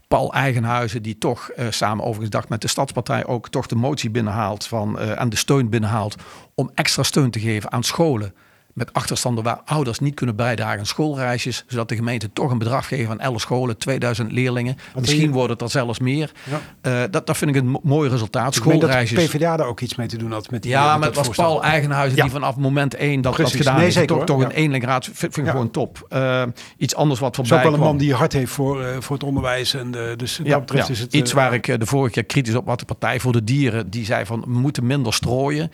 Paul 0.08 0.32
Eigenhuizen, 0.32 1.02
die 1.02 1.18
toch 1.18 1.50
samen 1.70 2.04
overigens 2.04 2.30
dacht 2.30 2.48
met 2.48 2.60
de 2.60 2.68
Stadspartij 2.68 3.26
ook 3.26 3.48
toch 3.48 3.66
de 3.66 3.76
motie 3.76 4.10
binnenhaalt 4.10 4.66
van, 4.66 4.98
en 4.98 5.28
de 5.28 5.36
steun 5.36 5.68
binnenhaalt 5.68 6.14
om 6.54 6.70
extra 6.74 7.02
steun 7.02 7.30
te 7.30 7.40
geven 7.40 7.72
aan 7.72 7.82
scholen 7.82 8.34
met 8.78 8.92
achterstanden 8.92 9.44
waar 9.44 9.60
ouders 9.64 9.98
niet 9.98 10.14
kunnen 10.14 10.36
bijdragen 10.36 10.78
aan 10.78 10.86
schoolreisjes, 10.86 11.64
zodat 11.66 11.88
de 11.88 11.94
gemeente 11.94 12.32
toch 12.32 12.50
een 12.50 12.58
bedrag 12.58 12.88
geeft 12.88 13.10
aan 13.10 13.20
alle 13.20 13.38
scholen, 13.38 13.76
2000 13.76 14.32
leerlingen. 14.32 14.76
Misschien 15.00 15.32
worden 15.32 15.52
het 15.52 15.62
er 15.62 15.70
zelfs 15.70 15.98
meer. 15.98 16.32
Ja. 16.44 16.60
Uh, 17.02 17.10
dat, 17.10 17.26
dat 17.26 17.36
vind 17.36 17.56
ik 17.56 17.62
een 17.62 17.78
mooi 17.82 18.10
resultaat. 18.10 18.54
Schoolreisjes. 18.54 19.22
Ik 19.22 19.28
PvdA 19.28 19.56
daar 19.56 19.66
ook 19.66 19.80
iets 19.80 19.94
mee 19.94 20.06
te 20.06 20.16
doen 20.16 20.32
had 20.32 20.50
met 20.50 20.62
die 20.62 20.70
Ja, 20.70 20.96
met, 20.96 21.14
met 21.14 21.26
was 21.26 21.36
Paul 21.36 21.62
Eigenhuizen 21.62 22.16
ja. 22.16 22.22
die 22.22 22.32
vanaf 22.32 22.56
moment 22.56 22.94
één 22.94 23.20
dat, 23.20 23.36
dat 23.36 23.50
gedaan 23.50 23.74
nee, 23.74 23.82
heeft. 23.82 23.96
Zeker, 23.96 24.16
toch, 24.16 24.24
toch 24.24 24.40
een 24.40 24.50
eenlingraad 24.50 25.04
vind, 25.04 25.34
vind 25.34 25.46
ik 25.46 25.52
gewoon 25.52 25.70
top. 25.70 26.06
Uh, 26.12 26.42
iets 26.76 26.94
anders 26.94 27.20
wat 27.20 27.34
voorbij 27.36 27.58
Zo 27.58 27.64
wel 27.64 27.74
een 27.74 27.84
man 27.84 27.96
die 27.96 28.14
hart 28.14 28.32
heeft 28.32 28.52
voor, 28.52 28.82
uh, 28.82 28.88
voor 28.98 29.16
het 29.16 29.24
onderwijs. 29.24 29.74
En 29.74 29.90
de, 29.90 30.14
dus 30.16 30.40
dat 30.44 30.60
betreft 30.60 30.88
is 30.88 31.00
het... 31.00 31.14
Iets 31.14 31.32
waar 31.32 31.54
ik 31.54 31.80
de 31.80 31.86
vorige 31.86 32.12
keer 32.12 32.24
kritisch 32.24 32.54
op 32.54 32.66
had. 32.66 32.78
De 32.78 32.84
Partij 32.84 33.20
voor 33.20 33.32
de 33.32 33.44
Dieren, 33.44 33.90
die 33.90 34.04
zei 34.04 34.26
van 34.26 34.40
we 34.40 34.58
moeten 34.58 34.86
minder 34.86 35.14
strooien 35.14 35.70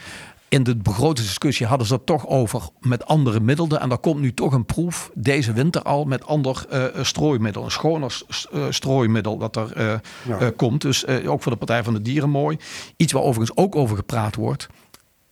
in 0.54 0.62
de 0.62 0.76
begrotingsdiscussie 0.76 1.66
hadden 1.66 1.86
ze 1.86 1.94
het 1.94 2.06
toch 2.06 2.26
over 2.26 2.62
met 2.80 3.06
andere 3.06 3.40
middelen. 3.40 3.80
En 3.80 3.88
daar 3.88 3.98
komt 3.98 4.20
nu 4.20 4.34
toch 4.34 4.52
een 4.52 4.64
proef 4.64 5.10
deze 5.14 5.52
winter 5.52 5.82
al 5.82 6.04
met 6.04 6.26
ander 6.26 6.66
uh, 6.72 6.84
strooimiddel. 7.04 7.64
Een 7.64 7.70
schoner 7.70 8.20
uh, 8.54 8.64
strooimiddel 8.70 9.38
dat 9.38 9.56
er 9.56 9.72
uh, 9.76 9.94
ja. 10.40 10.50
komt. 10.56 10.80
Dus 10.80 11.06
ook 11.06 11.42
voor 11.42 11.52
de 11.52 11.58
Partij 11.58 11.84
van 11.84 11.94
de 11.94 12.02
Dieren 12.02 12.30
mooi. 12.30 12.56
Iets 12.96 13.12
waar 13.12 13.22
overigens 13.22 13.58
ook 13.58 13.76
over 13.76 13.96
gepraat 13.96 14.34
wordt. 14.34 14.66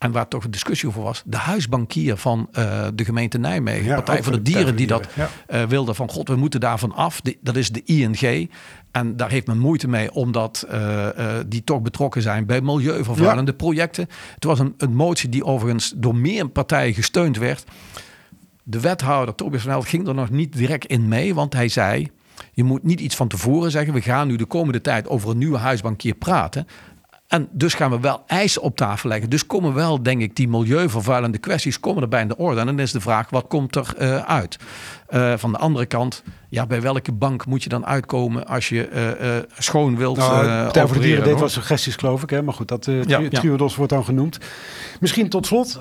En 0.02 0.12
waar 0.12 0.28
toch 0.28 0.44
een 0.44 0.50
discussie 0.50 0.88
over 0.88 1.02
was. 1.02 1.22
De 1.26 1.36
huisbankier 1.36 2.16
van 2.16 2.48
uh, 2.58 2.86
de 2.94 3.04
gemeente 3.04 3.38
Nijmegen. 3.38 3.84
Ja, 3.84 3.94
Partij 3.94 4.22
voor 4.22 4.32
de 4.32 4.42
Dieren 4.42 4.76
die 4.76 4.86
dat 4.86 5.08
ja. 5.14 5.28
uh, 5.48 5.62
wilde. 5.62 5.94
Van 5.94 6.10
god, 6.10 6.28
we 6.28 6.36
moeten 6.36 6.60
daarvan 6.60 6.92
af. 6.92 7.20
Dat 7.40 7.56
is 7.56 7.70
de 7.70 7.82
ING. 7.84 8.50
En 8.90 9.16
daar 9.16 9.30
heeft 9.30 9.46
men 9.46 9.58
moeite 9.58 9.88
mee. 9.88 10.12
Omdat 10.12 10.66
uh, 10.72 11.08
die 11.46 11.64
toch 11.64 11.82
betrokken 11.82 12.22
zijn 12.22 12.46
bij 12.46 12.60
milieuvervuilende 12.60 13.50
ja. 13.50 13.56
projecten. 13.56 14.08
Het 14.34 14.44
was 14.44 14.58
een, 14.58 14.74
een 14.78 14.94
motie 14.94 15.28
die 15.28 15.44
overigens 15.44 15.92
door 15.96 16.16
meer 16.16 16.48
partijen 16.48 16.94
gesteund 16.94 17.38
werd. 17.38 17.64
De 18.62 18.80
wethouder 18.80 19.34
Tobias 19.34 19.62
van 19.62 19.70
Held 19.70 19.86
ging 19.86 20.08
er 20.08 20.14
nog 20.14 20.30
niet 20.30 20.56
direct 20.56 20.86
in 20.86 21.08
mee. 21.08 21.34
Want 21.34 21.52
hij 21.52 21.68
zei 21.68 22.10
Je 22.52 22.64
moet 22.64 22.82
niet 22.82 23.00
iets 23.00 23.16
van 23.16 23.28
tevoren 23.28 23.70
zeggen. 23.70 23.94
We 23.94 24.02
gaan 24.02 24.28
nu 24.28 24.36
de 24.36 24.44
komende 24.44 24.80
tijd 24.80 25.08
over 25.08 25.30
een 25.30 25.38
nieuwe 25.38 25.58
huisbankier 25.58 26.14
praten. 26.14 26.66
En 27.32 27.48
dus 27.50 27.74
gaan 27.74 27.90
we 27.90 28.00
wel 28.00 28.22
eisen 28.26 28.62
op 28.62 28.76
tafel 28.76 29.08
leggen. 29.08 29.30
Dus 29.30 29.46
komen 29.46 29.74
wel, 29.74 30.02
denk 30.02 30.20
ik, 30.20 30.36
die 30.36 30.48
milieuvervuilende 30.48 31.38
kwesties 31.38 31.80
komen 31.80 32.02
erbij 32.02 32.20
in 32.20 32.28
de 32.28 32.36
orde. 32.36 32.60
En 32.60 32.66
dan 32.66 32.78
is 32.78 32.92
de 32.92 33.00
vraag, 33.00 33.30
wat 33.30 33.46
komt 33.46 33.76
er 33.76 33.94
uh, 34.00 34.16
uit? 34.16 34.56
Uh, 35.10 35.32
van 35.36 35.52
de 35.52 35.58
andere 35.58 35.86
kant, 35.86 36.22
ja, 36.48 36.66
bij 36.66 36.80
welke 36.80 37.12
bank 37.12 37.46
moet 37.46 37.62
je 37.62 37.68
dan 37.68 37.86
uitkomen 37.86 38.46
als 38.46 38.68
je 38.68 39.16
uh, 39.20 39.58
schoon 39.58 39.96
wilt 39.96 40.16
nou, 40.16 40.46
Partij 40.46 40.86
voor 40.86 40.96
de 40.96 41.02
Dieren 41.02 41.24
deed 41.24 41.40
wat 41.40 41.50
suggesties, 41.50 41.96
geloof 41.96 42.22
ik. 42.22 42.30
Hè? 42.30 42.42
Maar 42.42 42.54
goed, 42.54 42.68
dat 42.68 42.86
uh, 42.86 43.04
ja, 43.04 43.28
triodos 43.28 43.76
wordt 43.76 43.92
dan 43.92 44.04
genoemd. 44.04 44.38
Misschien 45.00 45.28
tot 45.28 45.46
slot, 45.46 45.80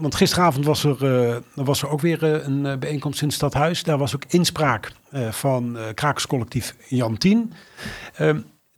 want 0.00 0.14
gisteravond 0.14 0.64
was 0.64 0.84
er, 0.84 1.42
was 1.54 1.82
er 1.82 1.88
ook 1.88 2.00
weer 2.00 2.22
een 2.22 2.78
bijeenkomst 2.78 3.20
in 3.20 3.26
het 3.26 3.36
stadhuis. 3.36 3.82
Daar 3.82 3.98
was 3.98 4.14
ook 4.14 4.24
inspraak 4.28 4.92
van 5.30 5.76
krakerscollectief 5.94 6.74
Jan 6.88 7.18
Tien. 7.18 7.52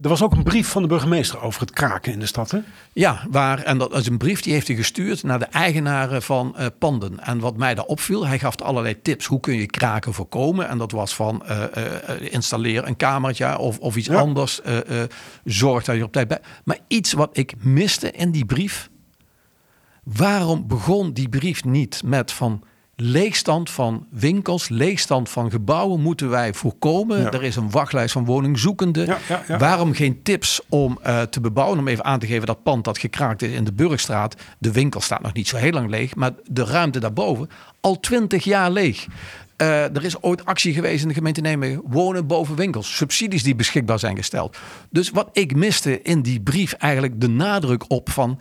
Er 0.02 0.08
was 0.08 0.22
ook 0.22 0.32
een 0.32 0.42
brief 0.42 0.68
van 0.68 0.82
de 0.82 0.88
burgemeester 0.88 1.40
over 1.40 1.60
het 1.60 1.70
kraken 1.70 2.12
in 2.12 2.18
de 2.18 2.26
stad, 2.26 2.50
hè? 2.50 2.58
Ja, 2.92 3.26
waar, 3.30 3.58
en 3.58 3.78
dat 3.78 3.94
is 3.94 4.06
een 4.06 4.18
brief 4.18 4.40
die 4.40 4.52
heeft 4.52 4.66
hij 4.66 4.76
gestuurd 4.76 5.22
naar 5.22 5.38
de 5.38 5.44
eigenaren 5.44 6.22
van 6.22 6.54
uh, 6.58 6.66
panden. 6.78 7.20
En 7.20 7.38
wat 7.38 7.56
mij 7.56 7.74
daar 7.74 7.84
opviel, 7.84 8.26
hij 8.26 8.38
gaf 8.38 8.60
allerlei 8.60 9.02
tips. 9.02 9.26
Hoe 9.26 9.40
kun 9.40 9.56
je 9.56 9.66
kraken 9.66 10.12
voorkomen? 10.12 10.68
En 10.68 10.78
dat 10.78 10.92
was 10.92 11.14
van 11.14 11.42
uh, 11.48 11.62
uh, 11.76 12.32
installeer 12.32 12.86
een 12.86 12.96
kamertje 12.96 13.58
of, 13.58 13.78
of 13.78 13.96
iets 13.96 14.10
anders. 14.10 14.60
zorg 15.44 15.84
dat 15.84 15.96
je 15.96 16.04
op 16.04 16.12
tijd 16.12 16.28
bij... 16.28 16.40
Maar 16.64 16.78
iets 16.88 17.12
wat 17.12 17.36
ik 17.36 17.54
miste 17.64 18.10
in 18.10 18.30
die 18.30 18.44
brief... 18.44 18.90
Waarom 20.02 20.66
begon 20.66 21.12
die 21.12 21.28
brief 21.28 21.64
niet 21.64 22.02
met 22.04 22.32
van 22.32 22.64
leegstand 22.96 23.70
van 23.70 24.06
winkels, 24.10 24.68
leegstand 24.68 25.28
van 25.28 25.50
gebouwen 25.50 26.00
moeten 26.00 26.28
wij 26.28 26.54
voorkomen. 26.54 27.32
Er 27.32 27.42
is 27.42 27.56
een 27.56 27.70
wachtlijst 27.70 28.12
van 28.12 28.24
woningzoekenden. 28.24 29.16
Ja, 29.46 29.58
Waarom 29.58 29.92
geen 29.92 30.22
tips 30.22 30.60
om 30.68 30.98
uh, 31.06 31.22
te 31.22 31.40
bebouwen? 31.40 31.78
Om 31.78 31.88
even 31.88 32.04
aan 32.04 32.18
te 32.18 32.26
geven 32.26 32.46
dat 32.46 32.62
pand 32.62 32.84
dat 32.84 32.98
gekraakt 32.98 33.42
is 33.42 33.52
in 33.52 33.64
de 33.64 33.72
Burgstraat. 33.72 34.34
De 34.58 34.72
winkel 34.72 35.00
staat 35.00 35.22
nog 35.22 35.32
niet 35.32 35.48
zo 35.48 35.56
heel 35.56 35.72
lang 35.72 35.90
leeg, 35.90 36.14
maar 36.14 36.32
de 36.44 36.64
ruimte 36.64 37.00
daarboven 37.00 37.48
al 37.80 38.00
twintig 38.00 38.44
jaar 38.44 38.70
leeg. 38.70 39.06
Uh, 39.56 39.96
er 39.96 40.04
is 40.04 40.22
ooit 40.22 40.44
actie 40.44 40.74
geweest 40.74 41.02
in 41.02 41.08
de 41.08 41.14
gemeente 41.14 41.40
Nijmegen. 41.40 41.82
Wonen 41.84 42.26
boven 42.26 42.56
winkels. 42.56 42.96
Subsidies 42.96 43.42
die 43.42 43.54
beschikbaar 43.54 43.98
zijn 43.98 44.16
gesteld. 44.16 44.56
Dus 44.90 45.10
wat 45.10 45.28
ik 45.32 45.56
miste 45.56 46.02
in 46.02 46.22
die 46.22 46.40
brief 46.40 46.72
eigenlijk 46.72 47.20
de 47.20 47.28
nadruk 47.28 47.84
op 47.88 48.10
van... 48.10 48.40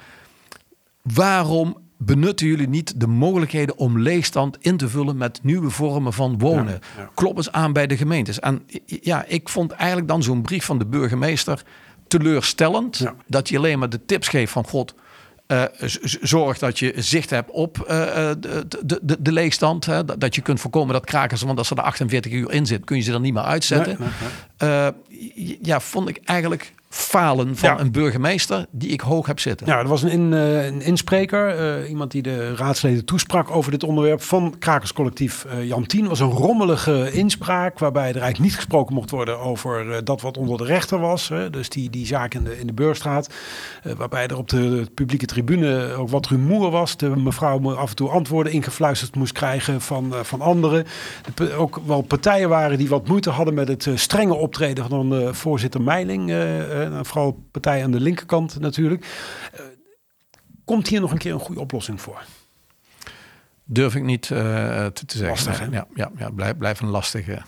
waarom 1.02 1.78
benutten 2.06 2.48
jullie 2.48 2.70
niet 2.70 3.00
de 3.00 3.08
mogelijkheden 3.08 3.78
om 3.78 4.00
leegstand 4.00 4.58
in 4.60 4.78
te 4.78 4.90
vullen 4.90 5.18
met 5.18 5.40
nieuwe 5.44 5.70
vormen 5.70 6.14
van 6.14 6.40
wonen? 6.40 6.80
Ja, 6.98 7.10
Klop 7.14 7.38
eens 7.38 7.52
aan 7.52 7.74
bij 7.74 7.88
de 7.88 7.98
gemeentes. 7.98 8.40
En 8.40 8.64
ja, 8.86 9.26
ik 9.28 9.50
vond 9.50 9.72
eigenlijk 9.72 10.08
dan 10.08 10.24
zo'n 10.24 10.42
brief 10.42 10.66
van 10.66 10.80
de 10.80 10.86
burgemeester 10.86 11.64
teleurstellend. 12.08 13.06
Dat 13.28 13.50
je 13.50 13.58
alleen 13.58 13.80
maar 13.80 13.90
de 13.90 14.06
tips 14.06 14.28
geeft 14.28 14.52
van 14.52 14.68
God. 14.68 14.96
Uh, 15.48 15.64
zorg 16.22 16.58
dat 16.58 16.80
je 16.80 16.94
zicht 16.96 17.30
hebt 17.30 17.52
op 17.52 17.78
uh, 17.78 17.86
de, 18.40 18.66
de, 18.84 19.18
de, 19.20 19.32
leegstand. 19.32 19.86
Hè? 19.86 20.06
Dat 20.06 20.36
je 20.36 20.42
kunt 20.42 20.60
voorkomen 20.60 20.94
dat 20.94 21.06
krakers, 21.06 21.42
want 21.42 21.58
als 21.58 21.72
er 21.72 21.78
er 21.78 21.84
48 21.84 22.32
uur 22.32 22.52
in 22.52 22.66
zit, 22.66 22.86
kun 22.86 22.98
je 22.98 23.04
ze 23.04 23.14
er 23.14 23.20
niet 23.20 23.34
meer 23.34 23.44
uitzetten. 23.44 23.98
ja, 25.62 25.80
vond 25.80 26.10
ik 26.10 26.20
eigenlijk 26.24 26.74
falen 26.94 27.58
van 27.58 27.80
een 27.80 27.92
burgemeester 27.92 28.66
die 28.72 28.90
ik 28.90 29.02
hoog 29.02 29.28
heb 29.28 29.40
zitten. 29.40 29.68
Ja, 29.68 29.80
er 29.80 29.88
was 29.88 30.04
een, 30.04 30.10
in, 30.10 30.32
uh, 30.32 30.66
een 30.66 30.82
inspreker, 30.82 31.80
uh, 31.82 31.90
iemand 31.90 32.12
die 32.12 32.22
de 32.22 32.56
raadsleden 32.56 33.06
toesprak 33.06 33.52
over 33.52 33.72
dit 33.72 33.84
onderwerp 33.84 34.22
van 34.22 34.56
Krakerscollectief 34.60 35.46
uh, 35.46 35.68
Jan 35.68 35.86
Tien. 35.86 36.08
was 36.08 36.20
een 36.20 36.30
rommelige 36.30 37.12
inspraak 37.12 37.80
waarbij 37.80 38.02
er 38.02 38.22
eigenlijk 38.22 38.40
niet 38.40 38.56
gesproken 38.56 38.96
mocht 38.96 39.10
worden 39.10 39.40
over 39.40 40.04
dat 40.04 40.22
wat 40.22 40.38
onder 40.38 40.58
de 40.58 40.64
rechter 40.64 41.00
was. 41.00 41.30
Hè, 41.30 41.50
dus 41.50 41.70
die, 41.70 41.90
die 41.90 42.06
zaak 42.06 42.34
in 42.34 42.44
de, 42.44 42.60
in 42.60 42.68
de 42.68 42.74
Beurstraat, 42.74 43.34
waarbij 43.98 44.28
er 44.28 44.38
op 44.38 44.50
de, 44.50 44.86
publieke 44.94 45.26
tribune 45.26 45.94
ook 45.94 46.10
wat 46.10 46.28
rumoer 46.28 46.72
was. 46.72 46.98
De 46.98 47.10
mevrouw 47.10 47.76
af 47.76 47.90
en 47.90 47.96
toe 47.96 48.10
antwoorden 48.10 48.54
ingefluisterd 48.54 49.16
moest 49.16 49.34
krijgen 49.34 49.82
van, 49.82 50.14
van 50.22 50.42
anderen. 50.42 50.86
De, 51.34 51.54
ook 51.54 51.80
wel 51.86 52.02
partijen 52.02 52.50
waren 52.50 52.78
die 52.78 52.90
wat 52.90 53.08
moeite 53.08 53.30
hadden 53.30 53.54
met 53.54 53.68
het 53.68 53.90
strenge 53.96 54.34
optreden 54.34 54.90
van 54.90 55.36
voorzitter 55.36 55.82
Meiling 55.82 56.32
vooral 57.06 57.44
partijen 57.52 57.84
aan 57.84 57.92
de 57.92 58.00
linkerkant 58.00 58.60
natuurlijk. 58.60 59.06
Uh, 59.54 59.62
komt 60.66 60.88
hier 60.88 61.02
nog 61.02 61.12
een 61.12 61.18
keer 61.18 61.34
een 61.34 61.40
goede 61.40 61.62
oplossing 61.62 62.02
voor? 62.02 62.24
Durf 63.64 63.96
ik 63.96 64.04
niet 64.04 64.30
uh, 64.30 64.40
te, 64.86 65.06
te, 65.06 65.18
zeggen. 65.18 65.48
Lastig, 65.48 65.72
Ja, 65.72 65.88
ja, 65.96 66.12
ja 66.18 66.30
blijf, 66.30 66.58
blijf 66.58 66.80
een 66.80 66.90
lastige. 66.90 67.42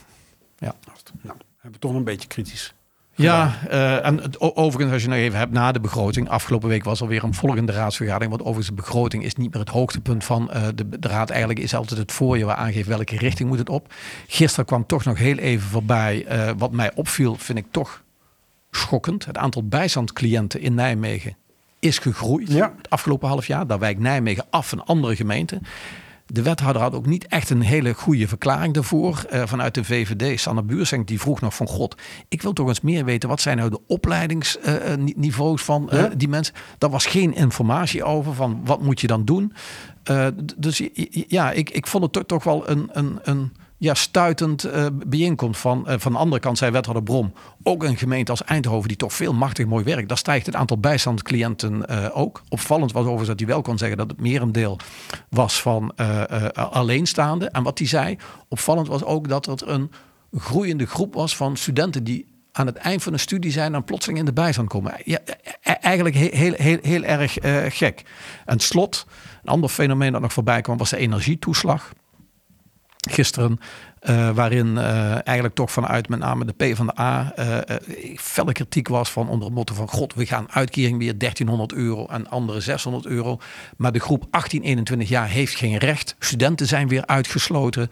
Ja. 0.58 0.76
Nou, 1.22 1.38
hebben 1.54 1.72
we 1.72 1.80
toch 1.80 1.94
een 1.94 2.04
beetje 2.04 2.28
kritisch. 2.28 2.74
Ja, 3.16 3.60
uh, 3.72 4.06
en 4.06 4.18
het, 4.18 4.40
overigens, 4.40 4.94
als 4.94 5.02
je 5.02 5.08
nog 5.08 5.18
even 5.18 5.40
hebt 5.40 5.52
na 5.52 5.72
de 5.72 5.80
begroting. 5.80 6.30
Afgelopen 6.30 6.70
week 6.70 6.84
was 6.84 7.02
alweer 7.02 7.24
een 7.24 7.34
volgende 7.34 7.72
raadsvergadering. 7.72 8.30
Want 8.30 8.42
overigens, 8.42 8.76
de 8.76 8.82
begroting 8.82 9.24
is 9.24 9.36
niet 9.36 9.52
meer 9.52 9.60
het 9.60 9.70
hoogtepunt 9.70 10.24
van 10.24 10.50
uh, 10.54 10.68
de, 10.76 11.00
de, 11.00 11.08
raad. 11.08 11.30
Eigenlijk 11.30 11.60
is 11.60 11.76
altijd 11.76 12.00
het 12.00 12.12
voorjaar 12.12 12.48
waar 12.48 12.56
aangeeft 12.56 12.88
welke 12.88 13.18
richting 13.18 13.50
moet 13.50 13.58
het 13.58 13.70
op. 13.70 13.94
Gisteren 14.28 14.66
kwam 14.66 14.86
toch 14.86 15.04
nog 15.04 15.18
heel 15.18 15.38
even 15.38 15.70
voorbij. 15.70 16.26
Uh, 16.32 16.52
wat 16.58 16.72
mij 16.72 16.92
opviel, 16.96 17.36
vind 17.36 17.58
ik 17.58 17.66
toch 17.72 18.04
schokkend. 18.76 19.26
Het 19.26 19.38
aantal 19.38 19.68
bijstandcliënten 19.68 20.62
in 20.62 20.74
Nijmegen 20.74 21.36
is 21.80 21.98
gegroeid 21.98 22.52
ja. 22.52 22.74
het 22.78 22.90
afgelopen 22.90 23.28
half 23.28 23.48
jaar. 23.48 23.68
Daar 23.68 23.80
wijkt 23.80 24.00
Nijmegen 24.00 24.46
af 24.50 24.70
van 24.70 24.86
andere 24.86 25.16
gemeenten. 25.16 25.62
De 26.26 26.42
wethouder 26.42 26.82
had 26.82 26.94
ook 26.94 27.06
niet 27.06 27.28
echt 27.28 27.50
een 27.50 27.62
hele 27.62 27.94
goede 27.94 28.28
verklaring 28.28 28.74
daarvoor. 28.74 29.26
Uh, 29.34 29.42
vanuit 29.46 29.74
de 29.74 29.84
VVD, 29.84 30.40
Sanne 30.40 30.64
Buurseng, 30.64 31.08
die 31.08 31.20
vroeg 31.20 31.42
nog 31.42 31.56
van 31.56 31.68
God, 31.68 31.96
ik 32.28 32.42
wil 32.42 32.54
toch 32.54 32.68
eens 32.68 32.82
meer 32.82 33.06
weten, 33.06 33.30
wat 33.30 33.42
zijn 33.42 33.58
nou 33.58 33.70
de 33.70 33.82
opleidingsniveaus 33.88 35.60
uh, 35.60 35.66
van 35.66 35.90
uh, 35.94 36.04
die 36.18 36.28
mensen? 36.28 36.56
Daar 36.78 36.90
was 36.90 37.06
geen 37.06 37.36
informatie 37.36 38.04
over 38.04 38.34
van 38.34 38.62
wat 38.66 38.82
moet 38.82 39.02
je 39.02 39.08
dan 39.08 39.26
doen. 39.26 39.54
dus 40.58 40.82
ja, 41.28 41.52
ik, 41.52 41.70
ik 41.70 41.88
vond 41.88 42.04
het 42.04 42.14
toch, 42.14 42.24
toch 42.26 42.44
wel 42.44 42.70
een, 42.70 42.90
een, 42.92 43.20
een 43.24 43.52
ja, 43.84 43.94
stuitend 43.94 44.66
uh, 44.66 44.86
bijeenkomst 45.06 45.62
van. 45.62 45.86
Uh, 45.88 45.94
van 45.98 46.12
de 46.12 46.18
andere 46.18 46.42
kant 46.42 46.58
zei 46.58 46.72
wethouder 46.72 47.04
Brom, 47.04 47.34
ook 47.64 47.84
een 47.84 47.98
gemeente 47.98 48.32
als 48.32 48.44
Eindhoven 48.44 48.88
die 48.88 48.98
toch 48.98 49.14
veel 49.14 49.34
machtig 49.34 49.66
mooi 49.66 49.84
werkt. 49.84 50.08
Daar 50.08 50.18
stijgt 50.18 50.46
het 50.46 50.56
aantal 50.56 50.78
bijstandscliënten 50.78 51.86
uh, 51.90 52.18
ook. 52.18 52.42
Opvallend 52.50 52.92
was 52.92 53.02
overigens 53.02 53.30
dat 53.30 53.40
hij 53.40 53.48
wel 53.48 53.62
kon 53.62 53.78
zeggen 53.78 53.98
dat 53.98 54.10
het 54.10 54.22
merendeel 54.22 54.78
was 55.30 55.62
van 55.62 55.96
alleenstaande. 56.54 57.50
En 57.50 57.64
wat 57.64 57.78
hij 57.78 57.88
zei, 57.88 58.18
opvallend 58.48 58.88
was 58.88 59.04
ook 59.04 59.28
dat 59.28 59.46
het 59.46 59.68
een 59.68 59.92
groeiende 60.38 60.86
groep 60.86 61.14
was 61.14 61.36
van 61.36 61.58
studenten 61.58 62.04
die 62.04 62.26
aan 62.52 62.66
het 62.66 62.76
eind 62.76 63.04
van 63.04 63.14
een 63.14 63.20
studie 63.20 63.52
zijn 63.52 63.76
en 63.76 63.84
plotseling 63.84 64.20
in 64.20 64.26
de 64.26 64.34
bijstand 64.34 64.70
komen. 64.70 64.94
Ja, 65.04 65.20
e-, 65.26 65.34
e-, 65.62 65.72
eigenlijk 65.72 66.16
heel, 66.16 66.30
heel, 66.32 66.54
heel, 66.58 66.78
heel 66.82 67.04
erg 67.04 67.38
gek. 67.76 68.04
En 68.46 68.60
slot, 68.60 69.06
een 69.44 69.52
ander 69.52 69.70
fenomeen 69.70 70.12
dat 70.12 70.22
nog 70.22 70.34
voorbij 70.34 70.62
kwam 70.62 70.78
was 70.78 70.90
de 70.90 70.98
energietoeslag 70.98 71.94
gisteren. 73.12 73.60
Uh, 74.10 74.30
waarin 74.30 74.68
uh, 74.68 75.12
eigenlijk 75.12 75.56
toch 75.56 75.72
vanuit 75.72 76.10
met 76.10 76.20
name 76.20 76.46
de 76.46 76.74
P 76.74 76.76
van 76.76 76.86
de 76.86 77.00
A 77.00 77.34
uh, 77.40 77.58
felle 78.16 78.52
kritiek 78.52 78.88
was 78.88 79.12
van 79.12 79.30
onder 79.30 79.46
het 79.46 79.56
motto 79.56 79.74
van 79.74 79.88
god, 79.88 80.14
we 80.14 80.26
gaan 80.26 80.52
uitkering 80.52 80.98
weer 80.98 81.18
1300 81.18 81.74
euro 81.74 82.06
en 82.06 82.30
andere 82.30 82.60
600 82.60 83.06
euro. 83.06 83.38
Maar 83.78 83.92
de 83.92 84.00
groep 84.00 84.26
18-21 84.96 84.98
jaar 84.98 85.28
heeft 85.28 85.56
geen 85.56 85.78
recht. 85.78 86.16
Studenten 86.20 86.68
zijn 86.68 86.88
weer 86.88 87.06
uitgesloten. 87.06 87.90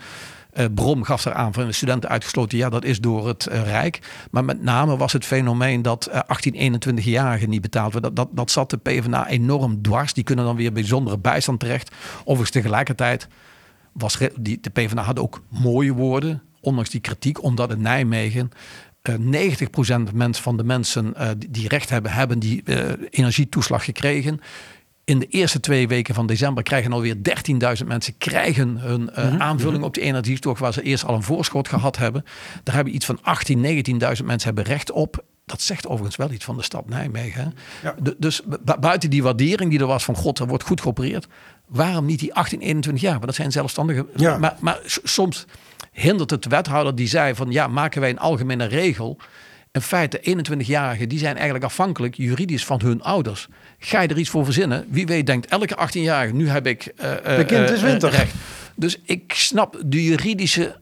Brom 0.74 1.04
gaf 1.04 1.26
er 1.26 1.34
aan 1.34 1.54
van 1.54 1.66
de 1.66 1.72
studenten 1.72 2.10
uitgesloten. 2.10 2.58
Ja, 2.58 2.70
dat 2.70 2.84
is 2.84 3.00
door 3.00 3.28
het 3.28 3.44
Rijk. 3.44 4.00
Maar 4.32 4.46
met 4.46 4.62
name 4.62 4.98
was 4.98 5.14
het 5.14 5.26
fenomeen 5.26 5.82
dat 5.82 6.10
18-21-jarigen 6.14 7.50
niet 7.50 7.62
betaald 7.62 7.94
werden. 7.94 8.16
Dat, 8.16 8.28
dat, 8.28 8.38
dat 8.38 8.52
zat 8.52 8.70
de 8.70 8.78
PvdA 8.78 9.28
enorm 9.28 9.82
dwars. 9.82 10.14
Die 10.14 10.24
kunnen 10.24 10.46
dan 10.46 10.56
weer 10.56 10.72
bijzondere 10.72 11.18
bijstand 11.18 11.60
terecht. 11.60 11.92
Overigens 12.20 12.52
tegelijkertijd 12.52 13.28
was 13.94 14.18
die, 14.40 14.60
de 14.62 14.70
PvdA 14.70 15.02
had 15.02 15.20
ook 15.20 15.44
mooie 15.50 15.94
woorden, 15.94 16.42
ondanks 16.60 16.90
die 16.90 17.02
kritiek, 17.02 17.44
omdat 17.44 17.72
in 17.72 17.82
Nijmegen 17.82 18.52
uh, 19.10 19.50
90% 20.32 20.40
van 20.42 20.58
de 20.58 20.64
mensen 20.64 21.14
uh, 21.18 21.30
die 21.50 21.68
recht 21.68 21.90
hebben, 21.90 22.12
hebben 22.12 22.40
die 22.40 22.62
uh, 22.66 22.78
energietoeslag 23.10 23.86
gekregen. 23.86 24.40
In 25.04 25.20
de 25.20 25.26
eerste 25.26 25.60
twee 25.60 25.88
weken 25.88 26.16
van 26.16 26.28
december 26.28 26.64
krijgen 26.64 26.92
alweer 26.92 27.16
13.000 27.16 27.88
mensen 27.88 28.18
krijgen 28.18 28.78
hun 28.78 29.02
mm 29.02 29.42
aanvulling 29.42 29.84
op 29.84 29.94
die 29.94 30.04
energietoeslag 30.04 30.60
waar 30.60 30.74
ze 30.74 30.82
eerst 30.82 31.06
al 31.06 31.16
een 31.16 31.24
voorschot 31.24 31.68
gehad 31.68 31.98
hebben. 31.98 32.24
Daar 32.64 32.76
hebben 32.76 32.96
iets 32.96 33.06
van 33.06 33.20
18.000, 33.20 33.58
19.000 33.58 34.00
mensen 34.00 34.42
hebben 34.42 34.64
recht 34.64 34.92
op. 34.92 35.24
Dat 35.52 35.62
zegt 35.62 35.88
overigens 35.88 36.16
wel 36.16 36.32
iets 36.32 36.46
van 36.46 36.58
de 36.58 36.64
stad 36.64 36.90
Nijmegen. 36.90 37.56
Ja. 37.84 37.96
dus 38.18 38.42
buiten 38.80 39.10
die 39.10 39.24
waardering 39.24 39.70
die 39.70 39.80
er 39.80 39.86
was 39.86 40.04
van 40.04 40.16
God, 40.16 40.40
er 40.40 40.48
wordt 40.48 40.64
goed 40.64 40.82
geopereerd 40.82 41.28
waarom 41.72 42.06
niet 42.06 42.20
die 42.20 42.34
18, 42.34 42.60
21 42.60 43.04
jaar? 43.04 43.14
Want 43.14 43.26
dat 43.26 43.36
zijn 43.36 43.52
zelfstandigen. 43.52 44.08
Ja. 44.16 44.38
Maar, 44.38 44.56
maar 44.60 44.80
soms 45.04 45.46
hindert 45.92 46.30
het 46.30 46.44
de 46.44 46.50
wethouder 46.50 46.96
die 46.96 47.08
zei 47.08 47.36
van 47.36 47.52
ja, 47.52 47.68
maken 47.68 48.02
wij 48.02 48.10
een 48.10 48.20
algemene 48.20 48.66
regel. 48.66 49.18
In 49.72 49.82
feite, 49.82 50.20
21-jarigen 50.20 51.08
die 51.08 51.20
zijn 51.20 51.36
eigenlijk 51.36 51.64
afhankelijk 51.64 52.16
juridisch 52.16 52.66
van 52.66 52.82
hun 52.84 53.02
ouders. 53.02 53.48
Ga 53.80 54.02
je 54.02 54.08
er 54.08 54.18
iets 54.18 54.30
voor 54.30 54.46
verzinnen? 54.46 54.86
Wie 54.90 55.06
weet 55.06 55.26
denkt 55.26 55.48
elke 55.48 55.78
18-jarige, 55.88 56.34
nu 56.34 56.50
heb 56.50 56.68
ik 56.68 56.94
uh, 56.96 57.38
de 57.38 57.46
kind 57.48 57.70
is 57.70 57.82
winter. 57.82 58.10
recht. 58.10 58.34
Dus 58.76 59.00
ik 59.04 59.34
snap 59.36 59.82
de 59.86 60.04
juridische 60.04 60.80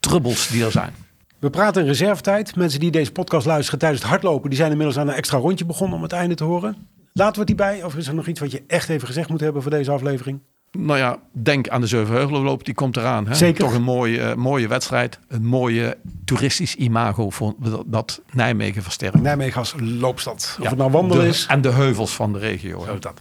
trubbels 0.00 0.48
die 0.48 0.64
er 0.64 0.70
zijn. 0.70 0.94
We 1.40 1.50
praten 1.50 1.82
in 1.82 1.88
reservetijd. 1.88 2.56
Mensen 2.56 2.80
die 2.80 2.90
deze 2.90 3.12
podcast 3.12 3.46
luisteren 3.46 3.78
tijdens 3.78 4.00
het 4.00 4.10
hardlopen, 4.10 4.50
die 4.50 4.58
zijn 4.58 4.70
inmiddels 4.70 4.98
aan 4.98 5.08
een 5.08 5.14
extra 5.14 5.38
rondje 5.38 5.64
begonnen 5.64 5.96
om 5.96 6.02
het 6.02 6.12
einde 6.12 6.34
te 6.34 6.44
horen. 6.44 6.76
Laten 7.12 7.34
we 7.34 7.40
het 7.40 7.48
hierbij, 7.48 7.84
of 7.84 7.96
is 7.96 8.08
er 8.08 8.14
nog 8.14 8.26
iets 8.26 8.40
wat 8.40 8.50
je 8.50 8.62
echt 8.66 8.88
even 8.88 9.06
gezegd 9.06 9.28
moet 9.28 9.40
hebben 9.40 9.62
voor 9.62 9.70
deze 9.70 9.90
aflevering? 9.90 10.40
Nou 10.72 10.98
ja, 10.98 11.18
denk 11.32 11.68
aan 11.68 11.80
de 11.80 11.86
Zevenheugelenloop, 11.86 12.64
die 12.64 12.74
komt 12.74 12.96
eraan. 12.96 13.26
Hè? 13.26 13.34
Zeker. 13.34 13.64
Toch 13.64 13.74
een 13.74 13.82
mooie, 13.82 14.18
uh, 14.18 14.34
mooie 14.34 14.68
wedstrijd. 14.68 15.18
Een 15.28 15.46
mooie 15.46 15.96
toeristisch 16.24 16.74
imago 16.74 17.30
voor 17.30 17.54
dat 17.86 18.22
Nijmegen 18.32 18.82
versterkt. 18.82 19.20
Nijmegen 19.20 19.58
als 19.58 19.74
loopstad. 19.78 20.56
Of 20.60 20.68
het 20.68 20.78
nou 20.78 20.90
wandelen 20.90 21.26
is. 21.26 21.46
En 21.48 21.60
de 21.60 21.70
heuvels 21.70 22.14
van 22.14 22.32
de 22.32 22.38
regio. 22.38 22.84
Zo 22.84 22.98
dat. 22.98 23.20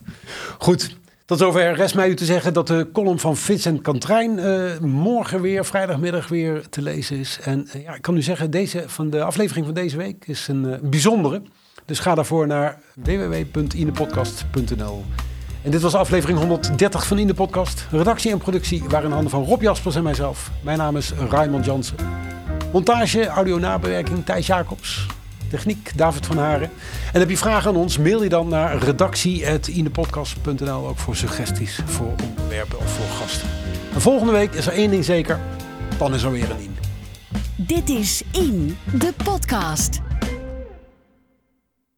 Goed, 0.57 0.97
tot 1.29 1.39
zover 1.39 1.73
rest 1.73 1.95
mij 1.95 2.09
u 2.09 2.15
te 2.15 2.25
zeggen 2.25 2.53
dat 2.53 2.67
de 2.67 2.89
column 2.93 3.19
van 3.19 3.37
Vincent 3.37 3.81
Kantrijn 3.81 4.37
uh, 4.37 4.77
morgen 4.79 5.41
weer, 5.41 5.65
vrijdagmiddag 5.65 6.27
weer 6.27 6.69
te 6.69 6.81
lezen 6.81 7.17
is. 7.17 7.39
En 7.43 7.67
uh, 7.75 7.83
ja, 7.83 7.95
ik 7.95 8.01
kan 8.01 8.17
u 8.17 8.21
zeggen, 8.21 8.51
deze, 8.51 8.83
van 8.87 9.09
de 9.09 9.23
aflevering 9.23 9.65
van 9.65 9.75
deze 9.75 9.97
week 9.97 10.27
is 10.27 10.47
een 10.47 10.63
uh, 10.63 10.73
bijzondere. 10.81 11.41
Dus 11.85 11.99
ga 11.99 12.15
daarvoor 12.15 12.47
naar 12.47 12.81
www.inepodcast.nl. 12.93 15.03
En 15.63 15.71
dit 15.71 15.81
was 15.81 15.95
aflevering 15.95 16.39
130 16.39 17.07
van 17.07 17.17
In 17.17 17.27
de 17.27 17.33
Podcast. 17.33 17.87
Redactie 17.91 18.31
en 18.31 18.37
productie 18.37 18.83
waren 18.87 19.05
in 19.05 19.11
handen 19.11 19.31
van 19.31 19.43
Rob 19.43 19.61
Jaspers 19.61 19.95
en 19.95 20.03
mijzelf. 20.03 20.51
Mijn 20.63 20.77
naam 20.77 20.97
is 20.97 21.11
Raymond 21.29 21.65
Jansen. 21.65 21.97
Montage, 22.71 23.27
audio 23.27 23.59
nabewerking 23.59 24.25
Thijs 24.25 24.47
Jacobs. 24.47 25.18
Techniek 25.49 25.91
David 25.95 26.25
van 26.25 26.37
Haren. 26.37 26.69
En 27.13 27.19
heb 27.19 27.29
je 27.29 27.37
vragen 27.37 27.69
aan 27.69 27.75
ons, 27.75 27.97
mail 27.97 28.23
je 28.23 28.29
dan 28.29 28.47
naar 28.47 28.77
redactie.inepodcast.nl 28.77 30.87
ook 30.87 30.97
voor 30.97 31.15
suggesties, 31.15 31.79
voor 31.85 32.13
onderwerpen 32.29 32.79
of 32.79 32.91
voor 32.91 33.09
gasten. 33.21 33.47
En 33.93 34.01
volgende 34.01 34.33
week 34.33 34.53
is 34.53 34.67
er 34.67 34.73
één 34.73 34.91
ding 34.91 35.05
zeker, 35.05 35.39
dan 35.97 36.13
is 36.13 36.23
er 36.23 36.31
weer 36.31 36.51
een 36.51 36.59
In. 36.59 36.77
Dit 37.55 37.89
is 37.89 38.23
In, 38.31 38.77
de 38.93 39.13
podcast. 39.23 39.99